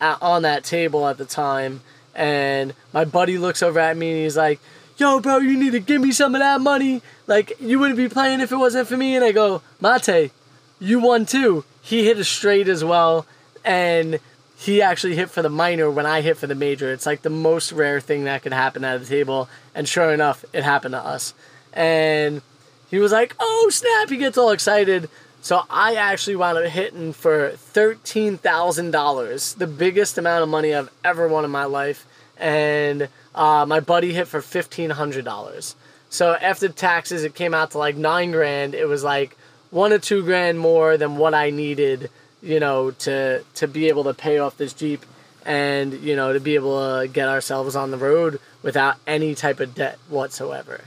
at, 0.01 0.21
on 0.21 0.43
that 0.43 0.65
table 0.65 1.07
at 1.07 1.19
the 1.19 1.25
time, 1.25 1.81
and 2.15 2.75
my 2.93 3.05
buddy 3.05 3.39
looks 3.39 3.63
over 3.63 3.79
at 3.79 3.97
me 3.97 4.11
and 4.11 4.21
he's 4.23 4.37
like, 4.37 4.61
"Yo, 4.99 5.21
bro, 5.21 5.39
you 5.39 5.59
need 5.59 5.73
to 5.73 5.81
give 5.81 6.03
me 6.03 6.13
some 6.13 6.35
of 6.35 6.41
that 6.41 6.61
money. 6.61 7.03
Like 7.27 7.53
you 7.61 7.79
wouldn't 7.79 7.97
be 7.97 8.09
playing 8.09 8.41
if 8.41 8.53
it 8.53 8.57
wasn't 8.57 8.89
for 8.89 8.97
me." 8.97 9.17
And 9.17 9.25
I 9.25 9.33
go, 9.33 9.63
"Mate, 9.81 10.31
you 10.79 11.01
won 11.01 11.25
too." 11.25 11.65
He 11.81 12.05
hit 12.05 12.19
a 12.19 12.25
straight 12.25 12.69
as 12.69 12.85
well, 12.85 13.27
and 13.65 14.19
he 14.57 14.81
actually 14.81 15.17
hit 15.17 15.31
for 15.31 15.43
the 15.43 15.49
minor 15.49 15.91
when 15.91 16.07
I 16.07 16.21
hit 16.21 16.37
for 16.37 16.47
the 16.47 16.55
major. 16.55 16.93
It's 16.93 17.07
like 17.07 17.23
the 17.23 17.31
most 17.31 17.73
rare 17.73 18.01
thing 18.01 18.25
that 18.25 18.43
could 18.43 18.53
happen 18.53 18.85
at 18.85 19.01
a 19.01 19.05
table, 19.05 19.49
and 19.75 19.89
sure 19.89 20.13
enough, 20.13 20.45
it 20.53 20.63
happened 20.63 20.93
to 20.93 21.01
us. 21.01 21.35
And 21.73 22.43
he 22.91 22.99
was 22.99 23.13
like, 23.13 23.35
"Oh 23.41 23.69
snap!" 23.71 24.11
He 24.11 24.17
gets 24.17 24.37
all 24.39 24.51
excited. 24.51 25.09
So 25.41 25.65
I 25.69 25.97
actually 25.97 26.37
wound 26.37 26.59
up 26.59 26.65
hitting 26.67 27.13
for 27.13 27.51
thirteen 27.51 28.39
thousand 28.39 28.93
dollars, 28.93 29.55
the 29.55 29.67
biggest 29.67 30.17
amount 30.19 30.43
of 30.43 30.49
money 30.49 30.75
I've 30.75 30.91
ever 31.05 31.27
won 31.27 31.45
in 31.45 31.51
my 31.51 31.65
life, 31.65 32.07
and 32.39 33.09
uh, 33.35 33.67
my 33.67 33.81
buddy 33.81 34.13
hit 34.13 34.29
for 34.29 34.41
fifteen 34.41 34.91
hundred 34.91 35.25
dollars. 35.25 35.75
So 36.11 36.35
after 36.35 36.69
taxes, 36.69 37.25
it 37.25 37.35
came 37.35 37.55
out 37.55 37.71
to 37.73 37.79
like 37.79 37.97
nine 37.97 38.31
grand. 38.31 38.75
It 38.75 38.87
was 38.87 39.03
like 39.03 39.37
one 39.71 39.93
or 39.93 39.99
two 39.99 40.23
grand 40.23 40.61
more 40.61 40.99
than 40.99 41.17
what 41.17 41.35
I 41.35 41.51
needed, 41.51 42.11
you 42.43 42.61
know, 42.61 42.91
to 42.91 43.43
to 43.55 43.67
be 43.67 43.89
able 43.89 44.05
to 44.05 44.15
pay 44.15 44.39
off 44.39 44.59
this 44.59 44.75
Jeep, 44.75 45.05
and 45.47 45.95
you 45.95 46.15
know 46.15 46.35
to 46.35 46.41
be 46.41 46.55
able 46.55 47.01
to 47.01 47.09
get 47.09 47.29
ourselves 47.29 47.75
on 47.75 47.91
the 47.91 47.99
road 47.99 48.39
without 48.63 48.97
any 49.07 49.35
type 49.35 49.59
of 49.59 49.75
debt 49.75 49.99
whatsoever. 50.09 50.83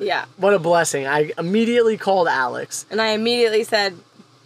Yeah. 0.00 0.24
What 0.38 0.54
a 0.54 0.58
blessing! 0.58 1.06
I 1.06 1.32
immediately 1.38 1.96
called 1.96 2.26
Alex. 2.26 2.86
And 2.90 3.00
I 3.00 3.08
immediately 3.08 3.64
said, 3.64 3.96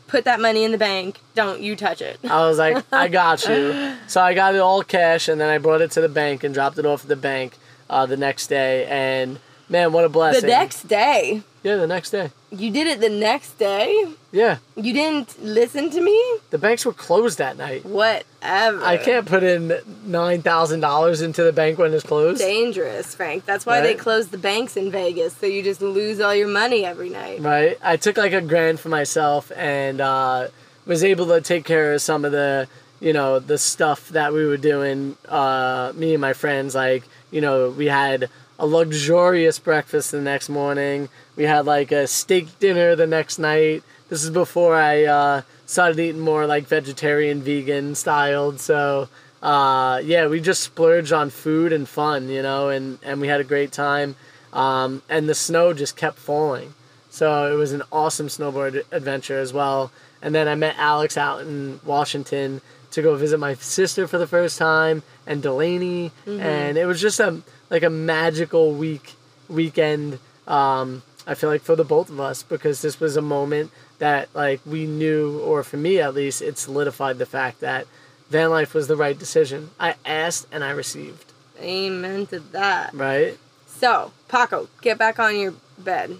put 0.08 0.24
that 0.24 0.40
money 0.40 0.64
in 0.64 0.72
the 0.72 0.78
bank. 0.78 1.20
Don't 1.34 1.60
you 1.60 1.76
touch 1.76 2.00
it. 2.00 2.18
I 2.24 2.46
was 2.46 2.58
like, 2.58 2.84
I 2.92 3.08
got 3.08 3.46
you. 3.46 3.96
So 4.06 4.20
I 4.20 4.34
got 4.34 4.54
it 4.54 4.58
all 4.58 4.82
cash, 4.82 5.28
and 5.28 5.40
then 5.40 5.48
I 5.48 5.58
brought 5.58 5.80
it 5.80 5.90
to 5.92 6.00
the 6.00 6.08
bank 6.08 6.44
and 6.44 6.54
dropped 6.54 6.78
it 6.78 6.86
off 6.86 7.02
at 7.02 7.08
the 7.08 7.16
bank 7.16 7.56
uh, 7.88 8.06
the 8.06 8.16
next 8.16 8.48
day. 8.48 8.86
And 8.86 9.38
man, 9.68 9.92
what 9.92 10.05
a 10.05 10.09
blessing. 10.09 10.42
The 10.42 10.46
next 10.48 10.88
day. 10.88 11.42
yeah, 11.62 11.77
the 11.77 11.87
next 11.87 12.11
day. 12.11 12.31
You 12.50 12.70
did 12.70 12.87
it 12.87 13.00
the 13.00 13.09
next 13.09 13.59
day? 13.59 14.07
Yeah, 14.31 14.59
You 14.77 14.92
didn't 14.92 15.42
listen 15.42 15.90
to 15.90 16.00
me? 16.00 16.16
the 16.50 16.59
banks 16.59 16.85
were 16.87 16.92
closed 16.92 17.38
that 17.38 17.57
night. 17.57 17.85
Whatever. 17.85 18.85
I 18.85 18.96
can't 18.96 19.27
put 19.27 19.42
in 19.42 19.72
nine 20.05 20.42
thousand 20.42 20.81
dollars 20.81 21.20
into 21.20 21.42
the 21.42 21.53
bank 21.53 21.79
when 21.79 21.92
it's 21.92 22.05
closed. 22.05 22.40
Dangerous, 22.40 23.14
Frank. 23.14 23.44
That's 23.44 23.66
why 23.66 23.81
they 23.81 23.88
Right. 23.88 23.98
close 23.98 24.29
the 24.29 24.38
banks 24.38 24.77
in 24.77 24.90
Vegas, 24.90 25.37
so 25.37 25.46
you 25.46 25.62
just 25.62 25.83
lose 25.83 26.20
all 26.20 26.35
your 26.35 26.48
money 26.48 26.85
every 26.85 27.11
night. 27.11 27.40
Right. 27.40 27.77
I 27.83 27.96
took 27.96 28.16
like 28.16 28.33
a 28.33 28.40
grand 28.40 28.79
for 28.81 28.88
myself 28.88 29.50
and 29.57 30.00
uh, 30.00 30.48
was 30.87 31.03
able 31.03 31.27
to 31.29 31.40
take 31.40 31.64
care 31.64 31.92
of 31.94 32.03
some 32.03 32.24
of 32.24 32.31
the, 32.33 32.68
you 33.00 33.12
know, 33.12 33.38
the 33.40 33.59
stuff 33.59 34.09
that 34.11 34.33
we 34.33 34.44
were 34.46 34.57
doing. 34.59 35.16
Uh, 35.29 35.92
me 35.96 36.12
and 36.14 36.20
my 36.20 36.33
friends, 36.35 36.74
like, 36.74 37.03
you 37.33 37.40
know, 37.40 37.70
we 37.70 37.87
had 37.87 38.29
a 38.58 38.66
luxurious 38.66 39.58
breakfast 39.58 40.10
the 40.10 40.20
next 40.20 40.48
morning. 40.48 41.08
We 41.36 41.44
had 41.44 41.66
like 41.66 41.92
a 41.92 42.06
steak 42.06 42.58
dinner 42.58 42.94
the 42.94 43.06
next 43.06 43.38
night. 43.38 43.82
This 44.08 44.22
is 44.22 44.30
before 44.30 44.76
I 44.76 45.04
uh, 45.04 45.42
started 45.66 45.98
eating 45.98 46.20
more 46.20 46.46
like 46.46 46.66
vegetarian, 46.66 47.42
vegan 47.42 47.94
styled. 47.94 48.60
So, 48.60 49.08
uh, 49.42 50.00
yeah, 50.04 50.26
we 50.26 50.40
just 50.40 50.62
splurged 50.62 51.12
on 51.12 51.30
food 51.30 51.72
and 51.72 51.88
fun, 51.88 52.28
you 52.28 52.42
know, 52.42 52.68
and, 52.68 52.98
and 53.02 53.20
we 53.20 53.28
had 53.28 53.40
a 53.40 53.44
great 53.44 53.72
time. 53.72 54.16
Um, 54.52 55.02
and 55.08 55.28
the 55.28 55.34
snow 55.34 55.72
just 55.72 55.96
kept 55.96 56.18
falling. 56.18 56.74
So 57.10 57.52
it 57.52 57.56
was 57.56 57.72
an 57.72 57.82
awesome 57.92 58.28
snowboard 58.28 58.84
adventure 58.92 59.38
as 59.38 59.52
well. 59.52 59.90
And 60.22 60.34
then 60.34 60.48
I 60.48 60.54
met 60.54 60.76
Alex 60.78 61.16
out 61.16 61.40
in 61.42 61.80
Washington 61.84 62.60
to 62.92 63.02
go 63.02 63.16
visit 63.16 63.38
my 63.38 63.54
sister 63.54 64.06
for 64.06 64.18
the 64.18 64.26
first 64.26 64.58
time 64.58 65.02
and 65.26 65.42
Delaney. 65.42 66.12
And 66.26 66.78
it 66.78 66.86
was 66.86 67.00
just 67.00 67.20
a 67.20 67.42
like 67.70 67.83
a 67.83 67.90
magical 67.90 68.72
week 68.72 69.14
weekend. 69.48 70.18
Um, 70.46 71.03
I 71.27 71.35
feel 71.35 71.48
like 71.48 71.62
for 71.62 71.77
the 71.77 71.85
both 71.85 72.11
of 72.11 72.20
us 72.20 72.42
because 72.42 72.83
this 72.83 73.00
was 73.00 73.16
a 73.16 73.22
moment 73.22 73.70
that 73.98 74.29
like 74.35 74.61
we 74.66 74.87
knew, 74.87 75.38
or 75.40 75.62
for 75.62 75.77
me 75.77 76.00
at 76.00 76.14
least, 76.14 76.42
it 76.42 76.59
solidified 76.59 77.18
the 77.18 77.27
fact 77.27 77.61
that 77.61 77.87
van 78.29 78.50
life 78.50 78.74
was 78.74 78.88
the 78.88 78.96
right 78.96 79.18
decision. 79.18 79.70
I 79.79 79.94
asked 80.05 80.46
and 80.53 80.62
I 80.62 80.70
received. 80.70 81.33
Amen 81.61 82.27
to 82.27 82.40
that. 82.40 82.92
Right. 82.92 83.38
So, 83.66 84.12
Paco, 84.29 84.68
get 84.83 84.98
back 84.98 85.18
on 85.18 85.37
your 85.37 85.55
bed. 85.79 86.18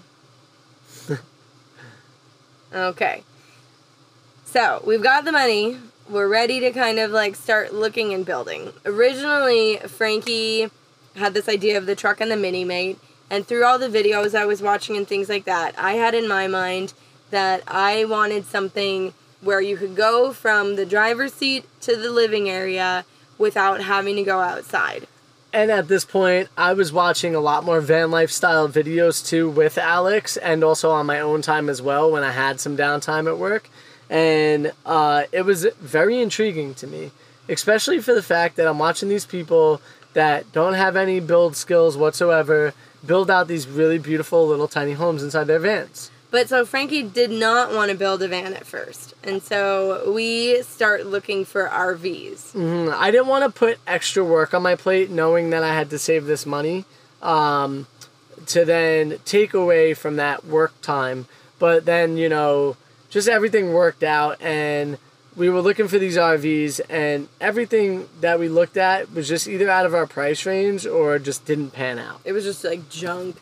okay. 2.73 3.23
So, 4.45 4.81
we've 4.85 5.03
got 5.03 5.25
the 5.25 5.31
money. 5.31 5.77
We're 6.09 6.27
ready 6.27 6.59
to 6.61 6.71
kind 6.71 6.99
of 6.99 7.11
like 7.11 7.35
start 7.35 7.73
looking 7.73 8.13
and 8.13 8.25
building. 8.25 8.71
Originally, 8.85 9.77
Frankie 9.87 10.69
had 11.15 11.33
this 11.33 11.49
idea 11.49 11.77
of 11.77 11.85
the 11.85 11.95
truck 11.95 12.21
and 12.21 12.31
the 12.31 12.37
mini 12.37 12.63
mate, 12.63 12.99
and 13.29 13.45
through 13.45 13.65
all 13.65 13.79
the 13.79 13.89
videos 13.89 14.35
I 14.35 14.45
was 14.45 14.61
watching 14.61 14.95
and 14.95 15.07
things 15.07 15.29
like 15.29 15.45
that, 15.45 15.77
I 15.77 15.93
had 15.93 16.13
in 16.13 16.27
my 16.27 16.47
mind 16.47 16.93
that 17.31 17.63
I 17.67 18.05
wanted 18.05 18.45
something 18.45 19.13
where 19.41 19.61
you 19.61 19.77
could 19.77 19.95
go 19.95 20.31
from 20.33 20.75
the 20.75 20.85
driver's 20.85 21.33
seat 21.33 21.65
to 21.81 21.95
the 21.95 22.09
living 22.09 22.49
area 22.49 23.05
without 23.37 23.81
having 23.81 24.15
to 24.15 24.23
go 24.23 24.39
outside. 24.39 25.07
And 25.51 25.71
at 25.71 25.87
this 25.87 26.03
point, 26.03 26.49
I 26.57 26.73
was 26.73 26.91
watching 26.91 27.33
a 27.33 27.39
lot 27.39 27.63
more 27.63 27.79
van 27.79 28.11
lifestyle 28.11 28.67
videos 28.67 29.25
too 29.25 29.49
with 29.49 29.77
Alex 29.77 30.35
and 30.35 30.63
also 30.63 30.91
on 30.91 31.05
my 31.05 31.19
own 31.19 31.41
time 31.41 31.69
as 31.69 31.81
well 31.81 32.11
when 32.11 32.23
I 32.23 32.31
had 32.31 32.59
some 32.59 32.75
downtime 32.75 33.27
at 33.27 33.37
work. 33.37 33.69
And 34.09 34.73
uh, 34.85 35.23
it 35.31 35.43
was 35.43 35.65
very 35.79 36.19
intriguing 36.19 36.73
to 36.75 36.87
me, 36.87 37.11
especially 37.49 37.99
for 37.99 38.13
the 38.13 38.23
fact 38.23 38.55
that 38.55 38.67
I'm 38.67 38.79
watching 38.79 39.09
these 39.09 39.25
people 39.25 39.81
that 40.13 40.51
don't 40.51 40.73
have 40.73 40.95
any 40.95 41.19
build 41.19 41.55
skills 41.55 41.97
whatsoever 41.97 42.73
build 43.05 43.29
out 43.29 43.47
these 43.47 43.67
really 43.67 43.97
beautiful 43.99 44.47
little 44.47 44.67
tiny 44.67 44.93
homes 44.93 45.21
inside 45.23 45.45
their 45.45 45.59
vans. 45.59 46.09
But 46.31 46.49
so 46.49 46.65
Frankie 46.65 47.03
did 47.03 47.31
not 47.31 47.73
want 47.73 47.91
to 47.91 47.97
build 47.97 48.21
a 48.21 48.27
van 48.27 48.53
at 48.53 48.65
first. 48.65 49.13
And 49.23 49.41
so 49.41 50.11
we 50.11 50.61
start 50.63 51.05
looking 51.05 51.45
for 51.45 51.67
RVs. 51.67 52.53
Mm, 52.53 52.93
I 52.93 53.11
didn't 53.11 53.27
want 53.27 53.45
to 53.45 53.57
put 53.57 53.79
extra 53.87 54.23
work 54.23 54.53
on 54.53 54.61
my 54.61 54.75
plate, 54.75 55.09
knowing 55.09 55.51
that 55.51 55.63
I 55.63 55.73
had 55.73 55.89
to 55.91 55.99
save 55.99 56.25
this 56.25 56.45
money, 56.45 56.83
um, 57.21 57.87
to 58.47 58.65
then 58.65 59.19
take 59.23 59.53
away 59.53 59.93
from 59.93 60.17
that 60.17 60.45
work 60.45 60.73
time. 60.81 61.27
But 61.57 61.85
then 61.85 62.17
you 62.17 62.27
know, 62.27 62.75
just 63.09 63.29
everything 63.29 63.71
worked 63.71 64.03
out, 64.03 64.41
and 64.41 64.97
we 65.35 65.49
were 65.49 65.61
looking 65.61 65.87
for 65.87 65.99
these 65.99 66.17
RVs, 66.17 66.81
and 66.89 67.27
everything 67.41 68.07
that 68.21 68.39
we 68.39 68.47
looked 68.47 68.77
at 68.77 69.11
was 69.13 69.27
just 69.27 69.47
either 69.47 69.69
out 69.69 69.85
of 69.85 69.93
our 69.93 70.07
price 70.07 70.45
range 70.45 70.85
or 70.85 71.19
just 71.19 71.45
didn't 71.45 71.71
pan 71.71 71.99
out. 71.99 72.21
It 72.23 72.31
was 72.31 72.43
just 72.43 72.63
like 72.63 72.89
junk. 72.89 73.37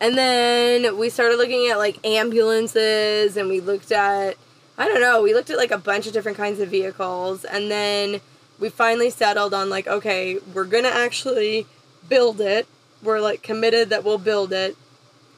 And 0.00 0.16
then 0.16 0.98
we 0.98 1.08
started 1.08 1.36
looking 1.36 1.68
at 1.68 1.78
like 1.78 2.04
ambulances 2.06 3.36
and 3.36 3.48
we 3.48 3.60
looked 3.60 3.92
at 3.92 4.36
I 4.78 4.86
don't 4.86 5.00
know, 5.00 5.22
we 5.22 5.32
looked 5.32 5.48
at 5.48 5.56
like 5.56 5.70
a 5.70 5.78
bunch 5.78 6.06
of 6.06 6.12
different 6.12 6.36
kinds 6.36 6.60
of 6.60 6.68
vehicles 6.68 7.44
and 7.44 7.70
then 7.70 8.20
we 8.58 8.68
finally 8.68 9.10
settled 9.10 9.54
on 9.54 9.70
like 9.70 9.86
okay, 9.86 10.38
we're 10.54 10.66
to 10.66 10.84
actually 10.86 11.66
build 12.08 12.40
it. 12.40 12.66
We're 13.02 13.20
like 13.20 13.42
committed 13.42 13.88
that 13.90 14.04
we'll 14.04 14.18
build 14.18 14.52
it. 14.52 14.76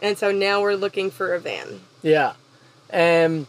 And 0.01 0.19
so 0.19 0.33
now 0.33 0.61
we're 0.61 0.75
looking 0.75 1.11
for 1.11 1.35
a 1.35 1.41
van. 1.41 1.81
Yeah. 2.03 2.35
And 2.91 3.47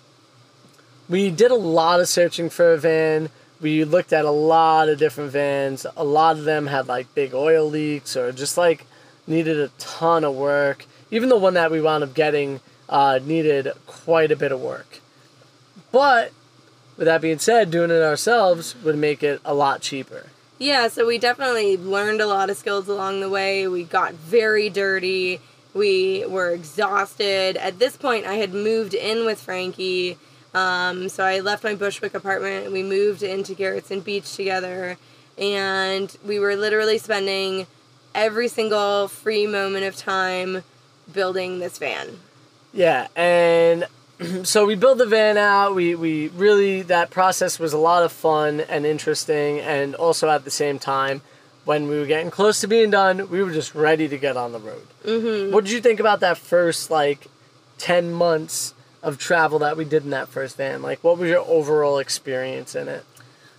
we 1.09 1.31
did 1.31 1.51
a 1.51 1.55
lot 1.55 1.99
of 1.99 2.07
searching 2.07 2.49
for 2.49 2.73
a 2.73 2.77
van. 2.77 3.29
We 3.59 3.83
looked 3.83 4.13
at 4.13 4.23
a 4.23 4.31
lot 4.31 4.87
of 4.87 4.99
different 4.99 5.31
vans. 5.31 5.85
A 5.97 6.03
lot 6.03 6.37
of 6.37 6.45
them 6.45 6.67
had 6.67 6.87
like 6.87 7.13
big 7.13 7.33
oil 7.33 7.69
leaks 7.69 8.15
or 8.15 8.31
just 8.31 8.57
like 8.57 8.85
needed 9.27 9.57
a 9.57 9.69
ton 9.79 10.23
of 10.23 10.35
work. 10.35 10.85
Even 11.11 11.29
the 11.29 11.37
one 11.37 11.55
that 11.55 11.71
we 11.71 11.81
wound 11.81 12.03
up 12.03 12.13
getting 12.13 12.61
uh, 12.87 13.19
needed 13.23 13.67
quite 13.85 14.31
a 14.31 14.35
bit 14.35 14.51
of 14.51 14.61
work. 14.61 15.01
But 15.91 16.31
with 16.95 17.05
that 17.05 17.21
being 17.21 17.39
said, 17.39 17.71
doing 17.71 17.89
it 17.91 18.01
ourselves 18.03 18.75
would 18.83 18.97
make 18.97 19.23
it 19.23 19.41
a 19.43 19.53
lot 19.53 19.81
cheaper. 19.81 20.27
Yeah, 20.59 20.89
so 20.89 21.07
we 21.07 21.17
definitely 21.17 21.77
learned 21.77 22.21
a 22.21 22.27
lot 22.27 22.49
of 22.49 22.57
skills 22.57 22.87
along 22.87 23.21
the 23.21 23.29
way. 23.29 23.67
We 23.67 23.83
got 23.83 24.13
very 24.13 24.69
dirty. 24.69 25.39
We 25.73 26.25
were 26.27 26.49
exhausted. 26.49 27.55
At 27.57 27.79
this 27.79 27.95
point, 27.95 28.25
I 28.25 28.35
had 28.35 28.53
moved 28.53 28.93
in 28.93 29.25
with 29.25 29.41
Frankie. 29.41 30.17
Um, 30.53 31.09
so 31.09 31.23
I 31.23 31.39
left 31.39 31.63
my 31.63 31.75
Bushwick 31.75 32.13
apartment 32.13 32.65
and 32.65 32.73
we 32.73 32.83
moved 32.83 33.23
into 33.23 33.53
Gerritsen 33.53 34.03
Beach 34.03 34.35
together. 34.35 34.97
And 35.37 36.15
we 36.25 36.39
were 36.39 36.55
literally 36.55 36.97
spending 36.97 37.67
every 38.15 38.47
single 38.47 39.07
free 39.07 39.47
moment 39.47 39.85
of 39.85 39.95
time 39.95 40.63
building 41.11 41.59
this 41.59 41.77
van. 41.77 42.19
Yeah, 42.73 43.07
and 43.15 43.87
so 44.43 44.65
we 44.65 44.75
built 44.75 44.97
the 44.97 45.05
van 45.05 45.37
out. 45.37 45.75
We 45.75 45.95
we 45.95 46.27
really 46.29 46.81
that 46.83 47.09
process 47.09 47.59
was 47.59 47.73
a 47.73 47.77
lot 47.77 48.03
of 48.03 48.11
fun 48.11 48.61
and 48.61 48.85
interesting, 48.85 49.59
and 49.59 49.95
also 49.95 50.29
at 50.29 50.43
the 50.43 50.51
same 50.51 50.79
time, 50.79 51.21
when 51.65 51.87
we 51.87 51.99
were 51.99 52.05
getting 52.05 52.31
close 52.31 52.61
to 52.61 52.67
being 52.67 52.91
done, 52.91 53.29
we 53.29 53.43
were 53.43 53.51
just 53.51 53.73
ready 53.75 54.07
to 54.07 54.17
get 54.17 54.37
on 54.37 54.51
the 54.51 54.59
road. 54.59 54.87
Mm-hmm. 55.05 55.53
What 55.53 55.63
did 55.63 55.73
you 55.73 55.81
think 55.81 55.99
about 55.99 56.19
that 56.19 56.37
first 56.37 56.91
like 56.91 57.27
ten 57.77 58.11
months 58.11 58.73
of 59.01 59.17
travel 59.17 59.59
that 59.59 59.77
we 59.77 59.85
did 59.85 60.03
in 60.03 60.09
that 60.11 60.27
first 60.29 60.57
van? 60.57 60.81
Like, 60.81 61.03
what 61.03 61.17
was 61.17 61.29
your 61.29 61.45
overall 61.47 61.99
experience 61.99 62.75
in 62.75 62.87
it? 62.87 63.05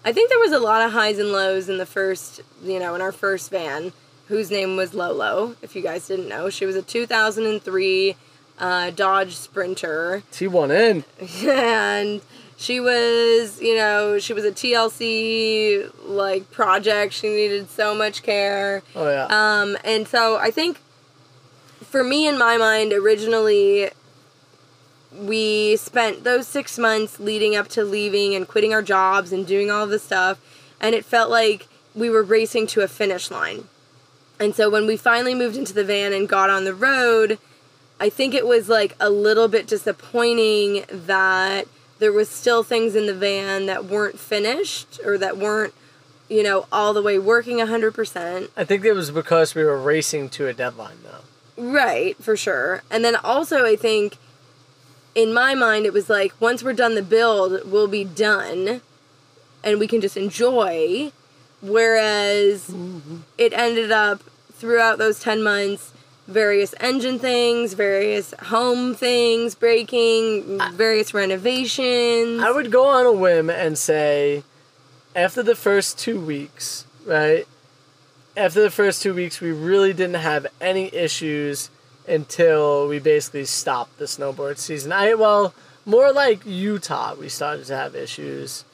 I 0.05 0.13
think 0.13 0.31
there 0.31 0.39
was 0.39 0.53
a 0.53 0.59
lot 0.59 0.83
of 0.87 0.93
highs 0.93 1.19
and 1.19 1.31
lows 1.33 1.69
in 1.69 1.79
the 1.79 1.87
first, 1.87 2.41
you 2.63 2.79
know, 2.79 2.95
in 2.95 3.01
our 3.03 3.13
first 3.13 3.51
van, 3.51 3.93
whose 4.29 4.51
name 4.51 4.77
was 4.77 4.95
Lolo. 4.95 5.57
If 5.63 5.77
you 5.77 5.83
guys 5.83 6.09
didn't 6.09 6.29
know, 6.29 6.49
she 6.51 6.65
was 6.67 6.77
a 6.77 6.83
2003 6.83 8.17
uh, 8.59 8.91
Dodge 8.91 9.35
Sprinter. 9.37 10.23
T1N. 10.33 11.05
and 11.49 12.21
she 12.57 12.79
was 12.79 13.59
you 13.63 13.75
know 13.75 14.19
she 14.19 14.35
was 14.35 14.45
a 14.45 14.53
tlc 14.53 15.91
like 16.05 16.51
project 16.51 17.15
she 17.15 17.27
needed 17.31 17.71
so 17.71 17.95
much 17.95 18.23
care 18.23 18.83
Oh 18.95 19.09
yeah. 19.09 19.29
um, 19.31 19.79
and 19.83 20.07
so 20.07 20.37
i 20.37 20.51
think 20.51 20.77
for 21.83 22.05
me 22.05 22.29
in 22.29 22.39
my 22.39 22.59
mind 22.59 22.93
originally 22.93 23.89
we 25.17 25.77
spent 25.77 26.25
those 26.25 26.47
six 26.47 26.79
months 26.79 27.19
leading 27.19 27.57
up 27.57 27.69
to 27.69 27.85
leaving 27.85 28.35
and 28.35 28.47
quitting 28.47 28.73
our 28.73 28.83
jobs 28.83 29.33
and 29.33 29.47
doing 29.47 29.71
all 29.71 29.87
this 29.87 30.03
stuff 30.03 30.39
and 30.81 30.95
it 30.95 31.05
felt 31.05 31.31
like 31.31 31.67
we 31.95 32.09
were 32.09 32.23
racing 32.23 32.67
to 32.67 32.81
a 32.81 32.89
finish 32.89 33.31
line 33.31 33.65
and 34.39 34.55
so 34.55 34.71
when 34.71 34.87
we 34.87 34.97
finally 34.97 35.35
moved 35.35 35.57
into 35.57 35.73
the 35.73 35.85
van 35.85 36.13
and 36.13 36.29
got 36.29 36.49
on 36.49 36.65
the 36.65 36.75
road 36.75 37.39
I 38.01 38.09
think 38.09 38.33
it 38.33 38.47
was 38.47 38.71
like 38.71 38.97
a 38.99 39.11
little 39.11 39.47
bit 39.47 39.67
disappointing 39.67 40.87
that 40.89 41.69
there 41.99 42.13
was 42.13 42.31
still 42.31 42.63
things 42.63 42.97
in 42.97 43.07
the 43.07 43.15
van 43.15 43.67
that 43.67 43.85
weren't 43.85 44.19
finished 44.19 44.99
or 45.05 45.19
that 45.19 45.37
weren't, 45.37 45.75
you 46.27 46.43
know, 46.43 46.67
all 46.73 46.95
the 46.95 47.03
way 47.03 47.19
working 47.19 47.59
100%. 47.59 48.49
I 48.57 48.65
think 48.65 48.87
it 48.87 48.95
was 48.95 49.11
because 49.11 49.55
we 49.55 49.65
were 49.65 49.77
racing 49.77 50.31
to 50.31 50.49
a 50.49 50.55
deadline 50.55 50.97
though. 51.05 51.63
Right, 51.63 52.17
for 52.17 52.39
sure. 52.39 52.83
And 52.91 53.05
then 53.05 53.17
also 53.17 53.67
I 53.67 53.77
think 53.77 54.17
in 55.23 55.33
my 55.35 55.55
mind 55.55 55.87
it 55.87 55.93
was 55.93 56.09
like 56.09 56.33
once 56.41 56.63
we're 56.63 56.73
done 56.73 56.95
the 56.95 57.03
build, 57.03 57.71
we'll 57.71 57.89
be 57.89 58.05
done 58.05 58.81
and 59.63 59.79
we 59.79 59.87
can 59.87 60.01
just 60.01 60.17
enjoy 60.17 61.13
whereas 61.61 62.75
it 63.37 63.53
ended 63.53 63.91
up 63.93 64.23
throughout 64.53 64.99
those 64.99 65.21
10 65.21 65.43
months 65.43 65.93
various 66.31 66.75
engine 66.79 67.19
things, 67.19 67.75
various 67.75 68.33
home 68.45 68.95
things 68.95 69.55
breaking, 69.55 70.61
various 70.75 71.13
renovations. 71.13 72.41
I 72.41 72.51
would 72.51 72.71
go 72.71 72.87
on 72.87 73.05
a 73.05 73.13
whim 73.13 73.51
and 73.51 73.77
say, 73.77 74.45
after 75.15 75.43
the 75.43 75.57
first 75.57 75.99
two 75.99 76.21
weeks, 76.21 76.87
right? 77.05 77.47
After 78.37 78.63
the 78.63 78.71
first 78.71 79.03
two 79.03 79.13
weeks, 79.13 79.41
we 79.41 79.51
really 79.51 79.93
didn't 79.93 80.21
have 80.21 80.47
any 80.61 80.95
issues 80.95 81.69
until 82.11 82.89
we 82.89 82.99
basically 82.99 83.45
stopped 83.45 83.99
the 83.99 84.05
snowboard 84.05 84.59
season. 84.59 84.93
I 84.93 85.15
well, 85.15 85.55
more 85.87 86.13
like 86.13 86.45
Utah, 86.45 87.15
we 87.15 87.29
started 87.29 87.67
to 87.67 87.77
have 87.77 87.95
issues. 87.95 88.65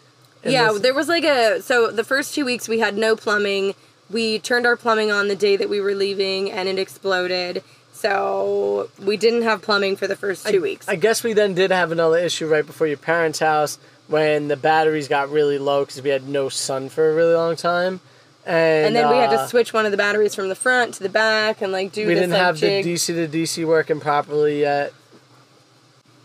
Yeah, 0.45 0.73
this- 0.73 0.83
there 0.83 0.95
was 0.95 1.09
like 1.09 1.25
a 1.25 1.61
so 1.63 1.91
the 1.91 2.05
first 2.05 2.35
two 2.35 2.45
weeks 2.45 2.69
we 2.69 2.79
had 2.79 2.97
no 2.97 3.17
plumbing. 3.17 3.75
We 4.11 4.39
turned 4.39 4.67
our 4.67 4.77
plumbing 4.77 5.11
on 5.11 5.29
the 5.29 5.37
day 5.37 5.57
that 5.57 5.69
we 5.69 5.81
were 5.81 5.95
leaving 5.95 6.51
and 6.51 6.69
it 6.69 6.79
exploded. 6.79 7.63
So 7.93 8.91
we 9.03 9.17
didn't 9.17 9.43
have 9.43 9.63
plumbing 9.63 9.97
for 9.97 10.07
the 10.07 10.17
first 10.17 10.47
two 10.47 10.61
weeks. 10.61 10.87
I 10.89 10.97
guess 10.97 11.25
we 11.25 11.33
then 11.33 11.55
did 11.55 11.71
have 11.71 11.91
another 11.93 12.19
issue 12.19 12.47
right 12.47 12.65
before 12.65 12.87
your 12.87 12.99
parents' 12.99 13.39
house 13.39 13.79
when 14.07 14.49
the 14.49 14.57
batteries 14.57 15.09
got 15.09 15.31
really 15.31 15.59
low 15.59 15.85
because 15.85 16.03
we 16.03 16.11
had 16.11 16.29
no 16.29 16.49
sun 16.49 16.89
for 16.91 17.11
a 17.11 17.15
really 17.15 17.35
long 17.35 17.57
time. 17.57 18.01
And, 18.47 18.87
and 18.87 18.97
then 18.97 19.11
we 19.11 19.17
had 19.17 19.33
uh, 19.33 19.43
to 19.43 19.49
switch 19.49 19.73
one 19.73 19.87
of 19.87 19.91
the 19.91 19.97
batteries 19.97 20.35
from 20.35 20.49
the 20.49 20.55
front 20.55 20.95
to 20.95 21.03
the 21.03 21.09
back 21.09 21.61
and 21.63 21.73
like 21.73 21.91
do 21.93 22.03
the. 22.03 22.09
we 22.09 22.15
this 22.15 22.23
didn't 22.23 22.33
like 22.35 22.43
have 22.43 22.57
jig. 22.57 22.85
the 22.85 22.95
DC 22.95 23.07
to 23.07 23.29
DC 23.29 23.67
working 23.67 23.99
properly 23.99 24.61
yet. 24.61 24.93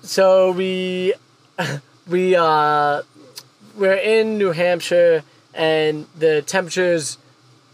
So 0.04 0.52
we 0.52 1.14
we 2.08 2.36
uh 2.36 3.02
we're 3.76 3.94
in 3.96 4.38
New 4.38 4.52
Hampshire 4.52 5.24
and 5.54 6.06
the 6.16 6.42
temperatures 6.44 7.18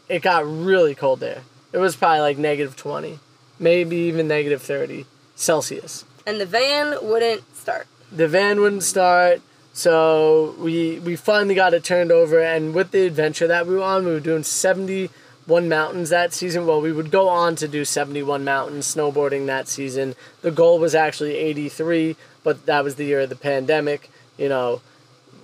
it 0.07 0.21
got 0.21 0.45
really 0.45 0.95
cold 0.95 1.19
there. 1.19 1.41
It 1.73 1.79
was 1.79 1.95
probably 1.97 2.21
like 2.21 2.37
negative 2.37 2.75
20, 2.77 3.19
maybe 3.59 3.97
even 3.97 4.27
negative 4.27 4.61
30 4.61 5.05
Celsius. 5.35 6.05
and 6.25 6.39
the 6.39 6.45
van 6.45 6.95
wouldn't 7.01 7.43
start. 7.55 7.87
The 8.11 8.27
van 8.27 8.61
wouldn't 8.61 8.83
start, 8.83 9.41
so 9.77 10.55
we 10.57 10.97
we 10.97 11.15
finally 11.15 11.53
got 11.53 11.75
it 11.75 11.83
turned 11.83 12.11
over 12.11 12.39
and 12.39 12.73
with 12.73 12.89
the 12.89 13.05
adventure 13.05 13.45
that 13.45 13.67
we 13.67 13.75
were 13.75 13.83
on, 13.83 14.05
we 14.05 14.11
were 14.11 14.19
doing 14.19 14.41
71 14.41 15.69
mountains 15.69 16.09
that 16.09 16.33
season. 16.33 16.65
Well, 16.65 16.81
we 16.81 16.91
would 16.91 17.11
go 17.11 17.29
on 17.29 17.55
to 17.57 17.67
do 17.67 17.85
71 17.85 18.43
mountains 18.43 18.91
snowboarding 18.95 19.45
that 19.45 19.67
season. 19.67 20.15
The 20.41 20.49
goal 20.49 20.79
was 20.79 20.95
actually 20.95 21.35
83, 21.35 22.15
but 22.43 22.65
that 22.65 22.83
was 22.83 22.95
the 22.95 23.03
year 23.05 23.19
of 23.19 23.29
the 23.29 23.35
pandemic, 23.35 24.09
you 24.35 24.49
know. 24.49 24.81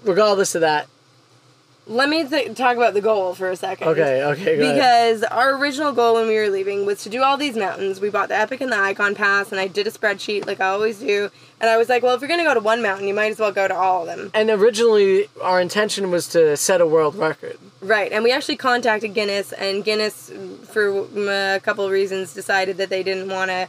Regardless 0.04 0.56
of 0.56 0.62
that, 0.62 0.88
Let 1.86 2.08
me 2.08 2.26
th- 2.26 2.56
talk 2.56 2.78
about 2.78 2.94
the 2.94 3.02
goal 3.02 3.34
for 3.36 3.52
a 3.52 3.56
second. 3.58 3.90
okay, 3.90 4.24
okay, 4.24 4.58
go 4.58 4.64
ahead. 4.64 4.76
Because 4.76 5.24
our 5.24 5.58
original 5.58 5.92
goal 5.92 6.16
when 6.16 6.28
we 6.28 6.36
were 6.36 6.50
leaving 6.50 6.86
was 6.86 7.04
to 7.04 7.10
do 7.10 7.22
all 7.22 7.36
these 7.36 7.58
mountains. 7.58 8.00
We 8.00 8.10
bought 8.10 8.30
the 8.30 8.38
Epic 8.38 8.62
and 8.62 8.72
the 8.72 8.78
Ikon 8.78 9.16
Pass, 9.16 9.52
and 9.52 9.60
I 9.60 9.68
did 9.68 9.86
a 9.88 9.92
spreadsheet 9.92 10.48
like 10.48 10.62
I 10.62 10.68
always 10.70 11.00
do. 11.00 11.30
And 11.60 11.70
I 11.70 11.76
was 11.78 11.90
like, 11.90 12.02
well, 12.02 12.16
if 12.16 12.22
you're 12.22 12.30
going 12.30 12.40
to 12.40 12.46
go 12.46 12.54
to 12.54 12.60
one 12.62 12.82
mountain, 12.82 13.08
you 13.08 13.14
might 13.14 13.32
as 13.32 13.40
well 13.40 13.52
go 13.52 13.68
to 13.68 13.76
all 13.76 14.08
of 14.08 14.08
them. 14.08 14.32
And 14.34 14.50
originally, 14.50 15.28
our 15.42 15.60
intention 15.60 16.10
was 16.10 16.28
to 16.30 16.56
set 16.56 16.80
a 16.80 16.88
world 16.88 17.16
record. 17.16 17.58
Right. 17.82 18.12
And 18.12 18.24
we 18.24 18.32
actually 18.32 18.58
contacted 18.58 19.14
Guinness, 19.14 19.52
and 19.52 19.84
Guinness, 19.84 20.32
for 20.72 21.06
a 21.30 21.60
couple 21.62 21.86
of 21.86 21.92
reasons, 21.92 22.34
decided 22.34 22.78
that 22.78 22.90
they 22.90 23.04
didn't 23.04 23.30
want 23.30 23.52
to 23.52 23.68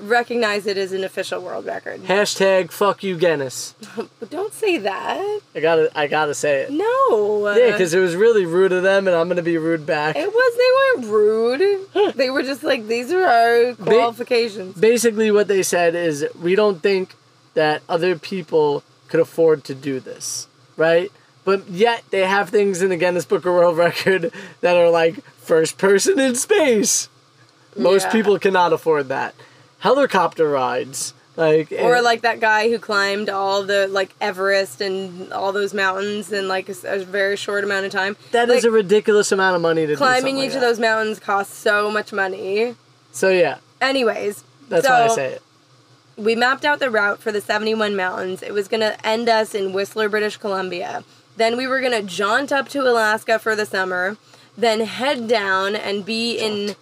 recognize 0.00 0.66
it 0.66 0.76
as 0.76 0.92
an 0.92 1.04
official 1.04 1.40
world 1.40 1.64
record. 1.66 2.02
Hashtag 2.04 2.70
fuck 2.72 3.02
you, 3.02 3.16
Guinness. 3.16 3.74
Don't 4.30 4.52
say 4.52 4.78
that. 4.78 5.40
I 5.54 5.60
gotta, 5.60 5.90
I 5.98 6.06
gotta 6.06 6.34
say 6.34 6.62
it. 6.62 6.70
No. 6.72 7.54
Yeah, 7.56 7.72
because 7.72 7.94
it 7.94 8.00
was 8.00 8.16
really 8.16 8.44
rude 8.46 8.72
of 8.72 8.82
them, 8.82 9.06
and 9.06 9.16
I'm 9.16 9.28
gonna 9.28 9.42
be 9.42 9.58
rude 9.58 9.86
back. 9.86 10.16
It 10.16 10.28
was, 10.32 10.56
they 10.56 11.02
weren't 11.02 11.12
rude. 11.12 12.14
they 12.16 12.30
were 12.30 12.42
just 12.42 12.62
like, 12.62 12.86
these 12.86 13.12
are 13.12 13.24
our 13.24 13.74
qualifications. 13.74 14.76
Basically, 14.78 15.30
what 15.30 15.48
they 15.48 15.62
said 15.62 15.94
is 15.94 16.26
we 16.40 16.54
don't 16.54 16.82
think 16.82 17.14
that 17.54 17.82
other 17.88 18.18
people 18.18 18.82
could 19.08 19.20
afford 19.20 19.62
to 19.64 19.74
do 19.74 20.00
this, 20.00 20.48
right? 20.76 21.10
But 21.44 21.68
yet 21.68 22.02
they 22.10 22.20
have 22.26 22.48
things 22.48 22.80
in 22.82 22.88
the 22.88 22.96
Guinness 22.96 23.26
Book 23.26 23.44
of 23.44 23.52
World 23.52 23.76
Record 23.76 24.32
that 24.60 24.76
are 24.76 24.88
like 24.90 25.22
first 25.36 25.78
person 25.78 26.18
in 26.18 26.34
space. 26.34 27.08
Most 27.76 28.04
Yeah. 28.06 28.12
people 28.12 28.38
cannot 28.38 28.72
afford 28.72 29.08
that. 29.08 29.34
Helicopter 29.84 30.48
rides, 30.48 31.12
like 31.36 31.70
Or 31.70 31.96
and- 31.96 32.04
like 32.04 32.22
that 32.22 32.40
guy 32.40 32.70
who 32.70 32.78
climbed 32.78 33.28
all 33.28 33.62
the 33.64 33.86
like 33.86 34.14
Everest 34.18 34.80
and 34.80 35.30
all 35.30 35.52
those 35.52 35.74
mountains 35.74 36.32
in 36.32 36.48
like 36.48 36.70
a 36.70 37.04
very 37.04 37.36
short 37.36 37.64
amount 37.64 37.84
of 37.84 37.92
time. 37.92 38.16
that 38.30 38.48
is 38.48 38.64
like, 38.64 38.64
a 38.64 38.70
ridiculous 38.70 39.30
amount 39.30 39.56
of 39.56 39.60
money 39.60 39.86
to 39.86 39.94
climbing 39.94 40.38
each 40.38 40.52
like 40.52 40.54
of 40.54 40.60
those 40.62 40.80
mountains 40.80 41.18
costs 41.20 41.54
so 41.54 41.90
much 41.90 42.14
money. 42.14 42.74
So 43.12 43.28
yeah, 43.28 43.58
Anyways, 43.82 44.42
that's 44.70 44.86
so 44.86 44.90
why 44.90 45.04
I 45.04 45.08
say 45.08 45.26
it. 45.32 45.42
we 46.16 46.34
mapped 46.34 46.64
out 46.64 46.78
the 46.80 46.90
route 46.90 47.20
for 47.20 47.30
the 47.30 47.42
71 47.42 47.94
mountains. 47.94 48.42
It 48.42 48.54
was 48.54 48.66
going 48.68 48.80
to 48.80 49.06
end 49.06 49.28
us 49.28 49.54
in 49.54 49.74
Whistler, 49.74 50.08
British 50.08 50.38
Columbia. 50.38 51.04
Then 51.36 51.58
we 51.58 51.66
were 51.66 51.80
going 51.80 51.92
to 51.92 52.00
jaunt 52.02 52.52
up 52.52 52.70
to 52.70 52.80
Alaska 52.80 53.38
for 53.38 53.54
the 53.54 53.66
summer, 53.66 54.16
then 54.56 54.80
head 54.80 55.28
down 55.28 55.76
and 55.76 56.06
be 56.06 56.38
in 56.38 56.74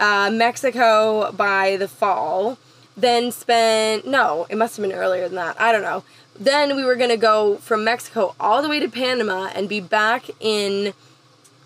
uh, 0.00 0.30
Mexico 0.32 1.30
by 1.32 1.76
the 1.76 1.86
fall. 1.86 2.58
Then 2.96 3.30
spent, 3.30 4.06
no, 4.06 4.46
it 4.50 4.56
must 4.56 4.76
have 4.76 4.86
been 4.86 4.96
earlier 4.96 5.28
than 5.28 5.36
that. 5.36 5.60
I 5.60 5.70
don't 5.70 5.82
know. 5.82 6.02
Then 6.38 6.74
we 6.74 6.84
were 6.84 6.96
going 6.96 7.10
to 7.10 7.16
go 7.16 7.56
from 7.58 7.84
Mexico 7.84 8.34
all 8.40 8.62
the 8.62 8.68
way 8.68 8.80
to 8.80 8.88
Panama 8.88 9.50
and 9.54 9.68
be 9.68 9.80
back 9.80 10.24
in 10.40 10.92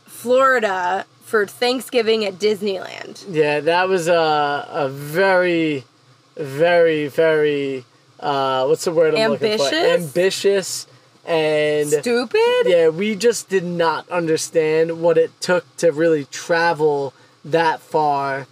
Florida 0.04 1.06
for 1.22 1.46
Thanksgiving 1.46 2.24
at 2.24 2.34
Disneyland. 2.34 3.24
Yeah, 3.28 3.60
that 3.60 3.88
was 3.88 4.08
a 4.08 4.68
a 4.70 4.88
very, 4.88 5.84
very, 6.36 7.08
very 7.08 7.84
uh, 8.20 8.66
what's 8.66 8.84
the 8.84 8.92
word 8.92 9.14
I'm 9.14 9.32
looking 9.32 9.58
for? 9.58 9.64
Ambitious? 9.64 10.06
Ambitious 10.06 10.86
and 11.26 11.88
Stupid? 11.88 12.62
yeah, 12.66 12.88
we 12.88 13.14
just 13.14 13.48
did 13.48 13.64
not 13.64 14.08
understand 14.08 15.00
what 15.00 15.18
it 15.18 15.40
took 15.40 15.64
to 15.78 15.90
really 15.90 16.24
travel 16.26 17.14
that 17.44 17.80
far 17.80 18.46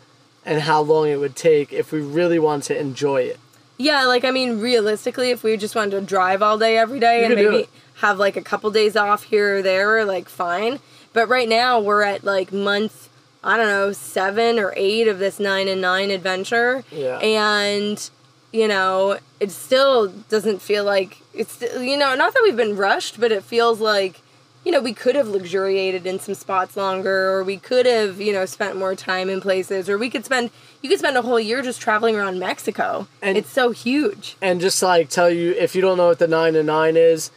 and 0.45 0.62
how 0.62 0.80
long 0.80 1.09
it 1.09 1.16
would 1.16 1.36
take 1.36 1.72
if 1.72 1.93
we 1.93 2.01
really 2.01 2.38
want 2.38 2.64
to 2.64 2.78
enjoy 2.78 3.22
it. 3.22 3.38
Yeah, 3.78 4.05
like 4.05 4.24
I 4.24 4.30
mean, 4.30 4.61
realistically, 4.61 5.30
if 5.30 5.43
we 5.43 5.57
just 5.57 5.74
wanted 5.74 5.93
to 5.93 6.01
drive 6.01 6.43
all 6.43 6.59
day 6.59 6.76
every 6.76 7.01
day 7.01 7.20
You 7.20 7.26
and 7.26 7.34
maybe 7.34 7.68
have 7.97 8.18
like 8.18 8.36
a 8.36 8.43
couple 8.43 8.70
days 8.70 8.97
off 8.97 9.24
here 9.24 9.59
or 9.59 9.62
there, 9.62 10.05
like 10.05 10.28
fine. 10.28 10.78
But 11.12 11.28
right 11.28 11.49
now 11.49 11.80
we're 11.80 12.03
at 12.03 12.24
like 12.24 12.53
month, 12.53 13.09
I 13.43 13.57
don't 13.57 13.66
know, 13.66 13.93
seven 13.93 14.59
or 14.59 14.72
eight 14.76 15.09
of 15.09 15.18
this 15.18 15.38
nine 15.40 15.68
and 15.68 15.80
nine 15.80 16.11
adventure. 16.11 16.84
Yeah. 16.90 17.18
And 17.18 18.11
you 18.53 18.68
know, 18.68 19.18
it 19.40 19.51
still 19.51 20.09
doesn't 20.09 20.62
feel 20.62 20.84
like 20.84 21.18
it's 21.34 21.61
you 21.62 21.97
know 21.97 22.14
not 22.14 22.34
that 22.34 22.40
we've 22.45 22.57
been 22.57 22.76
rushed, 22.76 23.20
but 23.20 23.32
it 23.32 23.43
feels 23.43 23.80
like 23.80 24.20
you 24.65 24.73
know 24.73 24.81
we 24.81 24.95
could 24.95 25.15
have 25.17 25.29
luxuriated 25.29 26.07
in 26.07 26.19
some 26.19 26.35
spots 26.35 26.77
longer, 26.77 27.31
or 27.33 27.45
we 27.45 27.57
could 27.57 27.87
have 27.87 28.21
you 28.21 28.33
know 28.33 28.47
spent 28.47 28.77
more 28.77 28.95
time 28.95 29.29
in 29.29 29.41
places, 29.41 29.89
or 29.89 29.99
we 29.99 30.11
could 30.11 30.25
spend 30.25 30.51
you 30.83 30.89
could 30.89 30.99
spend 30.99 31.17
a 31.17 31.23
whole 31.23 31.41
year 31.41 31.63
just 31.63 31.81
traveling 31.81 32.17
around 32.17 32.39
Mexico. 32.39 33.07
And- 33.21 33.37
it's 33.39 33.51
so 33.51 33.71
huge. 33.71 34.37
And 34.41 34.61
just 34.61 34.79
to, 34.81 34.87
like 34.87 35.09
tell 35.09 35.31
you, 35.31 35.53
if 35.53 35.75
you 35.75 35.81
don't 35.83 35.97
know 35.97 36.09
what 36.09 36.19
the 36.19 36.29
nine 36.29 36.57
and 36.57 36.67
nine 36.67 36.97
is, 36.97 37.31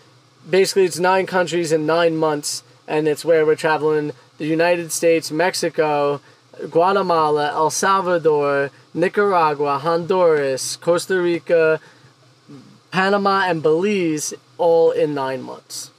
basically 0.49 0.85
it's 0.85 0.99
nine 0.99 1.25
countries 1.25 1.71
in 1.71 1.85
nine 1.85 2.15
months, 2.15 2.63
and 2.87 3.07
it's 3.07 3.23
where 3.25 3.45
we're 3.45 3.55
traveling 3.55 4.11
the 4.37 4.45
United 4.45 4.91
States, 4.91 5.31
Mexico, 5.31 6.21
Guatemala, 6.69 7.51
El 7.51 7.69
Salvador, 7.69 8.71
Nicaragua, 8.93 9.79
Honduras, 9.79 10.75
Costa 10.77 11.19
Rica, 11.21 11.79
Panama, 12.91 13.45
and 13.45 13.61
Belize, 13.61 14.33
all 14.57 14.91
in 14.91 15.13
nine 15.13 15.41
months. 15.41 15.91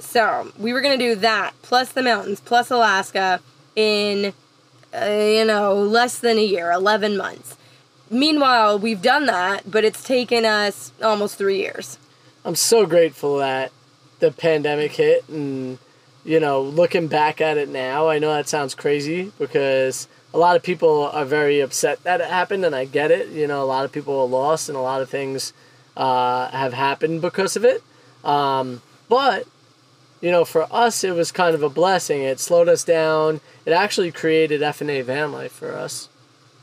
So 0.00 0.52
we 0.58 0.72
were 0.72 0.80
gonna 0.80 0.98
do 0.98 1.14
that 1.16 1.54
plus 1.62 1.92
the 1.92 2.02
mountains 2.02 2.40
plus 2.40 2.70
Alaska 2.70 3.40
in 3.76 4.32
uh, 4.94 5.04
you 5.06 5.44
know 5.44 5.74
less 5.74 6.18
than 6.18 6.38
a 6.38 6.44
year, 6.44 6.70
eleven 6.72 7.16
months. 7.16 7.56
Meanwhile, 8.10 8.78
we've 8.78 9.02
done 9.02 9.26
that, 9.26 9.70
but 9.70 9.84
it's 9.84 10.02
taken 10.02 10.44
us 10.44 10.92
almost 11.00 11.36
three 11.36 11.58
years. 11.58 11.96
I'm 12.44 12.56
so 12.56 12.86
grateful 12.86 13.38
that 13.38 13.70
the 14.20 14.30
pandemic 14.30 14.92
hit 14.92 15.28
and 15.28 15.78
you 16.24 16.38
know 16.40 16.62
looking 16.62 17.08
back 17.08 17.40
at 17.40 17.56
it 17.56 17.68
now 17.68 18.08
I 18.08 18.18
know 18.18 18.32
that 18.32 18.48
sounds 18.48 18.74
crazy 18.74 19.32
because 19.38 20.06
a 20.32 20.38
lot 20.38 20.56
of 20.56 20.62
people 20.62 21.04
are 21.04 21.24
very 21.24 21.60
upset 21.60 22.02
that 22.04 22.20
it 22.20 22.28
happened 22.28 22.64
and 22.64 22.74
I 22.74 22.84
get 22.84 23.10
it 23.10 23.28
you 23.28 23.46
know 23.46 23.62
a 23.62 23.64
lot 23.64 23.84
of 23.84 23.92
people 23.92 24.18
are 24.20 24.26
lost 24.26 24.68
and 24.68 24.76
a 24.76 24.80
lot 24.82 25.00
of 25.00 25.08
things 25.08 25.52
uh, 25.96 26.50
have 26.50 26.74
happened 26.74 27.22
because 27.22 27.56
of 27.56 27.64
it 27.64 27.82
um, 28.24 28.82
but 29.08 29.46
you 30.20 30.30
know 30.30 30.44
for 30.44 30.66
us 30.72 31.02
it 31.04 31.14
was 31.14 31.32
kind 31.32 31.54
of 31.54 31.62
a 31.62 31.68
blessing 31.70 32.22
it 32.22 32.38
slowed 32.40 32.68
us 32.68 32.84
down 32.84 33.40
it 33.66 33.72
actually 33.72 34.12
created 34.12 34.62
F&A 34.62 35.02
van 35.02 35.32
life 35.32 35.52
for 35.52 35.74
us 35.74 36.08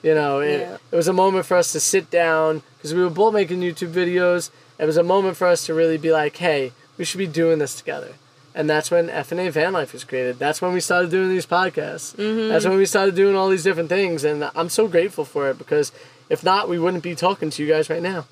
you 0.04 0.14
know, 0.14 0.40
it, 0.40 0.60
Yeah. 0.62 0.78
it 0.92 0.96
was 0.96 1.08
a 1.08 1.14
moment 1.14 1.46
for 1.48 1.58
us 1.58 1.72
to 1.72 1.80
sit 1.80 2.12
down 2.12 2.62
because 2.78 2.94
we 2.94 3.02
were 3.02 3.10
both 3.10 3.34
making 3.34 3.62
YouTube 3.62 3.92
videos. 3.92 4.52
It 4.78 4.86
was 4.86 4.96
a 4.96 5.04
moment 5.04 5.36
for 5.38 5.48
us 5.48 5.66
to 5.66 5.74
really 5.74 5.98
be 5.98 6.12
like, 6.12 6.38
hey, 6.38 6.72
we 6.98 7.04
should 7.04 7.18
be 7.18 7.26
doing 7.28 7.58
this 7.58 7.74
together. 7.76 8.14
And 8.54 8.70
that's 8.70 8.92
when 8.92 9.10
F&A 9.10 9.50
Van 9.50 9.74
Life 9.74 9.94
was 9.94 10.04
created. 10.04 10.38
That's 10.38 10.62
when 10.62 10.72
we 10.72 10.80
started 10.82 11.10
doing 11.10 11.30
these 11.30 11.48
podcasts. 11.48 12.16
Mm-hmm. 12.16 12.48
That's 12.50 12.66
when 12.66 12.78
we 12.78 12.86
started 12.86 13.16
doing 13.16 13.36
all 13.36 13.50
these 13.50 13.64
different 13.64 13.90
things. 13.90 14.24
And 14.24 14.50
I'm 14.56 14.70
so 14.70 14.88
grateful 14.88 15.26
for 15.26 15.50
it 15.50 15.58
because 15.58 15.92
if 16.30 16.44
not, 16.44 16.70
we 16.70 16.78
wouldn't 16.78 17.04
be 17.04 17.16
talking 17.16 17.50
to 17.50 17.64
you 17.64 17.68
guys 17.68 17.90
right 17.90 18.02
now. 18.02 18.28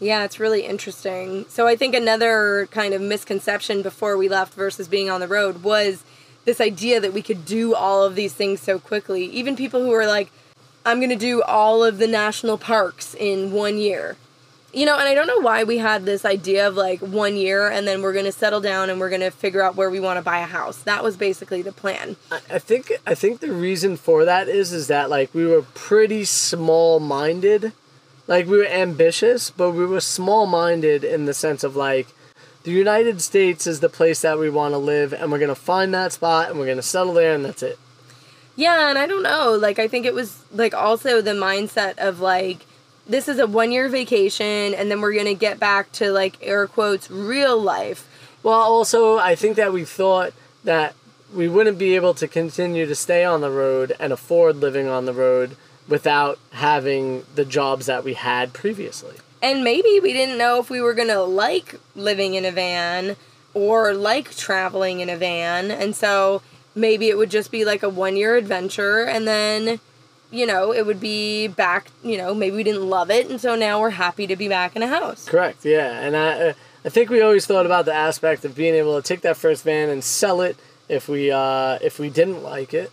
Yeah, 0.00 0.24
it's 0.24 0.40
really 0.40 0.66
interesting. 0.66 1.46
So 1.48 1.66
I 1.66 1.76
think 1.76 1.94
another 1.94 2.68
kind 2.70 2.94
of 2.94 3.00
misconception 3.00 3.82
before 3.82 4.16
we 4.16 4.28
left 4.28 4.54
versus 4.54 4.88
being 4.88 5.08
on 5.08 5.20
the 5.20 5.28
road 5.28 5.62
was 5.62 6.04
this 6.44 6.60
idea 6.60 7.00
that 7.00 7.12
we 7.12 7.22
could 7.22 7.44
do 7.44 7.74
all 7.74 8.04
of 8.04 8.14
these 8.14 8.34
things 8.34 8.60
so 8.60 8.78
quickly. 8.78 9.24
Even 9.26 9.56
people 9.56 9.82
who 9.82 9.92
are 9.92 10.06
like, 10.06 10.30
I'm 10.84 10.98
going 10.98 11.10
to 11.10 11.16
do 11.16 11.42
all 11.42 11.82
of 11.82 11.98
the 11.98 12.06
national 12.06 12.58
parks 12.58 13.14
in 13.14 13.52
one 13.52 13.78
year. 13.78 14.16
You 14.74 14.86
know, 14.86 14.98
and 14.98 15.08
I 15.08 15.14
don't 15.14 15.28
know 15.28 15.38
why 15.38 15.62
we 15.62 15.78
had 15.78 16.04
this 16.04 16.24
idea 16.24 16.66
of 16.66 16.74
like 16.74 16.98
one 16.98 17.36
year 17.36 17.68
and 17.68 17.86
then 17.86 18.02
we're 18.02 18.12
going 18.12 18.24
to 18.24 18.32
settle 18.32 18.60
down 18.60 18.90
and 18.90 18.98
we're 18.98 19.08
going 19.08 19.20
to 19.20 19.30
figure 19.30 19.62
out 19.62 19.76
where 19.76 19.88
we 19.88 20.00
want 20.00 20.18
to 20.18 20.22
buy 20.22 20.40
a 20.40 20.46
house. 20.46 20.78
That 20.78 21.04
was 21.04 21.16
basically 21.16 21.62
the 21.62 21.70
plan. 21.70 22.16
I 22.50 22.58
think 22.58 22.92
I 23.06 23.14
think 23.14 23.38
the 23.38 23.52
reason 23.52 23.96
for 23.96 24.24
that 24.24 24.48
is 24.48 24.72
is 24.72 24.88
that 24.88 25.10
like 25.10 25.32
we 25.32 25.46
were 25.46 25.62
pretty 25.62 26.24
small 26.24 26.98
minded, 26.98 27.72
like 28.26 28.46
we 28.46 28.58
were 28.58 28.66
ambitious, 28.66 29.50
but 29.50 29.72
we 29.72 29.84
were 29.84 30.00
small 30.00 30.46
minded 30.46 31.04
in 31.04 31.26
the 31.26 31.34
sense 31.34 31.64
of 31.64 31.76
like 31.76 32.08
the 32.64 32.70
United 32.70 33.20
States 33.20 33.66
is 33.66 33.80
the 33.80 33.90
place 33.90 34.22
that 34.22 34.38
we 34.38 34.48
want 34.48 34.72
to 34.72 34.78
live, 34.78 35.12
and 35.12 35.30
we're 35.30 35.38
gonna 35.38 35.54
find 35.54 35.92
that 35.94 36.12
spot 36.12 36.50
and 36.50 36.58
we're 36.58 36.66
gonna 36.66 36.82
settle 36.82 37.12
there, 37.12 37.34
and 37.34 37.44
that's 37.44 37.62
it. 37.62 37.78
Yeah, 38.56 38.88
and 38.88 38.98
I 38.98 39.06
don't 39.06 39.22
know. 39.22 39.52
Like, 39.52 39.78
I 39.78 39.88
think 39.88 40.06
it 40.06 40.14
was 40.14 40.42
like 40.52 40.74
also 40.74 41.20
the 41.20 41.32
mindset 41.32 41.98
of 41.98 42.20
like, 42.20 42.64
this 43.06 43.28
is 43.28 43.38
a 43.38 43.46
one 43.46 43.70
year 43.70 43.88
vacation, 43.88 44.74
and 44.74 44.90
then 44.90 45.02
we're 45.02 45.14
gonna 45.14 45.34
get 45.34 45.60
back 45.60 45.92
to 45.92 46.10
like 46.10 46.38
air 46.40 46.66
quotes 46.66 47.10
real 47.10 47.60
life. 47.60 48.08
Well, 48.42 48.60
also 48.60 49.18
I 49.18 49.34
think 49.34 49.56
that 49.56 49.72
we 49.72 49.84
thought 49.84 50.32
that 50.64 50.94
we 51.34 51.48
wouldn't 51.48 51.78
be 51.78 51.96
able 51.96 52.14
to 52.14 52.28
continue 52.28 52.86
to 52.86 52.94
stay 52.94 53.24
on 53.24 53.42
the 53.42 53.50
road 53.50 53.94
and 53.98 54.12
afford 54.12 54.56
living 54.56 54.88
on 54.88 55.04
the 55.04 55.12
road 55.12 55.56
without 55.88 56.38
having 56.52 57.24
the 57.34 57.44
jobs 57.44 57.86
that 57.86 58.04
we 58.04 58.14
had 58.14 58.52
previously. 58.52 59.16
And 59.42 59.62
maybe 59.62 60.00
we 60.02 60.12
didn't 60.12 60.38
know 60.38 60.58
if 60.58 60.70
we 60.70 60.80
were 60.80 60.94
gonna 60.94 61.20
like 61.22 61.78
living 61.94 62.34
in 62.34 62.44
a 62.44 62.50
van 62.50 63.16
or 63.52 63.94
like 63.94 64.34
traveling 64.34 65.00
in 65.00 65.10
a 65.10 65.16
van, 65.16 65.70
and 65.70 65.94
so 65.94 66.42
maybe 66.74 67.08
it 67.08 67.18
would 67.18 67.30
just 67.30 67.50
be 67.50 67.64
like 67.64 67.82
a 67.82 67.88
one 67.88 68.16
year 68.16 68.36
adventure, 68.36 69.04
and 69.04 69.26
then. 69.26 69.80
You 70.30 70.46
know, 70.46 70.72
it 70.72 70.84
would 70.84 70.98
be 70.98 71.46
back. 71.46 71.86
You 72.02 72.18
know, 72.18 72.34
maybe 72.34 72.56
we 72.56 72.64
didn't 72.64 72.90
love 72.90 73.08
it, 73.08 73.30
and 73.30 73.40
so 73.40 73.54
now 73.54 73.80
we're 73.80 73.90
happy 73.90 74.26
to 74.26 74.34
be 74.34 74.48
back 74.48 74.74
in 74.74 74.82
a 74.82 74.88
house. 74.88 75.26
Correct. 75.26 75.64
Yeah, 75.64 76.00
and 76.00 76.16
I 76.16 76.48
uh, 76.48 76.52
I 76.84 76.88
think 76.88 77.08
we 77.08 77.22
always 77.22 77.46
thought 77.46 77.66
about 77.66 77.84
the 77.84 77.94
aspect 77.94 78.44
of 78.44 78.56
being 78.56 78.74
able 78.74 79.00
to 79.00 79.06
take 79.06 79.20
that 79.20 79.36
first 79.36 79.62
van 79.62 79.90
and 79.90 80.02
sell 80.02 80.40
it 80.40 80.56
if 80.88 81.08
we 81.08 81.30
uh 81.30 81.78
if 81.80 82.00
we 82.00 82.10
didn't 82.10 82.42
like 82.42 82.74
it. 82.74 82.90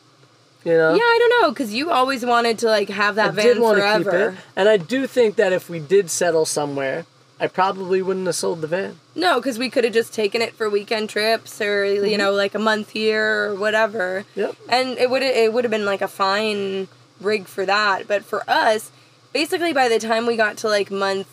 You 0.64 0.74
know. 0.74 0.94
Yeah, 0.94 1.02
I 1.02 1.18
don't 1.20 1.42
know, 1.42 1.52
because 1.52 1.74
you 1.74 1.90
always 1.90 2.26
wanted 2.26 2.60
to 2.60 2.68
like 2.68 2.90
have 2.90 3.16
that 3.16 3.30
I 3.30 3.32
van 3.32 3.46
did 3.46 3.60
want 3.60 3.78
to 3.78 3.82
forever. 3.82 4.30
keep 4.30 4.40
it, 4.40 4.46
and 4.56 4.70
I 4.70 4.78
do 4.78 5.08
think 5.08 5.36
that 5.36 5.54
if 5.54 5.70
we 5.70 5.80
did 5.80 6.10
settle 6.12 6.46
somewhere, 6.46 7.06
I 7.42 7.48
probably 7.48 8.04
wouldn't 8.04 8.28
have 8.28 8.36
sold 8.36 8.62
the 8.62 8.68
van. 8.68 9.00
No, 9.16 9.40
because 9.40 9.58
we 9.58 9.72
could 9.72 9.84
have 9.84 9.94
just 9.94 10.14
taken 10.14 10.44
it 10.44 10.54
for 10.54 10.70
weekend 10.70 11.10
trips 11.10 11.60
or 11.60 11.84
you 11.86 12.16
know 12.16 12.30
mm-hmm. 12.30 12.38
like 12.38 12.54
a 12.54 12.60
month 12.60 12.92
here 12.92 13.50
or 13.50 13.56
whatever. 13.56 14.26
Yep. 14.36 14.56
And 14.70 14.90
it 15.00 15.10
would 15.10 15.24
it 15.24 15.52
would 15.52 15.64
have 15.64 15.72
been 15.72 15.86
like 15.86 16.02
a 16.02 16.08
fine 16.08 16.88
rig 17.20 17.48
for 17.48 17.66
that. 17.66 18.08
But 18.08 18.24
for 18.24 18.48
us, 18.48 18.92
basically 19.34 19.74
by 19.74 19.90
the 19.90 19.98
time 19.98 20.28
we 20.28 20.38
got 20.38 20.58
to 20.58 20.68
like 20.68 20.92
month 20.92 21.28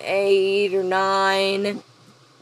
eight 0.00 0.72
or 0.74 0.84
nine, 0.84 1.82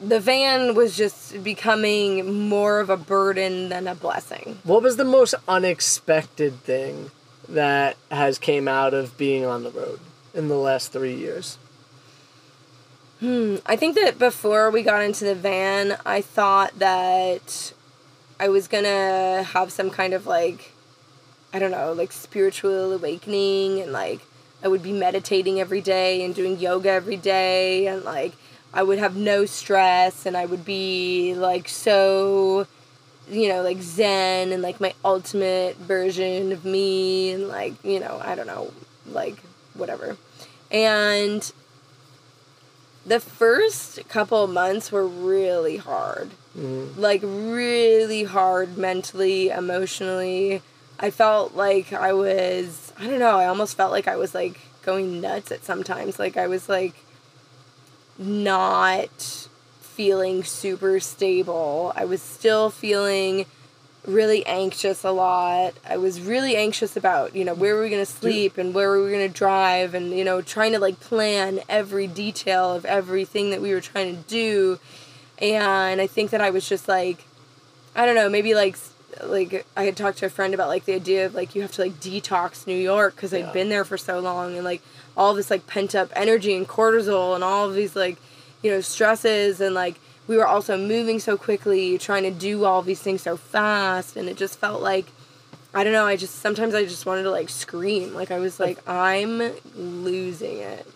the 0.00 0.20
van 0.20 0.74
was 0.74 0.96
just 0.96 1.42
becoming 1.44 2.48
more 2.48 2.80
of 2.80 2.90
a 2.90 2.96
burden 2.96 3.68
than 3.68 3.86
a 3.86 3.94
blessing. 3.94 4.58
What 4.64 4.82
was 4.82 4.96
the 4.96 5.04
most 5.04 5.34
unexpected 5.46 6.62
thing 6.62 7.10
that 7.48 7.96
has 8.10 8.38
came 8.38 8.66
out 8.66 8.94
of 8.94 9.16
being 9.18 9.44
on 9.44 9.62
the 9.62 9.70
road 9.70 10.00
in 10.32 10.48
the 10.48 10.56
last 10.56 10.92
three 10.92 11.14
years? 11.14 11.58
Hmm, 13.20 13.56
I 13.66 13.76
think 13.76 13.96
that 13.96 14.18
before 14.18 14.70
we 14.70 14.82
got 14.82 15.02
into 15.02 15.24
the 15.24 15.34
van, 15.34 15.98
I 16.06 16.22
thought 16.22 16.78
that 16.78 17.74
I 18.38 18.48
was 18.48 18.66
gonna 18.66 19.42
have 19.42 19.70
some 19.70 19.90
kind 19.90 20.14
of 20.14 20.26
like, 20.26 20.72
I 21.52 21.58
don't 21.58 21.70
know, 21.70 21.92
like 21.92 22.12
spiritual 22.12 22.94
awakening 22.94 23.80
and 23.82 23.92
like 23.92 24.20
I 24.62 24.68
would 24.68 24.82
be 24.82 24.92
meditating 24.92 25.60
every 25.60 25.82
day 25.82 26.24
and 26.24 26.34
doing 26.34 26.58
yoga 26.58 26.90
every 26.90 27.18
day 27.18 27.86
and 27.86 28.02
like 28.04 28.32
I 28.72 28.82
would 28.82 28.98
have 28.98 29.16
no 29.16 29.46
stress 29.46 30.26
and 30.26 30.36
I 30.36 30.46
would 30.46 30.64
be 30.64 31.34
like 31.34 31.68
so, 31.68 32.66
you 33.28 33.48
know, 33.48 33.62
like 33.62 33.82
zen 33.82 34.52
and 34.52 34.62
like 34.62 34.80
my 34.80 34.94
ultimate 35.04 35.76
version 35.76 36.52
of 36.52 36.64
me 36.64 37.32
and 37.32 37.48
like, 37.48 37.82
you 37.84 37.98
know, 37.98 38.20
I 38.22 38.34
don't 38.34 38.46
know, 38.46 38.72
like 39.06 39.36
whatever. 39.74 40.16
And 40.70 41.50
the 43.04 43.18
first 43.18 44.08
couple 44.08 44.44
of 44.44 44.50
months 44.50 44.92
were 44.92 45.06
really 45.06 45.78
hard. 45.78 46.30
Mm. 46.56 46.96
Like 46.96 47.22
really 47.24 48.24
hard 48.24 48.76
mentally, 48.78 49.48
emotionally. 49.48 50.62
I 50.98 51.10
felt 51.10 51.54
like 51.54 51.92
I 51.92 52.12
was 52.12 52.92
I 52.98 53.06
don't 53.06 53.18
know, 53.18 53.38
I 53.38 53.46
almost 53.46 53.76
felt 53.76 53.90
like 53.90 54.06
I 54.06 54.16
was 54.16 54.34
like 54.34 54.60
going 54.82 55.20
nuts 55.20 55.50
at 55.50 55.64
sometimes. 55.64 56.20
Like 56.20 56.36
I 56.36 56.46
was 56.46 56.68
like 56.68 56.94
not 58.20 59.48
feeling 59.80 60.44
super 60.44 61.00
stable. 61.00 61.92
I 61.96 62.04
was 62.04 62.22
still 62.22 62.70
feeling 62.70 63.46
really 64.06 64.44
anxious 64.46 65.04
a 65.04 65.10
lot. 65.10 65.74
I 65.88 65.96
was 65.96 66.20
really 66.20 66.56
anxious 66.56 66.96
about, 66.96 67.34
you 67.34 67.44
know, 67.44 67.54
where 67.54 67.74
were 67.74 67.82
we 67.82 67.90
going 67.90 68.04
to 68.04 68.10
sleep 68.10 68.56
and 68.56 68.72
where 68.74 68.90
were 68.90 69.04
we 69.04 69.10
going 69.10 69.28
to 69.28 69.34
drive 69.34 69.94
and, 69.94 70.10
you 70.12 70.24
know, 70.24 70.40
trying 70.40 70.72
to 70.72 70.78
like 70.78 71.00
plan 71.00 71.60
every 71.68 72.06
detail 72.06 72.72
of 72.72 72.84
everything 72.84 73.50
that 73.50 73.60
we 73.60 73.72
were 73.74 73.80
trying 73.80 74.16
to 74.16 74.22
do. 74.22 74.78
And 75.38 76.00
I 76.00 76.06
think 76.06 76.30
that 76.30 76.40
I 76.40 76.50
was 76.50 76.68
just 76.68 76.88
like, 76.88 77.24
I 77.94 78.06
don't 78.06 78.14
know, 78.14 78.28
maybe 78.28 78.54
like, 78.54 78.76
like 79.22 79.66
I 79.76 79.84
had 79.84 79.96
talked 79.96 80.18
to 80.18 80.26
a 80.26 80.30
friend 80.30 80.54
about 80.54 80.68
like 80.68 80.84
the 80.84 80.94
idea 80.94 81.26
of 81.26 81.34
like 81.34 81.54
you 81.54 81.62
have 81.62 81.72
to 81.72 81.82
like 81.82 81.94
detox 82.00 82.66
New 82.66 82.76
York 82.76 83.16
because 83.16 83.34
I'd 83.34 83.52
been 83.52 83.68
there 83.68 83.84
for 83.84 83.98
so 83.98 84.20
long 84.20 84.54
and 84.54 84.64
like 84.64 84.82
all 85.20 85.34
this 85.34 85.50
like 85.50 85.66
pent 85.66 85.94
up 85.94 86.10
energy 86.16 86.56
and 86.56 86.66
cortisol 86.66 87.34
and 87.34 87.44
all 87.44 87.68
of 87.68 87.74
these 87.74 87.94
like, 87.94 88.16
you 88.62 88.70
know, 88.70 88.80
stresses 88.80 89.60
and 89.60 89.74
like 89.74 89.96
we 90.26 90.36
were 90.36 90.46
also 90.46 90.78
moving 90.78 91.18
so 91.18 91.36
quickly, 91.36 91.98
trying 91.98 92.22
to 92.22 92.30
do 92.30 92.64
all 92.64 92.82
these 92.82 93.02
things 93.02 93.20
so 93.22 93.36
fast, 93.36 94.16
and 94.16 94.28
it 94.28 94.36
just 94.36 94.58
felt 94.58 94.80
like 94.80 95.06
I 95.74 95.84
don't 95.84 95.92
know. 95.92 96.06
I 96.06 96.16
just 96.16 96.36
sometimes 96.36 96.74
I 96.74 96.84
just 96.84 97.04
wanted 97.04 97.24
to 97.24 97.30
like 97.30 97.50
scream, 97.50 98.14
like 98.14 98.30
I 98.30 98.38
was 98.38 98.58
like 98.58 98.78
I'm 98.88 99.52
losing 99.74 100.58
it. 100.58 100.86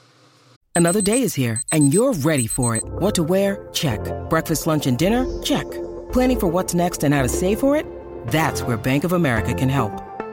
Another 0.75 1.03
day 1.03 1.21
is 1.21 1.35
here, 1.35 1.61
and 1.71 1.93
you're 1.93 2.15
ready 2.15 2.47
for 2.47 2.75
it. 2.75 2.83
What 2.85 3.15
to 3.17 3.23
wear? 3.23 3.69
Check. 3.73 4.01
Breakfast, 4.31 4.67
lunch, 4.67 4.87
and 4.87 4.97
dinner? 4.97 5.27
Check. 5.43 5.71
Planning 6.13 6.41
for 6.41 6.47
what's 6.49 6.75
next 6.75 7.05
and 7.05 7.13
how 7.13 7.23
to 7.23 7.29
save 7.29 7.61
for 7.61 7.77
it? 7.77 7.87
That's 8.29 8.63
where 8.63 8.77
Bank 8.77 9.05
of 9.05 9.13
America 9.13 9.53
can 9.53 9.69
help. 9.69 10.14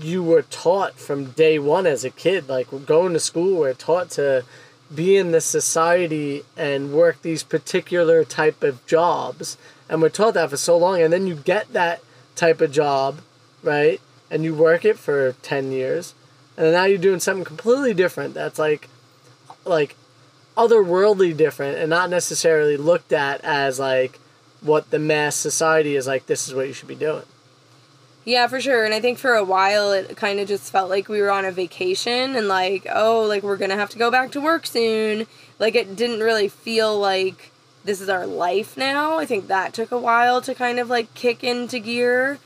you 0.00 0.22
were 0.22 0.42
taught 0.42 0.98
from 0.98 1.26
day 1.32 1.58
one 1.58 1.86
as 1.86 2.04
a 2.04 2.10
kid. 2.10 2.48
Like 2.48 2.68
going 2.86 3.12
to 3.12 3.20
school, 3.20 3.60
we're 3.60 3.74
taught 3.74 4.10
to 4.10 4.44
be 4.94 5.16
in 5.16 5.32
this 5.32 5.44
society 5.44 6.44
and 6.56 6.92
work 6.92 7.22
these 7.22 7.42
particular 7.42 8.24
type 8.24 8.62
of 8.62 8.84
jobs, 8.86 9.56
and 9.88 10.02
we're 10.02 10.08
taught 10.08 10.34
that 10.34 10.50
for 10.50 10.56
so 10.56 10.76
long. 10.76 11.00
And 11.00 11.12
then 11.12 11.26
you 11.26 11.34
get 11.34 11.72
that 11.72 12.00
type 12.36 12.60
of 12.60 12.72
job, 12.72 13.20
right? 13.62 14.00
And 14.30 14.44
you 14.44 14.54
work 14.54 14.84
it 14.84 14.98
for 14.98 15.32
ten 15.42 15.72
years, 15.72 16.14
and 16.56 16.72
now 16.72 16.84
you're 16.84 16.98
doing 16.98 17.20
something 17.20 17.44
completely 17.44 17.94
different. 17.94 18.34
That's 18.34 18.58
like, 18.58 18.88
like 19.64 19.96
otherworldly 20.56 21.36
different 21.36 21.78
and 21.78 21.88
not 21.88 22.10
necessarily 22.10 22.76
looked 22.76 23.12
at 23.12 23.40
as 23.42 23.78
like 23.78 24.18
what 24.60 24.90
the 24.90 24.98
mass 24.98 25.34
society 25.34 25.96
is 25.96 26.06
like 26.06 26.26
this 26.26 26.46
is 26.46 26.54
what 26.54 26.66
you 26.66 26.72
should 26.72 26.88
be 26.88 26.94
doing 26.94 27.24
Yeah, 28.24 28.46
for 28.46 28.60
sure. 28.60 28.84
And 28.84 28.94
I 28.94 29.00
think 29.00 29.18
for 29.18 29.34
a 29.34 29.44
while 29.44 29.92
it 29.92 30.16
kind 30.16 30.38
of 30.38 30.46
just 30.46 30.70
felt 30.70 30.88
like 30.88 31.08
we 31.08 31.20
were 31.20 31.30
on 31.30 31.44
a 31.44 31.50
vacation 31.50 32.36
and 32.36 32.46
like, 32.46 32.86
oh, 32.92 33.22
like 33.22 33.42
we're 33.42 33.56
going 33.56 33.70
to 33.70 33.76
have 33.76 33.90
to 33.90 33.98
go 33.98 34.10
back 34.10 34.30
to 34.32 34.40
work 34.40 34.66
soon. 34.66 35.26
Like 35.58 35.74
it 35.74 35.96
didn't 35.96 36.20
really 36.20 36.48
feel 36.48 36.98
like 36.98 37.50
this 37.84 38.00
is 38.00 38.08
our 38.08 38.26
life 38.26 38.76
now. 38.76 39.18
I 39.18 39.26
think 39.26 39.48
that 39.48 39.74
took 39.74 39.90
a 39.90 39.98
while 39.98 40.40
to 40.42 40.54
kind 40.54 40.78
of 40.78 40.88
like 40.88 41.12
kick 41.14 41.42
into 41.42 41.80
gear 41.80 42.38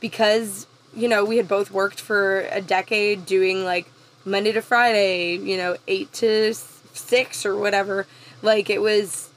because, 0.00 0.66
you 0.94 1.08
know, 1.08 1.24
we 1.24 1.38
had 1.38 1.48
both 1.48 1.70
worked 1.70 2.00
for 2.00 2.40
a 2.50 2.60
decade 2.60 3.24
doing 3.24 3.64
like 3.64 3.90
Monday 4.26 4.52
to 4.52 4.60
Friday, 4.60 5.36
you 5.36 5.56
know, 5.56 5.76
8 5.88 6.12
to 6.12 6.54
6 6.54 7.46
or 7.46 7.56
whatever. 7.56 8.06
Like 8.42 8.68
it 8.68 8.82
was 8.82 9.30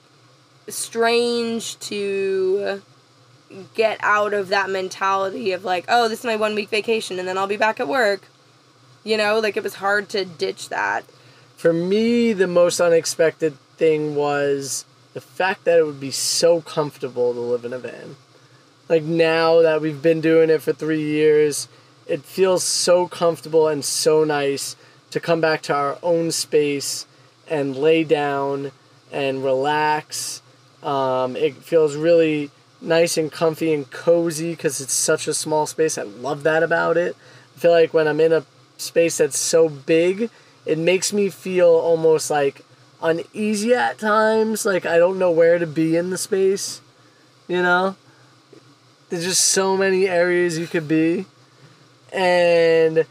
strange 0.67 1.79
to 1.79 2.81
get 3.73 3.97
out 4.01 4.33
of 4.33 4.49
that 4.49 4.69
mentality 4.69 5.51
of 5.51 5.63
like, 5.63 5.85
oh, 5.87 6.07
this 6.09 6.19
is 6.19 6.25
my 6.25 6.35
one 6.35 6.55
week 6.55 6.69
vacation 6.69 7.19
and 7.19 7.27
then 7.27 7.37
I'll 7.37 7.47
be 7.47 7.57
back 7.57 7.79
at 7.79 7.87
work. 7.87 8.21
You 9.03 9.17
know, 9.17 9.39
like 9.39 9.55
it 9.55 9.63
was 9.63 9.75
hard 9.75 10.09
to 10.09 10.25
ditch 10.25 10.69
that. 10.69 11.03
for 11.55 11.71
me 11.73 12.33
the 12.33 12.47
most 12.47 12.79
unexpected 12.81 13.57
thing 13.77 14.15
was 14.15 14.85
the 15.13 15.21
fact 15.21 15.63
that 15.65 15.79
it 15.79 15.85
would 15.85 15.99
be 15.99 16.11
so 16.11 16.61
comfortable 16.61 17.33
to 17.33 17.39
live 17.39 17.63
in 17.65 17.73
a 17.73 17.79
van 17.79 18.15
like 18.89 19.03
now 19.03 19.61
that 19.61 19.81
we've 19.81 20.01
been 20.01 20.21
doing 20.21 20.49
it 20.49 20.61
for 20.61 20.73
three 20.73 21.01
years 21.01 21.67
it 22.07 22.21
feels 22.23 22.63
so 22.63 23.07
comfortable 23.07 23.67
and 23.67 23.83
so 23.85 24.23
nice 24.23 24.75
to 25.11 25.19
come 25.19 25.41
back 25.41 25.61
to 25.61 25.73
our 25.73 25.97
own 26.03 26.31
space 26.31 27.05
and 27.47 27.75
lay 27.77 28.03
down 28.03 28.71
and 29.11 29.43
relax 29.43 30.41
um, 30.83 31.35
it 31.35 31.55
feels 31.55 31.95
really 31.95 32.51
nice 32.86 33.17
and 33.17 33.31
comfy 33.31 33.73
and 33.73 33.89
cozy 33.89 34.51
because 34.51 34.79
it's 34.79 34.93
such 34.93 35.27
a 35.27 35.33
small 35.33 35.65
space. 35.65 35.97
I 35.97 36.03
love 36.03 36.43
that 36.43 36.63
about 36.63 36.97
it. 36.97 37.15
I 37.55 37.59
feel 37.59 37.71
like 37.71 37.93
when 37.93 38.07
I'm 38.07 38.19
in 38.19 38.31
a 38.31 38.45
space 38.77 39.17
that's 39.17 39.38
so 39.38 39.69
big, 39.69 40.29
it 40.65 40.77
makes 40.77 41.11
me 41.11 41.29
feel 41.29 41.69
almost 41.69 42.29
like 42.29 42.61
uneasy 43.01 43.73
at 43.73 43.97
times. 43.97 44.65
Like 44.65 44.86
I 44.86 44.97
don't 44.97 45.19
know 45.19 45.31
where 45.31 45.59
to 45.59 45.67
be 45.67 45.95
in 45.95 46.09
the 46.09 46.17
space. 46.17 46.81
You 47.47 47.61
know? 47.61 47.95
There's 49.09 49.23
just 49.23 49.43
so 49.43 49.77
many 49.77 50.07
areas 50.07 50.57
you 50.57 50.67
could 50.67 50.88
be. 50.88 51.25
And 52.11 53.05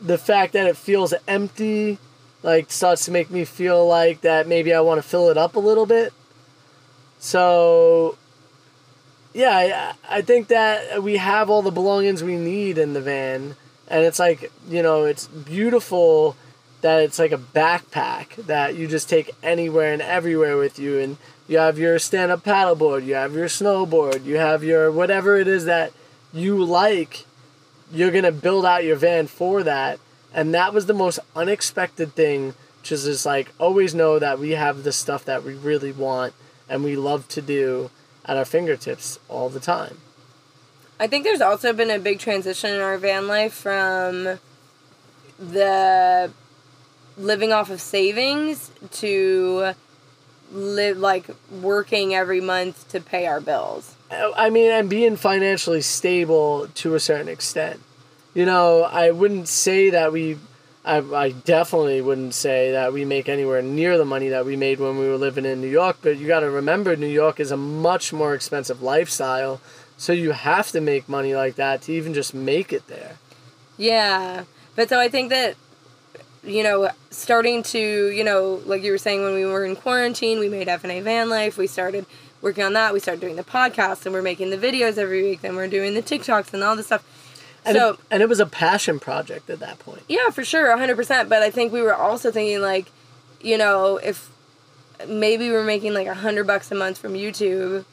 the 0.00 0.18
fact 0.18 0.52
that 0.52 0.66
it 0.66 0.76
feels 0.76 1.12
empty 1.26 1.98
like 2.42 2.70
starts 2.70 3.04
to 3.04 3.10
make 3.10 3.30
me 3.30 3.44
feel 3.44 3.86
like 3.86 4.20
that 4.20 4.46
maybe 4.46 4.72
I 4.72 4.80
want 4.80 5.02
to 5.02 5.08
fill 5.08 5.28
it 5.28 5.36
up 5.36 5.56
a 5.56 5.60
little 5.60 5.86
bit. 5.86 6.12
So 7.18 8.16
yeah, 9.32 9.94
I, 10.08 10.18
I 10.18 10.22
think 10.22 10.48
that 10.48 11.02
we 11.02 11.16
have 11.16 11.50
all 11.50 11.62
the 11.62 11.70
belongings 11.70 12.22
we 12.22 12.36
need 12.36 12.78
in 12.78 12.92
the 12.92 13.00
van, 13.00 13.56
and 13.88 14.04
it's 14.04 14.18
like 14.18 14.50
you 14.68 14.82
know, 14.82 15.04
it's 15.04 15.26
beautiful 15.26 16.36
that 16.80 17.02
it's 17.02 17.18
like 17.18 17.32
a 17.32 17.38
backpack 17.38 18.36
that 18.46 18.76
you 18.76 18.86
just 18.86 19.08
take 19.08 19.34
anywhere 19.42 19.92
and 19.92 20.02
everywhere 20.02 20.56
with 20.56 20.78
you, 20.78 20.98
and 20.98 21.16
you 21.46 21.58
have 21.58 21.78
your 21.78 21.98
stand-up 21.98 22.44
paddleboard, 22.44 23.04
you 23.04 23.14
have 23.14 23.34
your 23.34 23.48
snowboard, 23.48 24.24
you 24.24 24.36
have 24.36 24.62
your 24.62 24.90
whatever 24.90 25.36
it 25.36 25.48
is 25.48 25.64
that 25.64 25.92
you 26.32 26.62
like. 26.62 27.24
You're 27.90 28.10
gonna 28.10 28.32
build 28.32 28.66
out 28.66 28.84
your 28.84 28.96
van 28.96 29.28
for 29.28 29.62
that, 29.62 29.98
and 30.34 30.54
that 30.54 30.74
was 30.74 30.86
the 30.86 30.94
most 30.94 31.18
unexpected 31.34 32.14
thing. 32.14 32.54
Which 32.80 32.92
is 32.92 33.04
just 33.04 33.26
like 33.26 33.52
always 33.58 33.94
know 33.94 34.18
that 34.18 34.38
we 34.38 34.52
have 34.52 34.84
the 34.84 34.92
stuff 34.92 35.24
that 35.24 35.42
we 35.42 35.54
really 35.54 35.92
want 35.92 36.32
and 36.68 36.84
we 36.84 36.96
love 36.96 37.26
to 37.28 37.42
do 37.42 37.90
at 38.28 38.36
our 38.36 38.44
fingertips 38.44 39.18
all 39.28 39.48
the 39.48 39.58
time. 39.58 39.98
I 41.00 41.06
think 41.06 41.24
there's 41.24 41.40
also 41.40 41.72
been 41.72 41.90
a 41.90 41.98
big 41.98 42.18
transition 42.18 42.70
in 42.70 42.80
our 42.80 42.98
van 42.98 43.26
life 43.26 43.54
from 43.54 44.38
the 45.38 46.30
living 47.16 47.52
off 47.52 47.70
of 47.70 47.80
savings 47.80 48.70
to 48.92 49.72
live 50.52 50.98
like 50.98 51.28
working 51.50 52.14
every 52.14 52.40
month 52.40 52.88
to 52.90 53.00
pay 53.00 53.26
our 53.26 53.40
bills. 53.40 53.94
Oh, 54.10 54.32
I 54.36 54.50
mean, 54.50 54.70
and 54.70 54.88
being 54.88 55.16
financially 55.16 55.82
stable 55.82 56.68
to 56.76 56.94
a 56.94 57.00
certain 57.00 57.28
extent. 57.28 57.80
You 58.34 58.46
know, 58.46 58.82
I 58.84 59.10
wouldn't 59.10 59.48
say 59.48 59.90
that 59.90 60.12
we, 60.12 60.38
I, 60.88 61.02
I 61.14 61.30
definitely 61.32 62.00
wouldn't 62.00 62.32
say 62.32 62.72
that 62.72 62.94
we 62.94 63.04
make 63.04 63.28
anywhere 63.28 63.60
near 63.60 63.98
the 63.98 64.06
money 64.06 64.30
that 64.30 64.46
we 64.46 64.56
made 64.56 64.80
when 64.80 64.98
we 64.98 65.06
were 65.06 65.18
living 65.18 65.44
in 65.44 65.60
New 65.60 65.68
York, 65.68 65.98
but 66.00 66.16
you 66.16 66.26
got 66.26 66.40
to 66.40 66.50
remember 66.50 66.96
New 66.96 67.06
York 67.06 67.38
is 67.38 67.50
a 67.50 67.58
much 67.58 68.10
more 68.10 68.34
expensive 68.34 68.80
lifestyle, 68.80 69.60
so 69.98 70.14
you 70.14 70.32
have 70.32 70.70
to 70.70 70.80
make 70.80 71.06
money 71.06 71.34
like 71.34 71.56
that 71.56 71.82
to 71.82 71.92
even 71.92 72.14
just 72.14 72.32
make 72.32 72.72
it 72.72 72.86
there. 72.86 73.16
Yeah. 73.76 74.44
But 74.76 74.88
so 74.88 74.98
I 74.98 75.10
think 75.10 75.28
that, 75.28 75.56
you 76.42 76.62
know, 76.62 76.88
starting 77.10 77.62
to, 77.64 78.08
you 78.08 78.24
know, 78.24 78.62
like 78.64 78.82
you 78.82 78.90
were 78.90 78.98
saying, 78.98 79.22
when 79.22 79.34
we 79.34 79.44
were 79.44 79.66
in 79.66 79.76
quarantine, 79.76 80.38
we 80.38 80.48
made 80.48 80.68
FNA 80.68 81.02
Van 81.02 81.28
Life. 81.28 81.58
We 81.58 81.66
started 81.66 82.06
working 82.40 82.64
on 82.64 82.72
that. 82.72 82.94
We 82.94 83.00
started 83.00 83.20
doing 83.20 83.36
the 83.36 83.44
podcast 83.44 84.06
and 84.06 84.14
we're 84.14 84.22
making 84.22 84.48
the 84.48 84.56
videos 84.56 84.96
every 84.96 85.22
week. 85.22 85.42
Then 85.42 85.54
we're 85.54 85.68
doing 85.68 85.92
the 85.92 86.02
TikToks 86.02 86.54
and 86.54 86.62
all 86.62 86.76
this 86.76 86.86
stuff. 86.86 87.04
And, 87.64 87.76
so, 87.76 87.90
it, 87.90 88.00
and 88.10 88.22
it 88.22 88.28
was 88.28 88.40
a 88.40 88.46
passion 88.46 88.98
project 88.98 89.50
at 89.50 89.60
that 89.60 89.78
point. 89.78 90.02
yeah, 90.08 90.30
for 90.30 90.44
sure, 90.44 90.74
100%. 90.76 91.28
But 91.28 91.42
I 91.42 91.50
think 91.50 91.72
we 91.72 91.82
were 91.82 91.94
also 91.94 92.30
thinking, 92.30 92.62
like, 92.62 92.90
you 93.40 93.58
know, 93.58 93.98
if 93.98 94.30
maybe 95.06 95.50
we're 95.50 95.64
making 95.64 95.94
like 95.94 96.06
a 96.06 96.14
hundred 96.14 96.46
bucks 96.46 96.70
a 96.72 96.74
month 96.74 96.98
from 96.98 97.14
YouTube, 97.14 97.84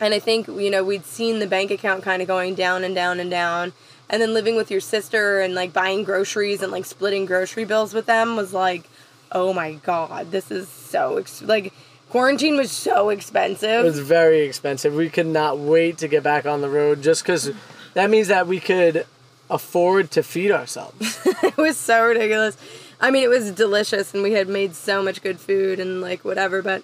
and 0.00 0.14
I 0.14 0.18
think 0.18 0.46
you 0.46 0.70
know 0.70 0.84
we'd 0.84 1.04
seen 1.04 1.38
the 1.40 1.46
bank 1.46 1.70
account 1.70 2.02
kind 2.02 2.22
of 2.22 2.28
going 2.28 2.54
down 2.54 2.84
and 2.84 2.94
down 2.94 3.20
and 3.20 3.30
down, 3.30 3.72
and 4.08 4.22
then 4.22 4.34
living 4.34 4.56
with 4.56 4.70
your 4.70 4.80
sister 4.80 5.40
and 5.40 5.54
like 5.54 5.72
buying 5.72 6.04
groceries 6.04 6.62
and 6.62 6.72
like 6.72 6.84
splitting 6.84 7.26
grocery 7.26 7.64
bills 7.64 7.92
with 7.92 8.06
them 8.06 8.36
was 8.36 8.52
like, 8.52 8.88
oh 9.32 9.52
my 9.52 9.74
god, 9.74 10.30
this 10.30 10.50
is 10.50 10.68
so 10.68 11.18
ex- 11.18 11.42
like 11.42 11.72
quarantine 12.08 12.56
was 12.56 12.70
so 12.70 13.10
expensive. 13.10 13.84
It 13.84 13.84
was 13.84 13.98
very 13.98 14.40
expensive. 14.40 14.94
We 14.94 15.10
could 15.10 15.26
not 15.26 15.58
wait 15.58 15.98
to 15.98 16.08
get 16.08 16.22
back 16.22 16.46
on 16.46 16.60
the 16.60 16.70
road 16.70 17.02
just 17.02 17.22
because 17.22 17.50
that 17.94 18.10
means 18.10 18.28
that 18.28 18.46
we 18.46 18.60
could 18.60 19.06
afford 19.50 20.10
to 20.12 20.22
feed 20.22 20.50
ourselves. 20.50 21.20
it 21.42 21.56
was 21.56 21.76
so 21.76 22.06
ridiculous. 22.06 22.56
I 23.00 23.10
mean, 23.10 23.22
it 23.22 23.28
was 23.28 23.50
delicious, 23.52 24.12
and 24.12 24.22
we 24.22 24.32
had 24.32 24.48
made 24.48 24.74
so 24.74 25.02
much 25.02 25.22
good 25.22 25.38
food 25.40 25.80
and 25.80 26.00
like 26.00 26.24
whatever. 26.24 26.62
But 26.62 26.82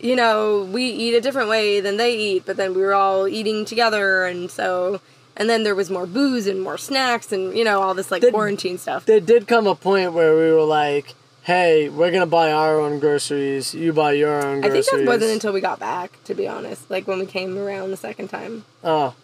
you 0.00 0.16
know, 0.16 0.64
we 0.64 0.84
eat 0.84 1.14
a 1.14 1.20
different 1.20 1.48
way 1.48 1.80
than 1.80 1.96
they 1.96 2.16
eat. 2.16 2.44
But 2.44 2.56
then 2.56 2.74
we 2.74 2.82
were 2.82 2.94
all 2.94 3.28
eating 3.28 3.64
together, 3.64 4.24
and 4.24 4.50
so 4.50 5.00
and 5.36 5.48
then 5.48 5.62
there 5.62 5.74
was 5.74 5.90
more 5.90 6.06
booze 6.06 6.46
and 6.46 6.60
more 6.60 6.78
snacks, 6.78 7.32
and 7.32 7.56
you 7.56 7.64
know 7.64 7.80
all 7.80 7.94
this 7.94 8.10
like 8.10 8.22
Did- 8.22 8.34
quarantine 8.34 8.78
stuff. 8.78 9.06
there 9.06 9.20
did 9.20 9.46
come 9.46 9.66
a 9.66 9.74
point 9.74 10.12
where 10.12 10.34
we 10.36 10.52
were 10.52 10.64
like, 10.64 11.14
hey, 11.42 11.88
we're 11.88 12.10
going 12.10 12.20
to 12.20 12.26
buy 12.26 12.52
our 12.52 12.80
own 12.80 12.98
groceries. 12.98 13.74
You 13.74 13.92
buy 13.92 14.12
your 14.12 14.44
own 14.44 14.64
I 14.64 14.70
think 14.70 14.86
that 14.86 15.06
wasn't 15.06 15.32
until 15.32 15.52
we 15.52 15.60
got 15.60 15.78
back, 15.78 16.22
to 16.24 16.34
be 16.34 16.46
honest. 16.46 16.90
Like 16.90 17.06
when 17.06 17.18
we 17.18 17.26
came 17.26 17.58
around 17.58 17.90
the 17.90 17.96
second 17.96 18.28
time. 18.28 18.64
Oh. 18.84 19.14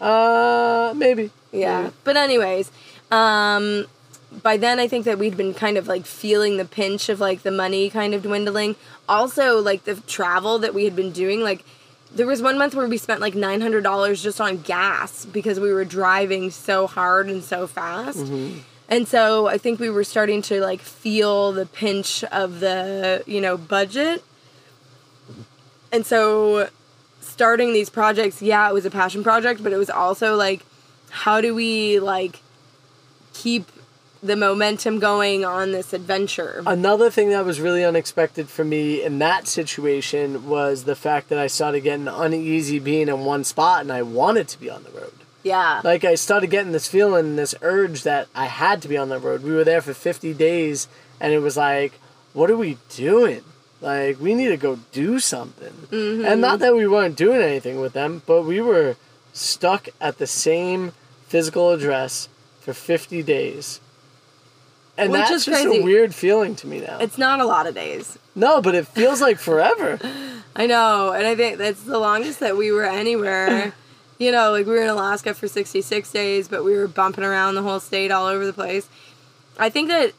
Uh, 0.00 0.92
maybe. 0.96 1.30
Yeah. 1.52 1.90
But 2.04 2.16
anyways, 2.16 2.70
um 3.10 3.86
by 4.42 4.56
then 4.56 4.80
I 4.80 4.88
think 4.88 5.04
that 5.04 5.18
we'd 5.18 5.36
been 5.36 5.54
kind 5.54 5.78
of 5.78 5.86
like 5.86 6.06
feeling 6.06 6.56
the 6.56 6.64
pinch 6.64 7.08
of 7.08 7.20
like 7.20 7.42
the 7.42 7.52
money 7.52 7.88
kind 7.90 8.14
of 8.14 8.22
dwindling. 8.22 8.74
Also 9.08 9.60
like 9.60 9.84
the 9.84 9.94
travel 9.94 10.58
that 10.58 10.74
we 10.74 10.84
had 10.84 10.96
been 10.96 11.12
doing 11.12 11.40
like 11.40 11.64
there 12.12 12.26
was 12.26 12.40
one 12.42 12.56
month 12.58 12.74
where 12.74 12.86
we 12.86 12.96
spent 12.96 13.20
like 13.20 13.34
$900 13.34 14.22
just 14.22 14.40
on 14.40 14.58
gas 14.58 15.24
because 15.26 15.58
we 15.58 15.72
were 15.72 15.84
driving 15.84 16.50
so 16.50 16.86
hard 16.86 17.28
and 17.28 17.42
so 17.42 17.66
fast. 17.66 18.18
And 18.88 19.08
so 19.08 19.48
I 19.48 19.58
think 19.58 19.80
we 19.80 19.90
were 19.90 20.04
starting 20.04 20.40
to 20.42 20.60
like 20.60 20.80
feel 20.80 21.50
the 21.52 21.66
pinch 21.66 22.22
of 22.24 22.60
the, 22.60 23.24
you 23.26 23.40
know, 23.40 23.56
budget. 23.56 24.22
And 25.90 26.06
so 26.06 26.68
starting 27.34 27.72
these 27.72 27.90
projects, 27.90 28.40
yeah, 28.40 28.68
it 28.68 28.72
was 28.72 28.86
a 28.86 28.90
passion 28.92 29.24
project, 29.24 29.60
but 29.60 29.72
it 29.72 29.76
was 29.76 29.90
also 29.90 30.36
like 30.36 30.64
how 31.10 31.40
do 31.40 31.52
we 31.52 31.98
like 31.98 32.40
keep 33.32 33.70
the 34.22 34.36
momentum 34.36 35.00
going 35.00 35.44
on 35.44 35.72
this 35.72 35.92
adventure? 35.92 36.62
Another 36.64 37.10
thing 37.10 37.30
that 37.30 37.44
was 37.44 37.60
really 37.60 37.84
unexpected 37.84 38.48
for 38.48 38.64
me 38.64 39.02
in 39.02 39.18
that 39.18 39.48
situation 39.48 40.48
was 40.48 40.84
the 40.84 40.96
fact 40.96 41.28
that 41.28 41.38
I 41.38 41.48
started 41.48 41.80
getting 41.80 42.06
uneasy 42.08 42.78
being 42.78 43.08
in 43.08 43.24
one 43.24 43.42
spot 43.42 43.80
and 43.82 43.92
I 43.92 44.02
wanted 44.02 44.46
to 44.48 44.60
be 44.60 44.70
on 44.70 44.84
the 44.84 44.90
road. 44.90 45.12
yeah. 45.42 45.80
Like 45.82 46.04
I 46.04 46.14
started 46.14 46.50
getting 46.50 46.72
this 46.72 46.88
feeling, 46.88 47.34
this 47.34 47.54
urge 47.62 48.04
that 48.04 48.28
I 48.34 48.46
had 48.46 48.80
to 48.82 48.88
be 48.88 48.96
on 48.96 49.08
the 49.08 49.18
road. 49.18 49.42
We 49.42 49.52
were 49.52 49.64
there 49.64 49.82
for 49.82 49.92
50 49.92 50.32
days 50.34 50.88
and 51.20 51.32
it 51.32 51.40
was 51.40 51.56
like, 51.56 51.92
what 52.32 52.50
are 52.50 52.56
we 52.56 52.78
doing? 52.90 53.42
Like 53.84 54.18
we 54.18 54.34
need 54.34 54.48
to 54.48 54.56
go 54.56 54.78
do 54.92 55.18
something. 55.18 55.72
Mm-hmm. 55.90 56.24
And 56.24 56.40
not 56.40 56.58
that 56.60 56.74
we 56.74 56.86
weren't 56.86 57.16
doing 57.16 57.42
anything 57.42 57.80
with 57.80 57.92
them, 57.92 58.22
but 58.24 58.42
we 58.44 58.62
were 58.62 58.96
stuck 59.34 59.88
at 60.00 60.16
the 60.16 60.26
same 60.26 60.92
physical 61.28 61.70
address 61.70 62.30
for 62.60 62.72
50 62.72 63.22
days. 63.22 63.80
And 64.96 65.12
Which 65.12 65.18
that's 65.18 65.44
just 65.44 65.48
crazy. 65.48 65.80
a 65.80 65.82
weird 65.82 66.14
feeling 66.14 66.56
to 66.56 66.66
me 66.66 66.80
now. 66.80 66.98
it's 66.98 67.18
not 67.18 67.40
a 67.40 67.44
lot 67.44 67.66
of 67.66 67.74
days. 67.74 68.16
no, 68.34 68.62
but 68.62 68.74
it 68.74 68.86
feels 68.86 69.20
like 69.20 69.38
forever. 69.38 69.98
I 70.56 70.66
know, 70.66 71.12
and 71.12 71.26
I 71.26 71.34
think 71.34 71.58
that's 71.58 71.82
the 71.82 71.98
longest 71.98 72.40
that 72.40 72.56
we 72.56 72.70
were 72.72 72.84
anywhere. 72.84 73.74
you 74.18 74.32
know, 74.32 74.52
like 74.52 74.66
we 74.66 74.72
were 74.72 74.82
in 74.82 74.88
Alaska 74.88 75.34
for 75.34 75.46
66 75.46 76.10
days, 76.10 76.48
but 76.48 76.64
we 76.64 76.74
were 76.74 76.88
bumping 76.88 77.24
around 77.24 77.56
the 77.56 77.62
whole 77.62 77.80
state 77.80 78.10
all 78.10 78.26
over 78.26 78.46
the 78.46 78.52
place. 78.52 78.88
I 79.58 79.68
think 79.68 79.88
that 79.88 80.12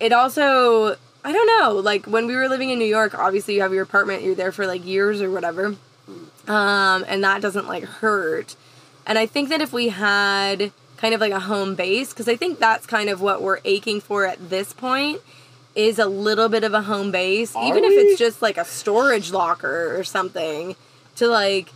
it 0.00 0.12
also, 0.12 0.96
I 1.24 1.32
don't 1.32 1.46
know, 1.46 1.74
like 1.74 2.06
when 2.06 2.26
we 2.26 2.34
were 2.34 2.48
living 2.48 2.70
in 2.70 2.78
New 2.78 2.86
York, 2.86 3.18
obviously 3.18 3.54
you 3.54 3.62
have 3.62 3.74
your 3.74 3.82
apartment, 3.82 4.22
you're 4.22 4.34
there 4.34 4.52
for 4.52 4.66
like 4.66 4.84
years 4.84 5.20
or 5.20 5.30
whatever. 5.30 5.76
Um, 6.48 7.04
and 7.06 7.22
that 7.22 7.42
doesn't 7.42 7.66
like 7.66 7.84
hurt. 7.84 8.56
And 9.06 9.18
I 9.18 9.26
think 9.26 9.48
that 9.50 9.60
if 9.60 9.72
we 9.72 9.88
had 9.88 10.72
kind 10.96 11.14
of 11.14 11.20
like 11.20 11.32
a 11.32 11.40
home 11.40 11.74
base, 11.74 12.10
because 12.10 12.28
I 12.28 12.36
think 12.36 12.58
that's 12.58 12.86
kind 12.86 13.08
of 13.08 13.20
what 13.20 13.42
we're 13.42 13.60
aching 13.64 14.00
for 14.00 14.26
at 14.26 14.50
this 14.50 14.72
point, 14.72 15.20
is 15.74 15.98
a 15.98 16.06
little 16.06 16.48
bit 16.48 16.64
of 16.64 16.74
a 16.74 16.82
home 16.82 17.10
base, 17.10 17.54
Are 17.54 17.66
even 17.66 17.84
if 17.84 17.92
it's 17.92 18.18
just 18.18 18.42
like 18.42 18.56
a 18.56 18.64
storage 18.64 19.30
locker 19.30 19.96
or 19.98 20.04
something, 20.04 20.74
to 21.16 21.28
like 21.28 21.68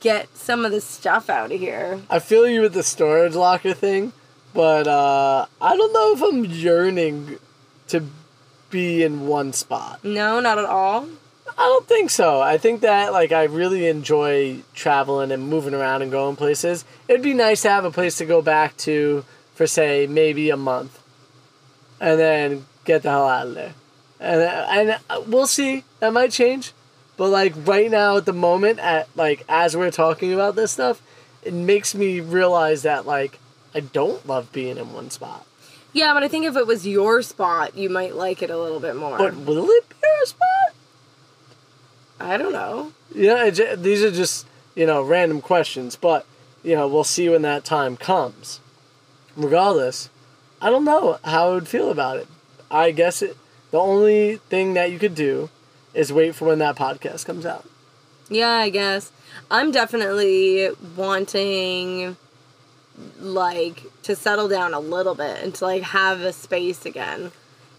get 0.00 0.34
some 0.36 0.64
of 0.64 0.72
the 0.72 0.80
stuff 0.80 1.28
out 1.28 1.52
of 1.52 1.60
here. 1.60 2.00
I 2.08 2.18
feel 2.18 2.46
you 2.46 2.62
with 2.62 2.72
the 2.72 2.82
storage 2.82 3.34
locker 3.34 3.74
thing, 3.74 4.12
but 4.54 4.86
uh, 4.86 5.46
I 5.60 5.76
don't 5.76 5.92
know 5.92 6.12
if 6.14 6.22
I'm 6.22 6.44
yearning 6.44 7.38
to 7.88 8.04
be 8.70 9.02
in 9.02 9.26
one 9.26 9.52
spot. 9.52 10.04
No, 10.04 10.40
not 10.40 10.58
at 10.58 10.64
all. 10.64 11.08
I 11.58 11.62
don't 11.62 11.86
think 11.86 12.10
so. 12.10 12.40
I 12.40 12.58
think 12.58 12.82
that 12.82 13.12
like 13.12 13.32
I 13.32 13.44
really 13.44 13.86
enjoy 13.86 14.62
traveling 14.74 15.32
and 15.32 15.48
moving 15.48 15.74
around 15.74 16.02
and 16.02 16.10
going 16.10 16.36
places. 16.36 16.84
It'd 17.08 17.22
be 17.22 17.34
nice 17.34 17.62
to 17.62 17.70
have 17.70 17.84
a 17.84 17.90
place 17.90 18.18
to 18.18 18.26
go 18.26 18.42
back 18.42 18.76
to 18.78 19.24
for 19.54 19.66
say 19.66 20.06
maybe 20.06 20.50
a 20.50 20.56
month, 20.56 21.00
and 22.00 22.20
then 22.20 22.66
get 22.84 23.02
the 23.02 23.10
hell 23.10 23.26
out 23.26 23.46
of 23.46 23.54
there. 23.54 23.74
And 24.20 24.40
and 24.42 25.00
uh, 25.08 25.22
we'll 25.26 25.46
see. 25.46 25.84
That 26.00 26.12
might 26.12 26.30
change, 26.30 26.72
but 27.16 27.30
like 27.30 27.54
right 27.56 27.90
now 27.90 28.18
at 28.18 28.26
the 28.26 28.34
moment, 28.34 28.78
at 28.80 29.08
like 29.16 29.44
as 29.48 29.76
we're 29.76 29.90
talking 29.90 30.34
about 30.34 30.56
this 30.56 30.72
stuff, 30.72 31.00
it 31.42 31.54
makes 31.54 31.94
me 31.94 32.20
realize 32.20 32.82
that 32.82 33.06
like 33.06 33.38
I 33.74 33.80
don't 33.80 34.26
love 34.26 34.52
being 34.52 34.76
in 34.76 34.92
one 34.92 35.10
spot. 35.10 35.46
Yeah, 35.96 36.12
but 36.12 36.22
I 36.22 36.28
think 36.28 36.44
if 36.44 36.58
it 36.58 36.66
was 36.66 36.86
your 36.86 37.22
spot, 37.22 37.74
you 37.74 37.88
might 37.88 38.14
like 38.14 38.42
it 38.42 38.50
a 38.50 38.58
little 38.58 38.80
bit 38.80 38.96
more. 38.96 39.16
But 39.16 39.34
will 39.34 39.66
it 39.70 39.88
be 39.88 39.96
our 40.20 40.26
spot? 40.26 40.74
I 42.20 42.36
don't 42.36 42.52
know. 42.52 42.92
Yeah, 43.14 43.46
it, 43.46 43.82
these 43.82 44.02
are 44.02 44.10
just 44.10 44.46
you 44.74 44.84
know 44.84 45.02
random 45.02 45.40
questions, 45.40 45.96
but 45.96 46.26
you 46.62 46.76
know 46.76 46.86
we'll 46.86 47.02
see 47.02 47.30
when 47.30 47.40
that 47.42 47.64
time 47.64 47.96
comes. 47.96 48.60
Regardless, 49.36 50.10
I 50.60 50.68
don't 50.68 50.84
know 50.84 51.18
how 51.24 51.48
I 51.48 51.54
would 51.54 51.66
feel 51.66 51.90
about 51.90 52.18
it. 52.18 52.28
I 52.70 52.90
guess 52.90 53.22
it. 53.22 53.34
The 53.70 53.78
only 53.78 54.36
thing 54.36 54.74
that 54.74 54.90
you 54.92 54.98
could 54.98 55.14
do 55.14 55.48
is 55.94 56.12
wait 56.12 56.34
for 56.34 56.44
when 56.44 56.58
that 56.58 56.76
podcast 56.76 57.24
comes 57.24 57.46
out. 57.46 57.66
Yeah, 58.28 58.50
I 58.50 58.68
guess. 58.68 59.12
I'm 59.50 59.70
definitely 59.70 60.68
wanting 60.94 62.18
like 63.18 63.82
to 64.02 64.16
settle 64.16 64.48
down 64.48 64.74
a 64.74 64.80
little 64.80 65.14
bit 65.14 65.42
and 65.42 65.54
to 65.56 65.64
like 65.64 65.82
have 65.82 66.20
a 66.20 66.32
space 66.32 66.86
again. 66.86 67.32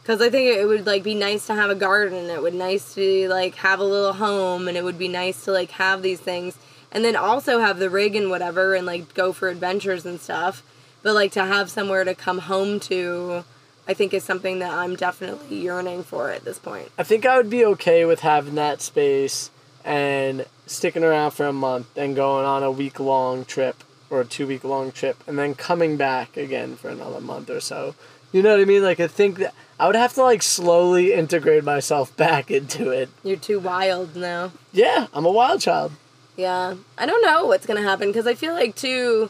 Cuz 0.04 0.22
I 0.22 0.30
think 0.30 0.58
it 0.58 0.66
would 0.66 0.86
like 0.86 1.04
be 1.04 1.16
nice 1.16 1.48
to 1.48 1.56
have 1.56 1.70
a 1.70 1.76
garden. 1.76 2.30
It 2.30 2.42
would 2.42 2.54
nice 2.54 2.94
to 2.96 3.28
like 3.28 3.56
have 3.56 3.80
a 3.80 3.84
little 3.84 4.14
home 4.14 4.68
and 4.68 4.78
it 4.78 4.84
would 4.84 4.98
be 4.98 5.08
nice 5.08 5.44
to 5.46 5.52
like 5.52 5.72
have 5.72 6.02
these 6.02 6.20
things 6.20 6.56
and 6.92 7.04
then 7.04 7.16
also 7.16 7.60
have 7.60 7.80
the 7.80 7.90
rig 7.90 8.16
and 8.16 8.30
whatever 8.30 8.74
and 8.74 8.86
like 8.86 9.14
go 9.14 9.34
for 9.34 9.50
adventures 9.50 10.06
and 10.06 10.20
stuff. 10.20 10.64
But 11.04 11.14
like 11.14 11.32
to 11.34 11.46
have 11.46 11.70
somewhere 11.70 12.04
to 12.04 12.16
come 12.16 12.40
home 12.40 12.80
to 12.82 13.44
I 13.88 13.94
think 13.94 14.14
is 14.14 14.24
something 14.24 14.60
that 14.60 14.72
I'm 14.72 14.96
definitely 14.96 15.62
yearning 15.62 16.04
for 16.04 16.30
at 16.30 16.44
this 16.44 16.60
point. 16.60 16.92
I 16.98 17.04
think 17.04 17.26
I 17.26 17.38
would 17.38 17.50
be 17.50 17.64
okay 17.66 18.04
with 18.04 18.20
having 18.20 18.56
that 18.56 18.82
space 18.82 19.50
and 19.86 20.46
sticking 20.66 21.04
around 21.04 21.32
for 21.32 21.46
a 21.46 21.54
month 21.54 21.98
and 21.98 22.14
going 22.16 22.46
on 22.46 22.64
a 22.64 22.72
week 22.72 23.00
long 23.00 23.46
trip 23.46 23.84
or 24.10 24.22
a 24.22 24.26
two 24.26 24.48
week 24.48 24.64
long 24.64 24.92
trip 24.92 25.24
and 25.28 25.38
then 25.38 25.56
coming 25.56 25.98
back 25.98 26.38
again 26.38 26.76
for 26.76 26.90
another 26.90 27.22
month 27.22 27.50
or 27.50 27.60
so. 27.60 27.96
You 28.32 28.42
know 28.42 28.52
what 28.52 28.62
I 28.62 28.66
mean? 28.66 28.84
Like 28.84 29.00
I 29.00 29.08
think 29.08 29.38
that 29.38 29.54
I 29.80 29.88
would 29.88 29.96
have 29.96 30.14
to 30.14 30.24
like 30.24 30.44
slowly 30.44 31.14
integrate 31.14 31.64
myself 31.64 32.16
back 32.18 32.52
into 32.52 32.90
it. 32.90 33.10
You're 33.24 33.38
too 33.38 33.60
wild 33.60 34.16
now. 34.16 34.52
Yeah, 34.72 35.08
I'm 35.14 35.26
a 35.26 35.32
wild 35.32 35.62
child. 35.62 35.92
Yeah, 36.36 36.76
I 36.98 37.06
don't 37.06 37.22
know 37.24 37.46
what's 37.46 37.66
gonna 37.66 37.82
happen 37.82 38.10
because 38.10 38.28
I 38.28 38.36
feel 38.36 38.54
like 38.54 38.76
too, 38.76 39.30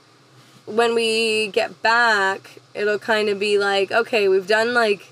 when 0.65 0.93
we 0.93 1.47
get 1.47 1.82
back, 1.82 2.59
it'll 2.73 2.99
kind 2.99 3.30
of 3.30 3.39
be 3.39 3.57
like, 3.57 3.91
okay, 3.91 4.28
we've 4.28 4.47
done 4.47 4.73
like 4.73 5.11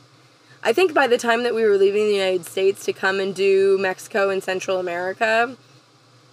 I 0.66 0.74
think 0.74 0.95
by 0.95 1.05
the 1.05 1.20
time 1.20 1.43
that 1.43 1.53
we 1.53 1.63
were 1.63 1.78
leaving 1.78 2.07
the 2.07 2.16
United 2.16 2.45
States 2.45 2.86
to 2.86 2.93
come 2.93 3.20
and 3.20 3.36
do 3.36 3.78
Mexico 3.78 4.32
and 4.32 4.43
Central 4.43 4.80
America, 4.80 5.55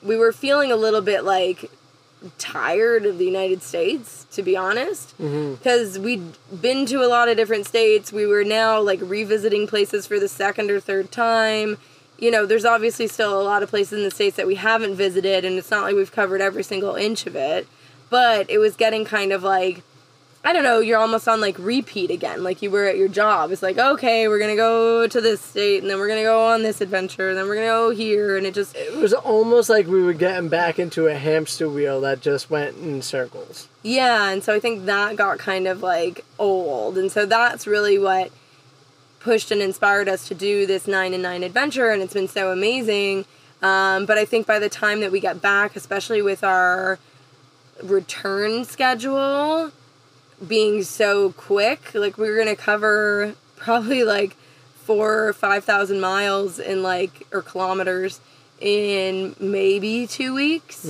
we 0.03 0.16
were 0.16 0.33
feeling 0.33 0.72
a 0.72 0.76
little 0.76 1.03
bit 1.03 1.22
like 1.22 1.70
tired 2.39 3.07
of 3.07 3.18
the 3.18 3.25
United 3.25 3.62
States, 3.62 4.27
to 4.33 4.43
be 4.43 4.57
honest. 4.57 5.16
Mm-hmm. 5.18 5.55
Because 5.55 5.99
we'd 5.99 6.37
been 6.61 6.87
to 6.87 7.05
a 7.05 7.09
lot 7.09 7.29
of 7.29 7.37
different 7.37 7.66
states. 7.66 8.12
We 8.12 8.27
were 8.27 8.45
now 8.45 8.81
like 8.81 9.01
revisiting 9.03 9.66
places 9.66 10.07
for 10.07 10.18
the 10.18 10.29
second 10.29 10.70
or 10.70 10.81
third 10.81 11.11
time. 11.12 11.79
You 12.18 12.31
know, 12.31 12.47
there's 12.47 12.64
obviously 12.64 13.09
still 13.09 13.41
a 13.41 13.43
lot 13.43 13.62
of 13.62 13.70
places 13.70 13.99
in 13.99 14.05
the 14.05 14.11
States 14.11 14.37
that 14.37 14.47
we 14.47 14.55
haven't 14.55 14.95
visited, 14.95 15.45
and 15.45 15.59
it's 15.59 15.70
not 15.70 15.83
like 15.83 15.97
we've 15.97 16.12
covered 16.12 16.41
every 16.41 16.62
single 16.62 16.95
inch 16.95 17.27
of 17.27 17.35
it. 17.35 17.66
But 18.11 18.49
it 18.49 18.59
was 18.59 18.77
getting 18.77 19.05
kind 19.05 19.33
of 19.33 19.43
like, 19.43 19.83
I 20.45 20.53
don't 20.53 20.64
know, 20.64 20.80
you're 20.80 20.99
almost 20.99 21.28
on 21.28 21.40
like 21.40 21.57
repeat 21.59 22.11
again, 22.11 22.43
like 22.43 22.62
you 22.62 22.70
were 22.70 22.84
at 22.84 22.97
your 22.97 23.07
job. 23.07 23.53
It's 23.53 23.62
like, 23.62 23.78
okay, 23.78 24.26
we're 24.26 24.40
gonna 24.40 24.57
go 24.57 25.07
to 25.07 25.20
this 25.20 25.40
state, 25.40 25.82
and 25.82 25.90
then 25.90 25.99
we're 25.99 26.09
gonna 26.09 26.22
go 26.22 26.47
on 26.49 26.64
this 26.64 26.80
adventure, 26.80 27.28
and 27.28 27.38
then 27.38 27.47
we're 27.47 27.55
gonna 27.55 27.66
go 27.68 27.90
here, 27.90 28.36
and 28.36 28.45
it 28.45 28.53
just, 28.53 28.74
It 28.74 28.97
was 28.97 29.12
almost 29.12 29.70
like 29.70 29.86
we 29.86 30.03
were 30.03 30.12
getting 30.12 30.49
back 30.49 30.80
into 30.80 31.07
a 31.07 31.14
hamster 31.14 31.68
wheel 31.68 32.01
that 32.01 32.20
just 32.20 32.51
went 32.51 32.76
in 32.78 33.03
circles. 33.03 33.68
yeah, 33.84 34.30
and 34.30 34.43
so 34.43 34.53
I 34.53 34.59
think 34.59 34.86
that 34.86 35.14
got 35.14 35.38
kind 35.38 35.68
of 35.68 35.80
like 35.80 36.24
old, 36.40 36.99
and 36.99 37.12
so 37.12 37.24
that's 37.24 37.66
really 37.68 37.99
what 37.99 38.32
pushed 39.20 39.53
and 39.53 39.62
inspired 39.62 40.09
us 40.09 40.26
to 40.26 40.34
do 40.34 40.66
this 40.66 40.88
nine 40.88 41.14
and 41.14 41.22
nine 41.22 41.45
adventure, 41.45 41.90
and 41.90 42.03
it's 42.03 42.14
been 42.14 42.26
so 42.26 42.51
amazing. 42.51 43.24
Um, 43.62 44.07
but 44.07 44.18
I 44.18 44.24
think 44.24 44.49
by 44.49 44.59
the 44.59 44.68
time 44.68 44.99
that 45.03 45.12
we 45.12 45.20
get 45.20 45.40
back, 45.40 45.76
especially 45.76 46.20
with 46.20 46.43
our 46.43 46.99
return 47.80 48.64
schedule 48.64 49.70
being 50.47 50.82
so 50.82 51.32
quick, 51.32 51.95
like 51.95 52.18
we 52.18 52.28
were 52.30 52.36
gonna 52.36 52.57
cover 52.57 53.34
probably 53.57 54.05
like 54.05 54.36
four 54.84 55.28
or 55.28 55.32
five 55.32 55.64
thousand 55.64 56.01
miles 56.01 56.59
in 56.59 56.82
like 56.82 57.26
or 57.32 57.43
kilometers 57.43 58.20
in 58.61 59.34
maybe 59.40 60.07
two 60.07 60.34
weeks. 60.34 60.84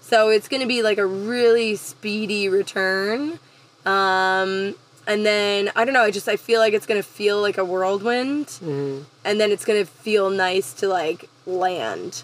So 0.00 0.28
it's 0.28 0.48
gonna 0.48 0.66
be 0.66 0.82
like 0.82 0.98
a 0.98 1.06
really 1.06 1.76
speedy 1.76 2.48
return. 2.48 3.38
Um, 3.86 4.74
and 5.06 5.24
then 5.26 5.70
I 5.76 5.84
don't 5.84 5.92
know. 5.94 6.02
I 6.02 6.10
just 6.10 6.28
I 6.28 6.36
feel 6.36 6.60
like 6.60 6.72
it's 6.74 6.86
gonna 6.86 7.02
feel 7.02 7.40
like 7.40 7.58
a 7.58 7.64
whirlwind, 7.64 8.58
and 8.62 9.40
then 9.40 9.50
it's 9.50 9.64
gonna 9.64 9.84
feel 9.86 10.30
nice 10.30 10.72
to 10.74 10.88
like 10.88 11.28
land 11.46 12.22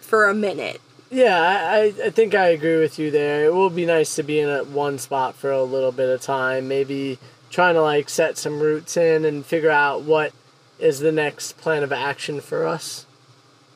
for 0.00 0.28
a 0.28 0.34
minute. 0.34 0.80
Yeah, 1.10 1.70
I, 1.70 1.94
I, 2.04 2.10
think 2.10 2.34
I 2.34 2.48
agree 2.48 2.78
with 2.78 2.98
you 2.98 3.12
there. 3.12 3.44
It 3.44 3.54
will 3.54 3.70
be 3.70 3.86
nice 3.86 4.16
to 4.16 4.24
be 4.24 4.40
in 4.40 4.48
a 4.48 4.64
one 4.64 4.98
spot 4.98 5.36
for 5.36 5.52
a 5.52 5.62
little 5.62 5.92
bit 5.92 6.08
of 6.08 6.20
time, 6.20 6.66
maybe 6.66 7.18
trying 7.48 7.74
to 7.74 7.82
like 7.82 8.08
set 8.08 8.36
some 8.36 8.58
roots 8.58 8.96
in 8.96 9.24
and 9.24 9.46
figure 9.46 9.70
out 9.70 10.02
what 10.02 10.32
is 10.80 10.98
the 10.98 11.12
next 11.12 11.58
plan 11.58 11.84
of 11.84 11.92
action 11.92 12.40
for 12.40 12.66
us. 12.66 13.06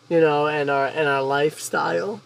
You 0.08 0.20
know, 0.20 0.48
and 0.48 0.68
our 0.68 0.86
and 0.86 1.08
our 1.08 1.22
lifestyle. 1.22 2.20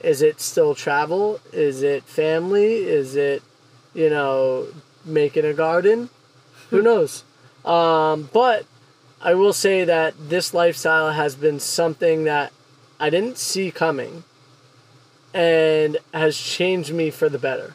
Is 0.00 0.22
it 0.22 0.40
still 0.40 0.74
travel? 0.74 1.40
Is 1.52 1.82
it 1.82 2.02
family? 2.04 2.84
Is 2.84 3.14
it, 3.14 3.42
you 3.94 4.10
know, 4.10 4.66
making 5.04 5.44
a 5.44 5.52
garden? 5.52 6.08
Who 6.70 6.82
knows? 6.82 7.22
Um, 7.66 8.30
but 8.32 8.64
I 9.20 9.34
will 9.34 9.52
say 9.52 9.84
that 9.84 10.14
this 10.18 10.54
lifestyle 10.54 11.12
has 11.12 11.36
been 11.36 11.60
something 11.60 12.24
that 12.24 12.52
I 13.02 13.10
didn't 13.10 13.36
see 13.36 13.72
coming 13.72 14.22
and 15.34 15.98
has 16.14 16.38
changed 16.38 16.92
me 16.92 17.10
for 17.10 17.28
the 17.28 17.38
better. 17.38 17.74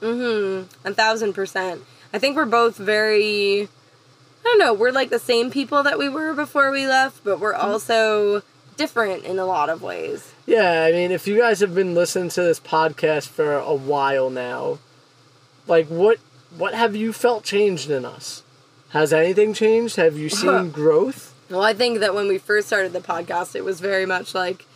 Mm 0.00 0.68
hmm. 0.70 0.86
A 0.86 0.94
thousand 0.94 1.32
percent. 1.32 1.82
I 2.12 2.20
think 2.20 2.36
we're 2.36 2.46
both 2.46 2.76
very. 2.76 3.62
I 3.62 4.44
don't 4.44 4.60
know. 4.60 4.72
We're 4.72 4.92
like 4.92 5.10
the 5.10 5.18
same 5.18 5.50
people 5.50 5.82
that 5.82 5.98
we 5.98 6.08
were 6.08 6.32
before 6.32 6.70
we 6.70 6.86
left, 6.86 7.24
but 7.24 7.40
we're 7.40 7.54
also 7.54 8.42
different 8.76 9.24
in 9.24 9.40
a 9.40 9.44
lot 9.44 9.68
of 9.68 9.82
ways. 9.82 10.32
Yeah, 10.46 10.84
I 10.84 10.92
mean, 10.92 11.10
if 11.10 11.26
you 11.26 11.36
guys 11.36 11.58
have 11.58 11.74
been 11.74 11.94
listening 11.94 12.28
to 12.30 12.42
this 12.42 12.60
podcast 12.60 13.26
for 13.26 13.54
a 13.54 13.74
while 13.74 14.30
now, 14.30 14.78
like 15.66 15.88
what 15.88 16.18
what 16.56 16.74
have 16.74 16.94
you 16.94 17.12
felt 17.12 17.42
changed 17.42 17.90
in 17.90 18.04
us? 18.04 18.44
Has 18.90 19.12
anything 19.12 19.54
changed? 19.54 19.96
Have 19.96 20.16
you 20.16 20.28
seen 20.42 20.70
growth? 20.70 21.34
Well, 21.50 21.62
I 21.62 21.72
think 21.72 22.00
that 22.00 22.14
when 22.14 22.28
we 22.28 22.36
first 22.36 22.66
started 22.66 22.92
the 22.92 23.00
podcast, 23.00 23.54
it 23.54 23.64
was 23.64 23.80
very 23.80 24.04
much 24.04 24.34
like, 24.34 24.66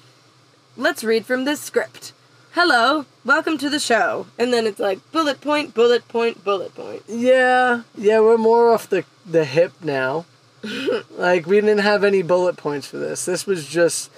let's 0.74 1.04
read 1.04 1.26
from 1.26 1.44
this 1.44 1.60
script. 1.60 2.14
Hello, 2.52 3.04
welcome 3.26 3.58
to 3.58 3.68
the 3.68 3.78
show. 3.78 4.26
And 4.38 4.54
then 4.54 4.66
it's 4.66 4.78
like 4.80 4.98
bullet 5.12 5.42
point, 5.42 5.74
bullet 5.74 6.08
point, 6.08 6.42
bullet 6.42 6.74
point. 6.74 7.02
Yeah, 7.06 7.82
yeah, 7.94 8.20
we're 8.20 8.38
more 8.38 8.72
off 8.72 8.88
the 8.88 9.04
the 9.26 9.44
hip 9.44 9.72
now. 9.82 10.24
like 11.10 11.46
we 11.46 11.60
didn't 11.60 11.78
have 11.78 12.04
any 12.04 12.22
bullet 12.22 12.56
points 12.56 12.86
for 12.86 12.96
this. 12.96 13.26
This 13.26 13.46
was 13.46 13.66
just 13.66 14.10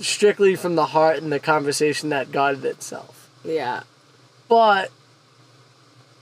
strictly 0.00 0.54
from 0.54 0.76
the 0.76 0.86
heart 0.86 1.16
and 1.16 1.32
the 1.32 1.40
conversation 1.40 2.10
that 2.10 2.30
guided 2.30 2.64
itself. 2.64 3.28
Yeah. 3.44 3.82
But 4.48 4.92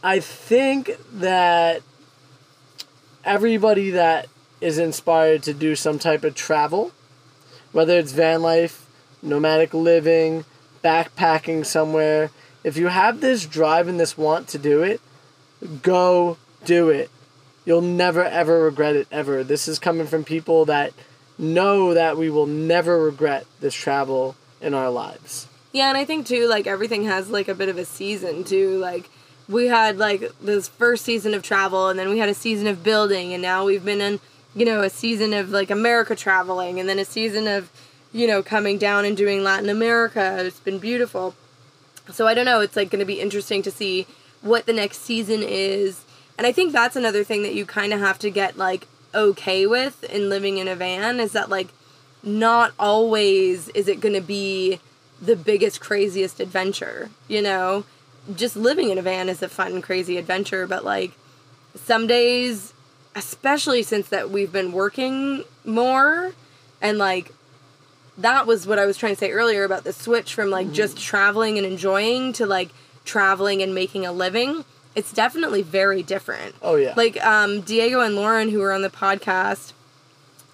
I 0.02 0.20
think 0.20 0.92
that 1.12 1.82
everybody 3.24 3.90
that 3.90 4.28
is 4.60 4.78
inspired 4.78 5.42
to 5.44 5.54
do 5.54 5.74
some 5.74 5.98
type 5.98 6.24
of 6.24 6.34
travel, 6.34 6.92
whether 7.72 7.98
it's 7.98 8.12
van 8.12 8.42
life, 8.42 8.86
nomadic 9.22 9.74
living, 9.74 10.44
backpacking 10.82 11.66
somewhere, 11.66 12.30
if 12.66 12.76
you 12.76 12.88
have 12.88 13.20
this 13.20 13.46
drive 13.46 13.86
and 13.86 14.00
this 14.00 14.18
want 14.18 14.48
to 14.48 14.58
do 14.58 14.82
it, 14.82 15.00
go 15.82 16.36
do 16.64 16.88
it. 16.88 17.10
You'll 17.64 17.80
never 17.80 18.24
ever 18.24 18.64
regret 18.64 18.96
it 18.96 19.06
ever. 19.12 19.44
This 19.44 19.68
is 19.68 19.78
coming 19.78 20.08
from 20.08 20.24
people 20.24 20.64
that 20.64 20.92
know 21.38 21.94
that 21.94 22.16
we 22.16 22.28
will 22.28 22.46
never 22.46 23.00
regret 23.00 23.46
this 23.60 23.72
travel 23.72 24.34
in 24.60 24.74
our 24.74 24.90
lives. 24.90 25.46
Yeah, 25.72 25.88
and 25.90 25.96
I 25.96 26.04
think 26.04 26.26
too, 26.26 26.48
like 26.48 26.66
everything 26.66 27.04
has 27.04 27.30
like 27.30 27.46
a 27.46 27.54
bit 27.54 27.68
of 27.68 27.78
a 27.78 27.84
season 27.84 28.42
too. 28.42 28.78
Like 28.78 29.10
we 29.48 29.66
had 29.66 29.96
like 29.96 30.32
this 30.40 30.66
first 30.66 31.04
season 31.04 31.34
of 31.34 31.44
travel, 31.44 31.88
and 31.88 31.96
then 31.96 32.08
we 32.08 32.18
had 32.18 32.28
a 32.28 32.34
season 32.34 32.66
of 32.66 32.82
building, 32.82 33.32
and 33.32 33.42
now 33.42 33.64
we've 33.64 33.84
been 33.84 34.00
in, 34.00 34.18
you 34.56 34.64
know, 34.64 34.80
a 34.80 34.90
season 34.90 35.32
of 35.34 35.50
like 35.50 35.70
America 35.70 36.16
traveling, 36.16 36.80
and 36.80 36.88
then 36.88 36.98
a 36.98 37.04
season 37.04 37.46
of, 37.46 37.70
you 38.12 38.26
know, 38.26 38.42
coming 38.42 38.78
down 38.78 39.04
and 39.04 39.16
doing 39.16 39.44
Latin 39.44 39.68
America. 39.68 40.38
It's 40.40 40.58
been 40.58 40.78
beautiful. 40.78 41.34
So 42.10 42.26
I 42.26 42.34
don't 42.34 42.46
know. 42.46 42.60
It's 42.60 42.74
like 42.74 42.90
going 42.90 43.00
to 43.00 43.06
be 43.06 43.20
interesting 43.20 43.62
to 43.62 43.70
see 43.70 44.06
what 44.40 44.66
the 44.66 44.72
next 44.72 45.02
season 45.02 45.42
is, 45.42 46.04
and 46.38 46.46
I 46.46 46.52
think 46.52 46.72
that's 46.72 46.96
another 46.96 47.22
thing 47.22 47.42
that 47.42 47.54
you 47.54 47.66
kind 47.66 47.92
of 47.92 48.00
have 48.00 48.18
to 48.20 48.30
get 48.30 48.56
like 48.56 48.88
okay 49.14 49.66
with 49.66 50.04
in 50.04 50.28
living 50.28 50.58
in 50.58 50.68
a 50.68 50.76
van 50.76 51.20
is 51.20 51.32
that 51.32 51.48
like 51.48 51.68
not 52.22 52.72
always 52.78 53.68
is 53.70 53.88
it 53.88 54.00
going 54.00 54.14
to 54.14 54.20
be 54.20 54.78
the 55.20 55.36
biggest 55.36 55.80
craziest 55.80 56.38
adventure 56.38 57.08
you 57.26 57.40
know 57.40 57.84
just 58.34 58.56
living 58.56 58.90
in 58.90 58.98
a 58.98 59.02
van 59.02 59.28
is 59.28 59.42
a 59.42 59.48
fun 59.48 59.80
crazy 59.80 60.18
adventure 60.18 60.66
but 60.66 60.84
like 60.84 61.12
some 61.74 62.06
days 62.06 62.74
especially 63.16 63.82
since 63.82 64.08
that 64.10 64.30
we've 64.30 64.52
been 64.52 64.70
working 64.70 65.42
more 65.64 66.32
and 66.80 66.98
like 66.98 67.32
that 68.18 68.46
was 68.46 68.66
what 68.66 68.78
i 68.78 68.86
was 68.86 68.96
trying 68.96 69.12
to 69.14 69.18
say 69.18 69.30
earlier 69.32 69.64
about 69.64 69.82
the 69.84 69.92
switch 69.92 70.34
from 70.34 70.50
like 70.50 70.70
just 70.72 70.98
traveling 70.98 71.56
and 71.58 71.66
enjoying 71.66 72.32
to 72.32 72.46
like 72.46 72.68
traveling 73.04 73.62
and 73.62 73.74
making 73.74 74.04
a 74.06 74.12
living 74.12 74.64
it's 74.94 75.12
definitely 75.12 75.62
very 75.62 76.02
different 76.02 76.54
Oh, 76.62 76.76
yeah. 76.76 76.92
like 76.96 77.16
um 77.24 77.62
diego 77.62 78.00
and 78.00 78.14
lauren 78.14 78.50
who 78.50 78.58
were 78.60 78.72
on 78.72 78.82
the 78.82 78.90
podcast 78.90 79.72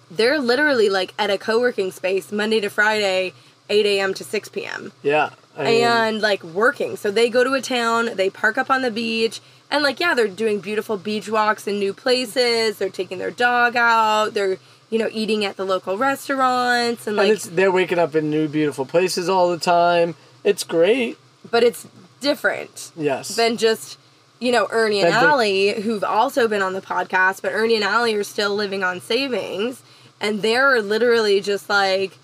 they're 0.09 0.39
literally 0.39 0.89
like 0.89 1.13
at 1.19 1.29
a 1.29 1.37
co-working 1.37 1.91
space 1.91 2.31
monday 2.31 2.59
to 2.61 2.69
friday 2.69 3.33
8 3.69 3.85
a.m 3.85 4.13
to 4.13 4.23
6 4.23 4.49
p.m 4.49 4.91
Yeah. 5.03 5.29
I 5.55 5.63
mean, 5.65 5.83
and 5.83 6.19
like 6.21 6.43
working. 6.43 6.97
So 6.97 7.11
they 7.11 7.29
go 7.29 7.43
to 7.43 7.53
a 7.53 7.61
town, 7.61 8.15
they 8.15 8.31
park 8.31 8.57
up 8.57 8.71
on 8.71 8.81
the 8.81 8.89
beach, 8.89 9.39
and 9.71 9.83
like 9.83 9.99
yeah, 9.99 10.13
they're 10.13 10.27
doing 10.27 10.59
beautiful 10.59 10.97
beach 10.97 11.29
walks 11.29 11.67
in 11.67 11.79
new 11.79 11.93
places. 11.93 12.77
They're 12.77 12.89
taking 12.89 13.17
their 13.17 13.31
dog 13.31 13.75
out. 13.75 14.33
They're 14.33 14.57
you 14.89 14.99
know 14.99 15.09
eating 15.11 15.43
at 15.45 15.57
the 15.57 15.65
local 15.65 15.97
restaurants 15.97 17.07
and 17.07 17.17
and 17.19 17.27
like 17.27 17.35
it's, 17.37 17.45
they're 17.47 17.71
waking 17.71 17.99
up 17.99 18.15
in 18.15 18.29
new 18.29 18.47
beautiful 18.47 18.85
places 18.85 19.27
all 19.29 19.49
the 19.49 19.57
time. 19.57 20.15
It's 20.43 20.63
great. 20.63 21.17
but 21.49 21.63
it's 21.63 21.87
different 22.21 22.91
Yes. 22.95 23.35
than 23.35 23.57
just 23.57 23.97
you 24.39 24.51
know 24.51 24.67
Ernie 24.71 25.01
and 25.01 25.13
Allie 25.13 25.81
who've 25.81 26.03
also 26.03 26.47
been 26.47 26.61
on 26.61 26.73
the 26.73 26.81
podcast, 26.81 27.41
but 27.41 27.51
Ernie 27.53 27.75
and 27.75 27.83
Allie 27.83 28.13
are 28.15 28.23
still 28.23 28.55
living 28.55 28.83
on 28.83 29.01
savings 29.01 29.81
and 30.21 30.41
they're 30.41 30.81
literally 30.81 31.41
just 31.41 31.69
like 31.69 32.17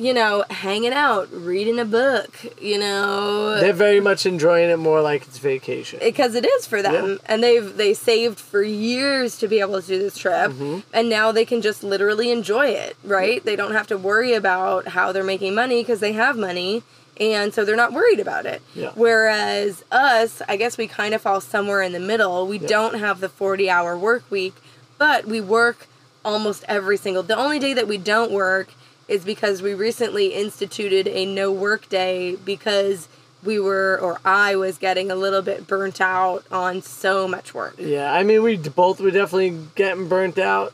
you 0.00 0.14
know 0.14 0.44
hanging 0.50 0.92
out, 0.92 1.28
reading 1.32 1.78
a 1.78 1.84
book, 1.84 2.30
you 2.60 2.78
know 2.78 3.60
they're 3.60 3.72
very 3.72 4.00
much 4.00 4.24
enjoying 4.26 4.70
it 4.70 4.78
more 4.78 5.00
like 5.02 5.22
it's 5.28 5.38
vacation. 5.38 5.98
because 6.02 6.34
it 6.34 6.46
is 6.46 6.66
for 6.66 6.80
them 6.82 7.04
Yeah. 7.10 7.16
and 7.26 7.42
they've 7.42 7.76
they 7.76 7.92
saved 7.94 8.38
for 8.40 8.62
years 8.62 9.36
to 9.38 9.46
be 9.48 9.60
able 9.60 9.80
to 9.80 9.86
do 9.86 9.98
this 9.98 10.16
trip 10.16 10.50
Mm-hmm. 10.52 10.78
and 10.94 11.08
now 11.08 11.32
they 11.32 11.44
can 11.44 11.60
just 11.60 11.84
literally 11.84 12.30
enjoy 12.30 12.68
it 12.68 12.96
right 13.04 13.44
they 13.44 13.56
don't 13.56 13.72
have 13.72 13.86
to 13.88 13.98
worry 13.98 14.32
about 14.34 14.88
how 14.88 15.12
they're 15.12 15.24
making 15.34 15.54
money 15.54 15.82
because 15.82 16.00
they 16.00 16.12
have 16.12 16.36
money 16.36 16.82
and 17.20 17.52
so 17.52 17.64
they're 17.66 17.76
not 17.76 17.92
worried 17.92 18.18
about 18.18 18.46
it. 18.46 18.62
Yeah. 18.74 18.92
Whereas 18.94 19.84
us, 19.92 20.40
I 20.48 20.56
guess 20.56 20.78
we 20.78 20.86
kind 20.86 21.12
of 21.12 21.20
fall 21.20 21.42
somewhere 21.42 21.82
in 21.82 21.92
the 21.92 22.00
middle. 22.00 22.46
We 22.46 22.56
don't 22.56 22.94
have 22.98 23.20
the 23.20 23.28
40 23.28 23.68
hour 23.68 23.94
work 23.98 24.22
week, 24.30 24.54
but 24.96 25.26
we 25.26 25.38
work 25.38 25.86
almost 26.24 26.64
every 26.66 26.96
single. 26.96 27.22
The 27.22 27.36
only 27.36 27.58
day 27.58 27.74
that 27.74 27.86
we 27.86 27.98
don't 27.98 28.32
work 28.32 28.68
is 29.10 29.24
because 29.24 29.60
we 29.60 29.74
recently 29.74 30.28
instituted 30.28 31.08
a 31.08 31.26
no 31.26 31.50
work 31.50 31.88
day 31.88 32.36
because 32.36 33.08
we 33.42 33.58
were 33.58 33.98
or 34.00 34.20
I 34.24 34.54
was 34.56 34.78
getting 34.78 35.10
a 35.10 35.16
little 35.16 35.42
bit 35.42 35.66
burnt 35.66 36.00
out 36.00 36.44
on 36.52 36.80
so 36.80 37.26
much 37.26 37.52
work. 37.52 37.74
Yeah, 37.78 38.12
I 38.12 38.22
mean, 38.22 38.42
we 38.42 38.56
both 38.56 39.00
were 39.00 39.10
definitely 39.10 39.58
getting 39.74 40.08
burnt 40.08 40.38
out. 40.38 40.72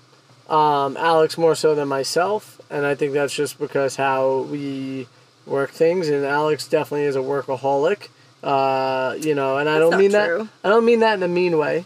Um, 0.48 0.96
Alex 0.96 1.38
more 1.38 1.56
so 1.56 1.74
than 1.74 1.88
myself, 1.88 2.60
and 2.70 2.86
I 2.86 2.94
think 2.94 3.14
that's 3.14 3.34
just 3.34 3.58
because 3.58 3.96
how 3.96 4.42
we 4.42 5.08
work 5.46 5.70
things. 5.70 6.08
And 6.08 6.24
Alex 6.24 6.68
definitely 6.68 7.06
is 7.06 7.16
a 7.16 7.20
workaholic. 7.20 8.08
Uh, 8.44 9.16
you 9.18 9.34
know, 9.34 9.56
and 9.56 9.68
I 9.68 9.78
That's 9.78 9.90
don't 9.90 9.98
mean 9.98 10.10
true. 10.12 10.38
that. 10.38 10.48
I 10.62 10.68
don't 10.68 10.84
mean 10.84 11.00
that 11.00 11.14
in 11.14 11.22
a 11.22 11.28
mean 11.28 11.58
way. 11.58 11.84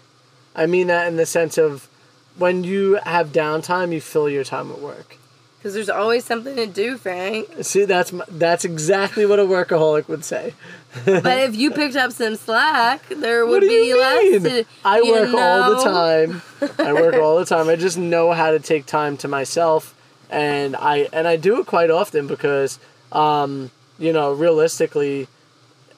I 0.54 0.66
mean 0.66 0.88
that 0.88 1.06
in 1.06 1.16
the 1.16 1.24
sense 1.24 1.56
of 1.56 1.88
when 2.36 2.64
you 2.64 2.98
have 3.04 3.28
downtime, 3.28 3.92
you 3.92 4.00
fill 4.00 4.28
your 4.28 4.44
time 4.44 4.70
at 4.70 4.80
work. 4.80 5.16
Because 5.60 5.74
there's 5.74 5.90
always 5.90 6.24
something 6.24 6.56
to 6.56 6.66
do, 6.66 6.96
Frank. 6.96 7.46
See, 7.60 7.84
that's 7.84 8.14
my, 8.14 8.24
that's 8.30 8.64
exactly 8.64 9.26
what 9.26 9.38
a 9.38 9.42
workaholic 9.42 10.08
would 10.08 10.24
say. 10.24 10.54
but 11.04 11.38
if 11.38 11.54
you 11.54 11.70
picked 11.70 11.96
up 11.96 12.12
some 12.12 12.36
slack, 12.36 13.06
there 13.10 13.44
would 13.44 13.60
be 13.60 13.92
less. 13.92 14.42
To, 14.42 14.64
I 14.86 15.02
work 15.02 15.34
all 15.34 15.76
the 15.76 15.82
time. 15.84 16.42
I 16.78 16.94
work 16.94 17.14
all 17.16 17.38
the 17.38 17.44
time. 17.44 17.68
I 17.68 17.76
just 17.76 17.98
know 17.98 18.32
how 18.32 18.52
to 18.52 18.58
take 18.58 18.86
time 18.86 19.18
to 19.18 19.28
myself, 19.28 19.94
and 20.30 20.74
I 20.76 21.08
and 21.12 21.28
I 21.28 21.36
do 21.36 21.60
it 21.60 21.66
quite 21.66 21.90
often 21.90 22.26
because, 22.26 22.78
um, 23.12 23.70
you 23.98 24.14
know, 24.14 24.32
realistically, 24.32 25.28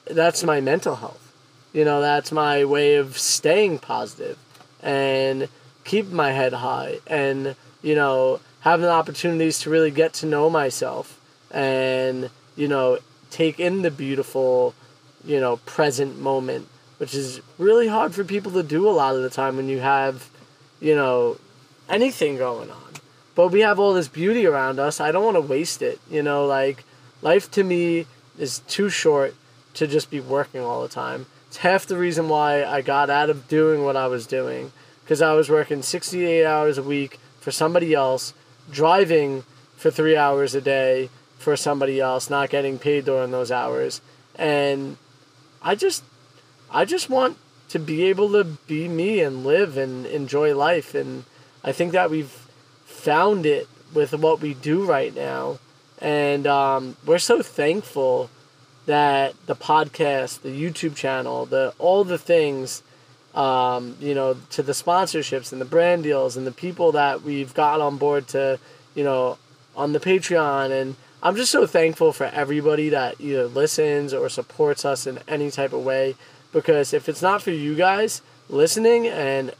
that's 0.03 0.43
my 0.43 0.59
mental 0.59 0.97
health. 0.97 1.33
You 1.71 1.85
know, 1.85 2.01
that's 2.01 2.33
my 2.33 2.65
way 2.65 2.95
of 2.95 3.17
staying 3.17 3.79
positive 3.79 4.37
and 4.81 5.47
keep 5.85 6.07
my 6.11 6.33
head 6.33 6.51
high, 6.51 6.99
and 7.07 7.55
you 7.81 7.95
know, 7.95 8.41
having 8.63 8.85
the 8.85 8.91
opportunities 8.91 9.59
to 9.59 9.69
really 9.69 9.91
get 9.91 10.13
to 10.13 10.25
know 10.25 10.49
myself, 10.49 11.19
and 11.51 12.29
you 12.55 12.67
know, 12.67 12.97
take 13.29 13.59
in 13.59 13.81
the 13.81 13.91
beautiful 13.91 14.73
you 15.23 15.39
know, 15.39 15.57
present 15.57 16.19
moment, 16.19 16.67
which 16.97 17.13
is 17.13 17.41
really 17.57 17.87
hard 17.87 18.13
for 18.13 18.23
people 18.23 18.51
to 18.51 18.63
do 18.63 18.87
a 18.87 18.91
lot 18.91 19.15
of 19.15 19.21
the 19.21 19.29
time 19.29 19.55
when 19.55 19.67
you 19.67 19.79
have, 19.79 20.29
you 20.79 20.95
know, 20.95 21.37
anything 21.89 22.37
going 22.37 22.69
on. 22.69 22.77
But 23.35 23.49
we 23.49 23.61
have 23.61 23.79
all 23.79 23.93
this 23.93 24.07
beauty 24.07 24.45
around 24.45 24.79
us. 24.79 24.99
I 24.99 25.11
don't 25.11 25.23
want 25.23 25.37
to 25.37 25.41
waste 25.41 25.81
it. 25.81 25.99
You 26.09 26.21
know, 26.21 26.45
like 26.45 26.83
life 27.21 27.49
to 27.51 27.63
me 27.63 28.05
is 28.37 28.59
too 28.59 28.89
short 28.89 29.35
to 29.75 29.87
just 29.87 30.11
be 30.11 30.19
working 30.19 30.61
all 30.61 30.81
the 30.81 30.89
time. 30.89 31.25
It's 31.47 31.57
half 31.57 31.85
the 31.85 31.97
reason 31.97 32.29
why 32.29 32.63
I 32.63 32.81
got 32.81 33.09
out 33.09 33.29
of 33.29 33.47
doing 33.47 33.83
what 33.83 33.95
I 33.95 34.07
was 34.07 34.27
doing 34.27 34.71
because 35.03 35.21
I 35.21 35.33
was 35.33 35.49
working 35.49 35.81
68 35.81 36.45
hours 36.45 36.77
a 36.77 36.83
week 36.83 37.19
for 37.39 37.51
somebody 37.51 37.93
else, 37.93 38.33
driving 38.71 39.43
for 39.75 39.91
3 39.91 40.15
hours 40.15 40.55
a 40.55 40.61
day 40.61 41.09
for 41.37 41.55
somebody 41.57 41.99
else, 41.99 42.29
not 42.29 42.49
getting 42.49 42.79
paid 42.79 43.05
during 43.05 43.31
those 43.31 43.51
hours. 43.51 44.01
And 44.35 44.97
I 45.61 45.75
just 45.75 46.03
I 46.71 46.85
just 46.85 47.09
want 47.09 47.37
to 47.69 47.79
be 47.79 48.03
able 48.03 48.31
to 48.31 48.43
be 48.43 48.87
me 48.87 49.21
and 49.21 49.45
live 49.45 49.77
and 49.77 50.05
enjoy 50.05 50.55
life 50.55 50.93
and 50.93 51.23
I 51.63 51.71
think 51.71 51.91
that 51.93 52.09
we've 52.09 52.47
found 52.85 53.45
it 53.45 53.67
with 53.93 54.13
what 54.13 54.41
we 54.41 54.53
do 54.53 54.83
right 54.83 55.15
now 55.15 55.59
and 55.99 56.45
um, 56.45 56.97
we're 57.05 57.19
so 57.19 57.41
thankful 57.41 58.29
that 58.85 59.33
the 59.45 59.55
podcast, 59.55 60.41
the 60.41 60.49
YouTube 60.49 60.95
channel, 60.95 61.45
the 61.45 61.73
all 61.79 62.03
the 62.03 62.17
things 62.17 62.83
um, 63.33 63.97
you 63.99 64.13
know, 64.13 64.37
to 64.51 64.63
the 64.63 64.73
sponsorships 64.73 65.51
and 65.51 65.59
the 65.59 65.65
brand 65.65 66.03
deals 66.03 66.37
and 66.37 66.45
the 66.45 66.51
people 66.51 66.91
that 66.91 67.23
we've 67.23 67.53
got 67.53 67.81
on 67.81 67.97
board 67.97 68.27
to, 68.29 68.59
you 68.95 69.03
know, 69.03 69.37
on 69.75 69.93
the 69.93 69.99
Patreon. 69.99 70.71
And 70.71 70.95
I'm 71.21 71.35
just 71.35 71.51
so 71.51 71.65
thankful 71.65 72.13
for 72.13 72.25
everybody 72.25 72.89
that 72.89 73.15
either 73.19 73.47
listens 73.47 74.13
or 74.13 74.29
supports 74.29 74.85
us 74.85 75.07
in 75.07 75.19
any 75.27 75.49
type 75.49 75.73
of 75.73 75.83
way. 75.83 76.15
Because 76.51 76.93
if 76.93 77.09
it's 77.09 77.21
not 77.21 77.41
for 77.41 77.51
you 77.51 77.75
guys 77.75 78.21
listening 78.49 79.07
and 79.07 79.51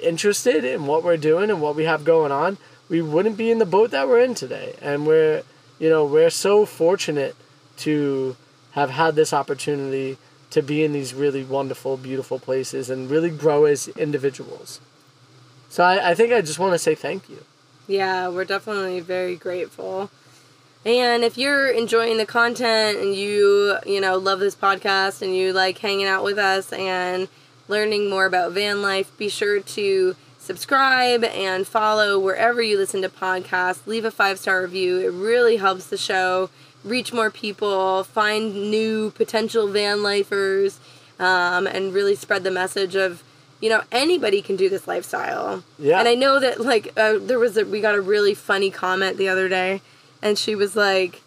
interested 0.00 0.64
in 0.64 0.86
what 0.86 1.02
we're 1.02 1.16
doing 1.16 1.50
and 1.50 1.60
what 1.60 1.74
we 1.74 1.84
have 1.84 2.04
going 2.04 2.30
on, 2.30 2.58
we 2.88 3.02
wouldn't 3.02 3.36
be 3.36 3.50
in 3.50 3.58
the 3.58 3.66
boat 3.66 3.90
that 3.90 4.06
we're 4.06 4.20
in 4.20 4.34
today. 4.34 4.74
And 4.80 5.06
we're, 5.06 5.42
you 5.80 5.88
know, 5.88 6.04
we're 6.04 6.30
so 6.30 6.64
fortunate 6.66 7.34
to 7.78 8.36
have 8.72 8.90
had 8.90 9.16
this 9.16 9.32
opportunity 9.32 10.18
to 10.52 10.62
be 10.62 10.84
in 10.84 10.92
these 10.92 11.14
really 11.14 11.42
wonderful, 11.42 11.96
beautiful 11.96 12.38
places 12.38 12.90
and 12.90 13.10
really 13.10 13.30
grow 13.30 13.64
as 13.64 13.88
individuals. 13.88 14.80
So 15.68 15.82
I, 15.82 16.10
I 16.10 16.14
think 16.14 16.32
I 16.32 16.42
just 16.42 16.58
want 16.58 16.74
to 16.74 16.78
say 16.78 16.94
thank 16.94 17.28
you. 17.28 17.44
Yeah, 17.88 18.28
we're 18.28 18.44
definitely 18.44 19.00
very 19.00 19.34
grateful. 19.34 20.10
And 20.84 21.24
if 21.24 21.38
you're 21.38 21.68
enjoying 21.68 22.18
the 22.18 22.26
content 22.26 22.98
and 22.98 23.14
you, 23.14 23.78
you 23.86 24.00
know, 24.00 24.18
love 24.18 24.40
this 24.40 24.54
podcast 24.54 25.22
and 25.22 25.34
you 25.34 25.52
like 25.52 25.78
hanging 25.78 26.06
out 26.06 26.22
with 26.22 26.38
us 26.38 26.72
and 26.72 27.28
learning 27.68 28.10
more 28.10 28.26
about 28.26 28.52
van 28.52 28.82
life, 28.82 29.16
be 29.16 29.28
sure 29.28 29.60
to 29.60 30.16
subscribe 30.38 31.24
and 31.24 31.66
follow 31.66 32.18
wherever 32.18 32.60
you 32.60 32.76
listen 32.76 33.00
to 33.02 33.08
podcasts. 33.08 33.86
Leave 33.86 34.04
a 34.04 34.10
five 34.10 34.38
star 34.38 34.60
review. 34.60 34.98
It 34.98 35.12
really 35.12 35.56
helps 35.56 35.86
the 35.86 35.96
show 35.96 36.50
reach 36.84 37.12
more 37.12 37.30
people, 37.30 38.04
find 38.04 38.70
new 38.70 39.10
potential 39.12 39.68
van 39.68 40.02
lifers, 40.02 40.80
um, 41.18 41.66
and 41.66 41.94
really 41.94 42.14
spread 42.14 42.44
the 42.44 42.50
message 42.50 42.94
of 42.94 43.22
you 43.60 43.68
know 43.68 43.82
anybody 43.92 44.42
can 44.42 44.56
do 44.56 44.68
this 44.68 44.88
lifestyle. 44.88 45.62
Yeah. 45.78 45.98
And 45.98 46.08
I 46.08 46.14
know 46.14 46.40
that 46.40 46.60
like 46.60 46.92
uh, 46.96 47.18
there 47.20 47.38
was 47.38 47.56
a 47.56 47.64
we 47.64 47.80
got 47.80 47.94
a 47.94 48.00
really 48.00 48.34
funny 48.34 48.70
comment 48.70 49.16
the 49.16 49.28
other 49.28 49.48
day, 49.48 49.80
and 50.20 50.38
she 50.38 50.54
was 50.54 50.76
like. 50.76 51.22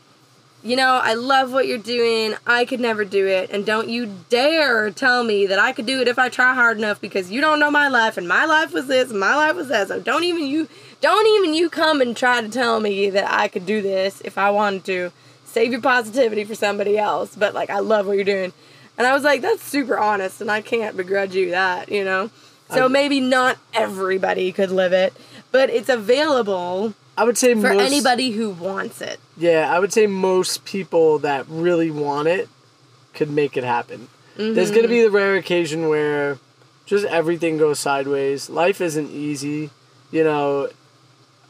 You 0.64 0.76
know, 0.76 1.00
I 1.04 1.14
love 1.14 1.54
what 1.54 1.68
you're 1.68 1.78
doing. 1.78 2.34
I 2.48 2.66
could 2.66 2.80
never 2.80 3.06
do 3.06 3.28
it. 3.28 3.52
And 3.52 3.68
don't 3.68 3.88
you 3.88 4.12
dare 4.30 4.90
tell 4.90 5.24
me 5.24 5.46
that 5.46 5.60
I 5.60 5.72
could 5.72 5.86
do 5.86 6.02
it 6.02 6.08
if 6.08 6.18
I 6.18 6.28
try 6.28 6.56
hard 6.56 6.80
enough 6.80 7.00
because 7.00 7.30
you 7.30 7.40
don't 7.40 7.60
know 7.60 7.70
my 7.70 7.88
life 7.88 8.18
and 8.18 8.28
my 8.28 8.46
life 8.46 8.74
was 8.74 8.88
this 8.88 9.12
and 9.12 9.20
my 9.20 9.36
life 9.36 9.56
was 9.56 9.68
that. 9.68 9.90
So 9.90 10.00
don't 10.00 10.24
even 10.24 10.48
you 10.48 10.68
don't 11.02 11.28
even 11.38 11.54
you 11.54 11.70
come 11.70 12.02
and 12.02 12.18
try 12.18 12.42
to 12.42 12.50
tell 12.50 12.80
me 12.80 13.12
that 13.12 13.32
I 13.32 13.48
could 13.48 13.68
do 13.68 13.84
this 13.84 14.22
if 14.22 14.40
I 14.40 14.50
wanted 14.50 14.86
to. 14.86 15.12
Save 15.56 15.72
your 15.72 15.80
positivity 15.80 16.44
for 16.44 16.54
somebody 16.54 16.98
else. 16.98 17.34
But 17.34 17.54
like 17.54 17.70
I 17.70 17.80
love 17.80 18.08
what 18.08 18.18
you're 18.18 18.26
doing. 18.26 18.52
And 18.98 19.08
I 19.08 19.14
was 19.14 19.24
like, 19.24 19.40
that's 19.40 19.64
super 19.64 19.98
honest 19.98 20.42
and 20.42 20.52
I 20.52 20.60
can't 20.60 20.98
begrudge 20.98 21.34
you 21.34 21.52
that, 21.52 21.90
you 21.90 22.04
know? 22.04 22.30
So 22.74 22.86
I- 22.86 22.88
maybe 22.90 23.22
not 23.22 23.58
everybody 23.74 24.52
could 24.52 24.70
live 24.70 24.92
it, 24.92 25.14
but 25.54 25.70
it's 25.70 25.88
available 25.88 26.94
I 27.18 27.24
would 27.24 27.38
say 27.38 27.54
for 27.54 27.74
most, 27.74 27.90
anybody 27.90 28.32
who 28.32 28.50
wants 28.50 29.00
it. 29.00 29.18
Yeah, 29.38 29.74
I 29.74 29.80
would 29.80 29.94
say 29.94 30.08
most 30.08 30.66
people 30.66 31.20
that 31.20 31.46
really 31.48 31.90
want 31.90 32.28
it 32.28 32.50
could 33.14 33.30
make 33.30 33.56
it 33.56 33.64
happen. 33.64 34.10
There's 34.36 34.72
going 34.72 34.82
to 34.82 34.90
be 34.90 34.96
mm-hmm. 34.96 35.14
the 35.14 35.18
rare 35.18 35.36
occasion 35.36 35.88
where 35.88 36.38
just 36.86 37.06
everything 37.06 37.58
goes 37.58 37.80
sideways. 37.80 38.50
Life 38.50 38.82
isn't 38.82 39.10
easy, 39.10 39.70
you 40.12 40.26
know, 40.26 40.68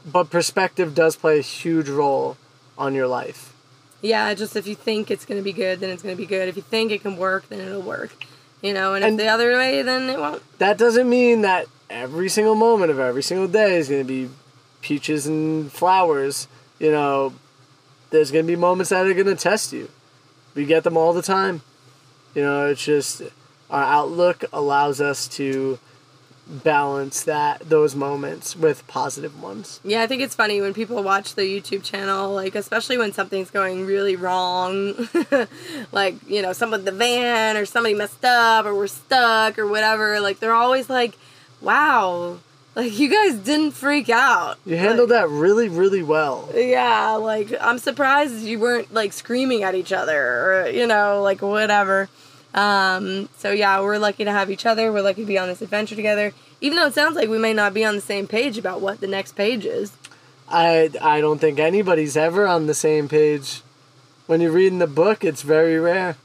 but 0.05 0.29
perspective 0.29 0.93
does 0.93 1.15
play 1.15 1.39
a 1.39 1.41
huge 1.41 1.89
role 1.89 2.37
on 2.77 2.93
your 2.93 3.07
life. 3.07 3.54
Yeah, 4.05 4.33
just 4.33 4.55
if 4.55 4.67
you 4.67 4.75
think 4.75 5.09
it's 5.09 5.25
going 5.25 5.39
to 5.39 5.43
be 5.43 5.53
good, 5.53 5.79
then 5.79 5.89
it's 5.89 6.03
going 6.03 6.15
to 6.15 6.21
be 6.21 6.27
good. 6.27 6.47
If 6.47 6.55
you 6.55 6.61
think 6.61 6.91
it 6.91 7.01
can 7.01 7.17
work, 7.17 7.49
then 7.49 7.59
it'll 7.59 7.81
work. 7.81 8.11
You 8.61 8.73
know, 8.73 8.93
and, 8.93 9.03
And- 9.03 9.19
if 9.19 9.25
the 9.25 9.31
other 9.31 9.53
way, 9.57 9.81
then 9.81 10.09
it 10.09 10.19
won't. 10.19 10.41
That 10.59 10.77
doesn't 10.77 11.09
mean 11.09 11.41
that 11.41 11.67
every 11.89 12.29
single 12.29 12.55
moment 12.55 12.91
of 12.91 12.99
every 12.99 13.23
single 13.23 13.47
day 13.47 13.77
is 13.77 13.89
going 13.89 14.01
to 14.01 14.07
be 14.07 14.29
peaches 14.81 15.27
and 15.27 15.71
flowers. 15.71 16.47
You 16.79 16.91
know, 16.91 17.33
there's 18.11 18.31
going 18.31 18.45
to 18.45 18.47
be 18.47 18.55
moments 18.55 18.89
that 18.89 19.05
are 19.05 19.13
going 19.13 19.25
to 19.27 19.35
test 19.35 19.73
you. 19.73 19.89
We 20.53 20.65
get 20.65 20.83
them 20.83 20.97
all 20.97 21.13
the 21.13 21.21
time. 21.21 21.61
You 22.33 22.43
know, 22.43 22.67
it's 22.67 22.83
just 22.83 23.21
our 23.69 23.83
outlook 23.83 24.43
allows 24.53 25.01
us 25.01 25.27
to 25.29 25.79
balance 26.47 27.23
that 27.23 27.67
those 27.67 27.95
moments 27.95 28.55
with 28.55 28.85
positive 28.87 29.41
ones. 29.41 29.79
Yeah, 29.83 30.01
I 30.01 30.07
think 30.07 30.21
it's 30.21 30.35
funny 30.35 30.61
when 30.61 30.73
people 30.73 31.01
watch 31.01 31.35
the 31.35 31.41
YouTube 31.41 31.83
channel, 31.83 32.33
like 32.33 32.55
especially 32.55 32.97
when 32.97 33.13
something's 33.13 33.49
going 33.49 33.85
really 33.85 34.15
wrong, 34.15 35.07
like 35.91 36.15
you 36.27 36.41
know, 36.41 36.53
someone 36.53 36.79
with 36.79 36.85
the 36.85 36.91
van 36.91 37.57
or 37.57 37.65
somebody 37.65 37.95
messed 37.95 38.23
up 38.23 38.65
or 38.65 38.75
we're 38.75 38.87
stuck 38.87 39.57
or 39.57 39.67
whatever. 39.67 40.19
Like 40.19 40.39
they're 40.39 40.53
always 40.53 40.89
like, 40.89 41.17
"Wow, 41.61 42.37
like 42.75 42.97
you 42.97 43.09
guys 43.09 43.35
didn't 43.39 43.71
freak 43.71 44.09
out." 44.09 44.57
You 44.65 44.77
handled 44.77 45.09
that 45.09 45.29
really, 45.29 45.67
really 45.67 46.03
well. 46.03 46.49
Yeah, 46.53 47.13
like 47.13 47.53
I'm 47.59 47.79
surprised 47.79 48.43
you 48.43 48.59
weren't 48.59 48.93
like 48.93 49.13
screaming 49.13 49.63
at 49.63 49.73
each 49.73 49.91
other 49.91 50.19
or 50.19 50.69
you 50.69 50.85
know, 50.85 51.21
like 51.23 51.41
whatever. 51.41 52.09
Um, 52.55 53.27
so 53.37 53.51
yeah, 53.51 53.81
we're 53.81 53.97
lucky 53.97 54.23
to 54.23 54.31
have 54.31 54.49
each 54.49 54.65
other. 54.65 54.91
We're 54.91 55.01
lucky 55.01 55.21
to 55.21 55.27
be 55.27 55.37
on 55.37 55.49
this 55.49 55.61
adventure 55.61 55.95
together. 55.95 56.33
Even 56.61 56.77
though 56.77 56.87
it 56.87 56.93
sounds 56.93 57.15
like 57.15 57.29
we 57.29 57.37
may 57.37 57.53
not 57.53 57.73
be 57.73 57.83
on 57.83 57.95
the 57.95 58.01
same 58.01 58.27
page 58.27 58.57
about 58.57 58.81
what 58.81 59.01
the 59.01 59.07
next 59.07 59.33
page 59.33 59.65
is. 59.65 59.91
I 60.47 60.89
I 61.01 61.21
don't 61.21 61.39
think 61.39 61.59
anybody's 61.59 62.15
ever 62.15 62.47
on 62.47 62.65
the 62.65 62.73
same 62.73 63.07
page. 63.09 63.61
when 64.25 64.41
you're 64.41 64.51
reading 64.51 64.79
the 64.79 64.87
book, 64.87 65.23
it's 65.23 65.41
very 65.41 65.77
rare. 65.77 66.15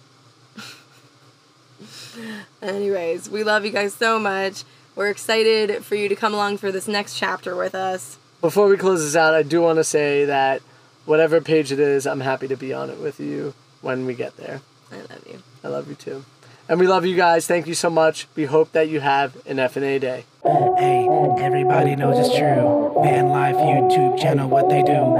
Anyways, 2.62 3.28
we 3.28 3.42
love 3.42 3.64
you 3.64 3.72
guys 3.72 3.92
so 3.92 4.18
much. 4.18 4.62
We're 4.94 5.10
excited 5.10 5.84
for 5.84 5.96
you 5.96 6.08
to 6.08 6.16
come 6.16 6.32
along 6.32 6.58
for 6.58 6.70
this 6.70 6.86
next 6.86 7.18
chapter 7.18 7.56
with 7.56 7.74
us. 7.74 8.18
Before 8.40 8.68
we 8.68 8.76
close 8.76 9.02
this 9.02 9.16
out, 9.16 9.34
I 9.34 9.42
do 9.42 9.60
want 9.60 9.78
to 9.78 9.84
say 9.84 10.24
that 10.26 10.62
whatever 11.06 11.40
page 11.40 11.72
it 11.72 11.80
is, 11.80 12.06
I'm 12.06 12.20
happy 12.20 12.48
to 12.48 12.56
be 12.56 12.72
on 12.72 12.88
it 12.88 12.98
with 12.98 13.20
you 13.20 13.52
when 13.82 14.06
we 14.06 14.14
get 14.14 14.36
there. 14.36 14.60
I 14.92 14.96
love 14.96 15.24
you. 15.28 15.42
I 15.62 15.68
love 15.68 15.88
you 15.88 15.94
too. 15.94 16.24
And 16.68 16.78
we 16.78 16.86
love 16.86 17.04
you 17.04 17.16
guys. 17.16 17.48
Thank 17.48 17.66
you 17.66 17.74
so 17.74 17.90
much. 17.90 18.28
We 18.36 18.44
hope 18.44 18.70
that 18.72 18.88
you 18.88 19.00
have 19.00 19.36
an 19.44 19.58
F&A 19.58 19.98
day. 19.98 20.24
Hey, 20.44 21.08
everybody 21.40 21.96
knows 21.96 22.16
it's 22.24 22.38
true. 22.38 22.94
Van 23.02 23.28
Life 23.28 23.56
YouTube 23.56 24.20
channel, 24.20 24.48
what 24.48 24.68
they 24.68 24.82
do. 24.84 25.16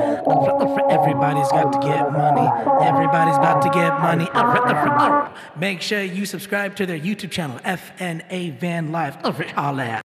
Everybody's 0.89 1.51
got 1.51 1.73
to 1.73 1.79
get 1.81 2.13
money. 2.13 2.49
Everybody's 2.87 3.37
about 3.37 3.63
to 3.63 3.71
get 3.71 3.99
money. 4.01 4.29
Make 5.59 5.83
sure 5.83 6.03
you 6.03 6.25
subscribe 6.25 6.77
to 6.77 6.87
their 6.87 7.01
YouTube 7.01 7.33
channel, 7.33 7.59
FNA 7.61 8.57
Van 8.59 8.93
Life. 8.93 9.17
All 9.57 9.75
that. 9.75 10.05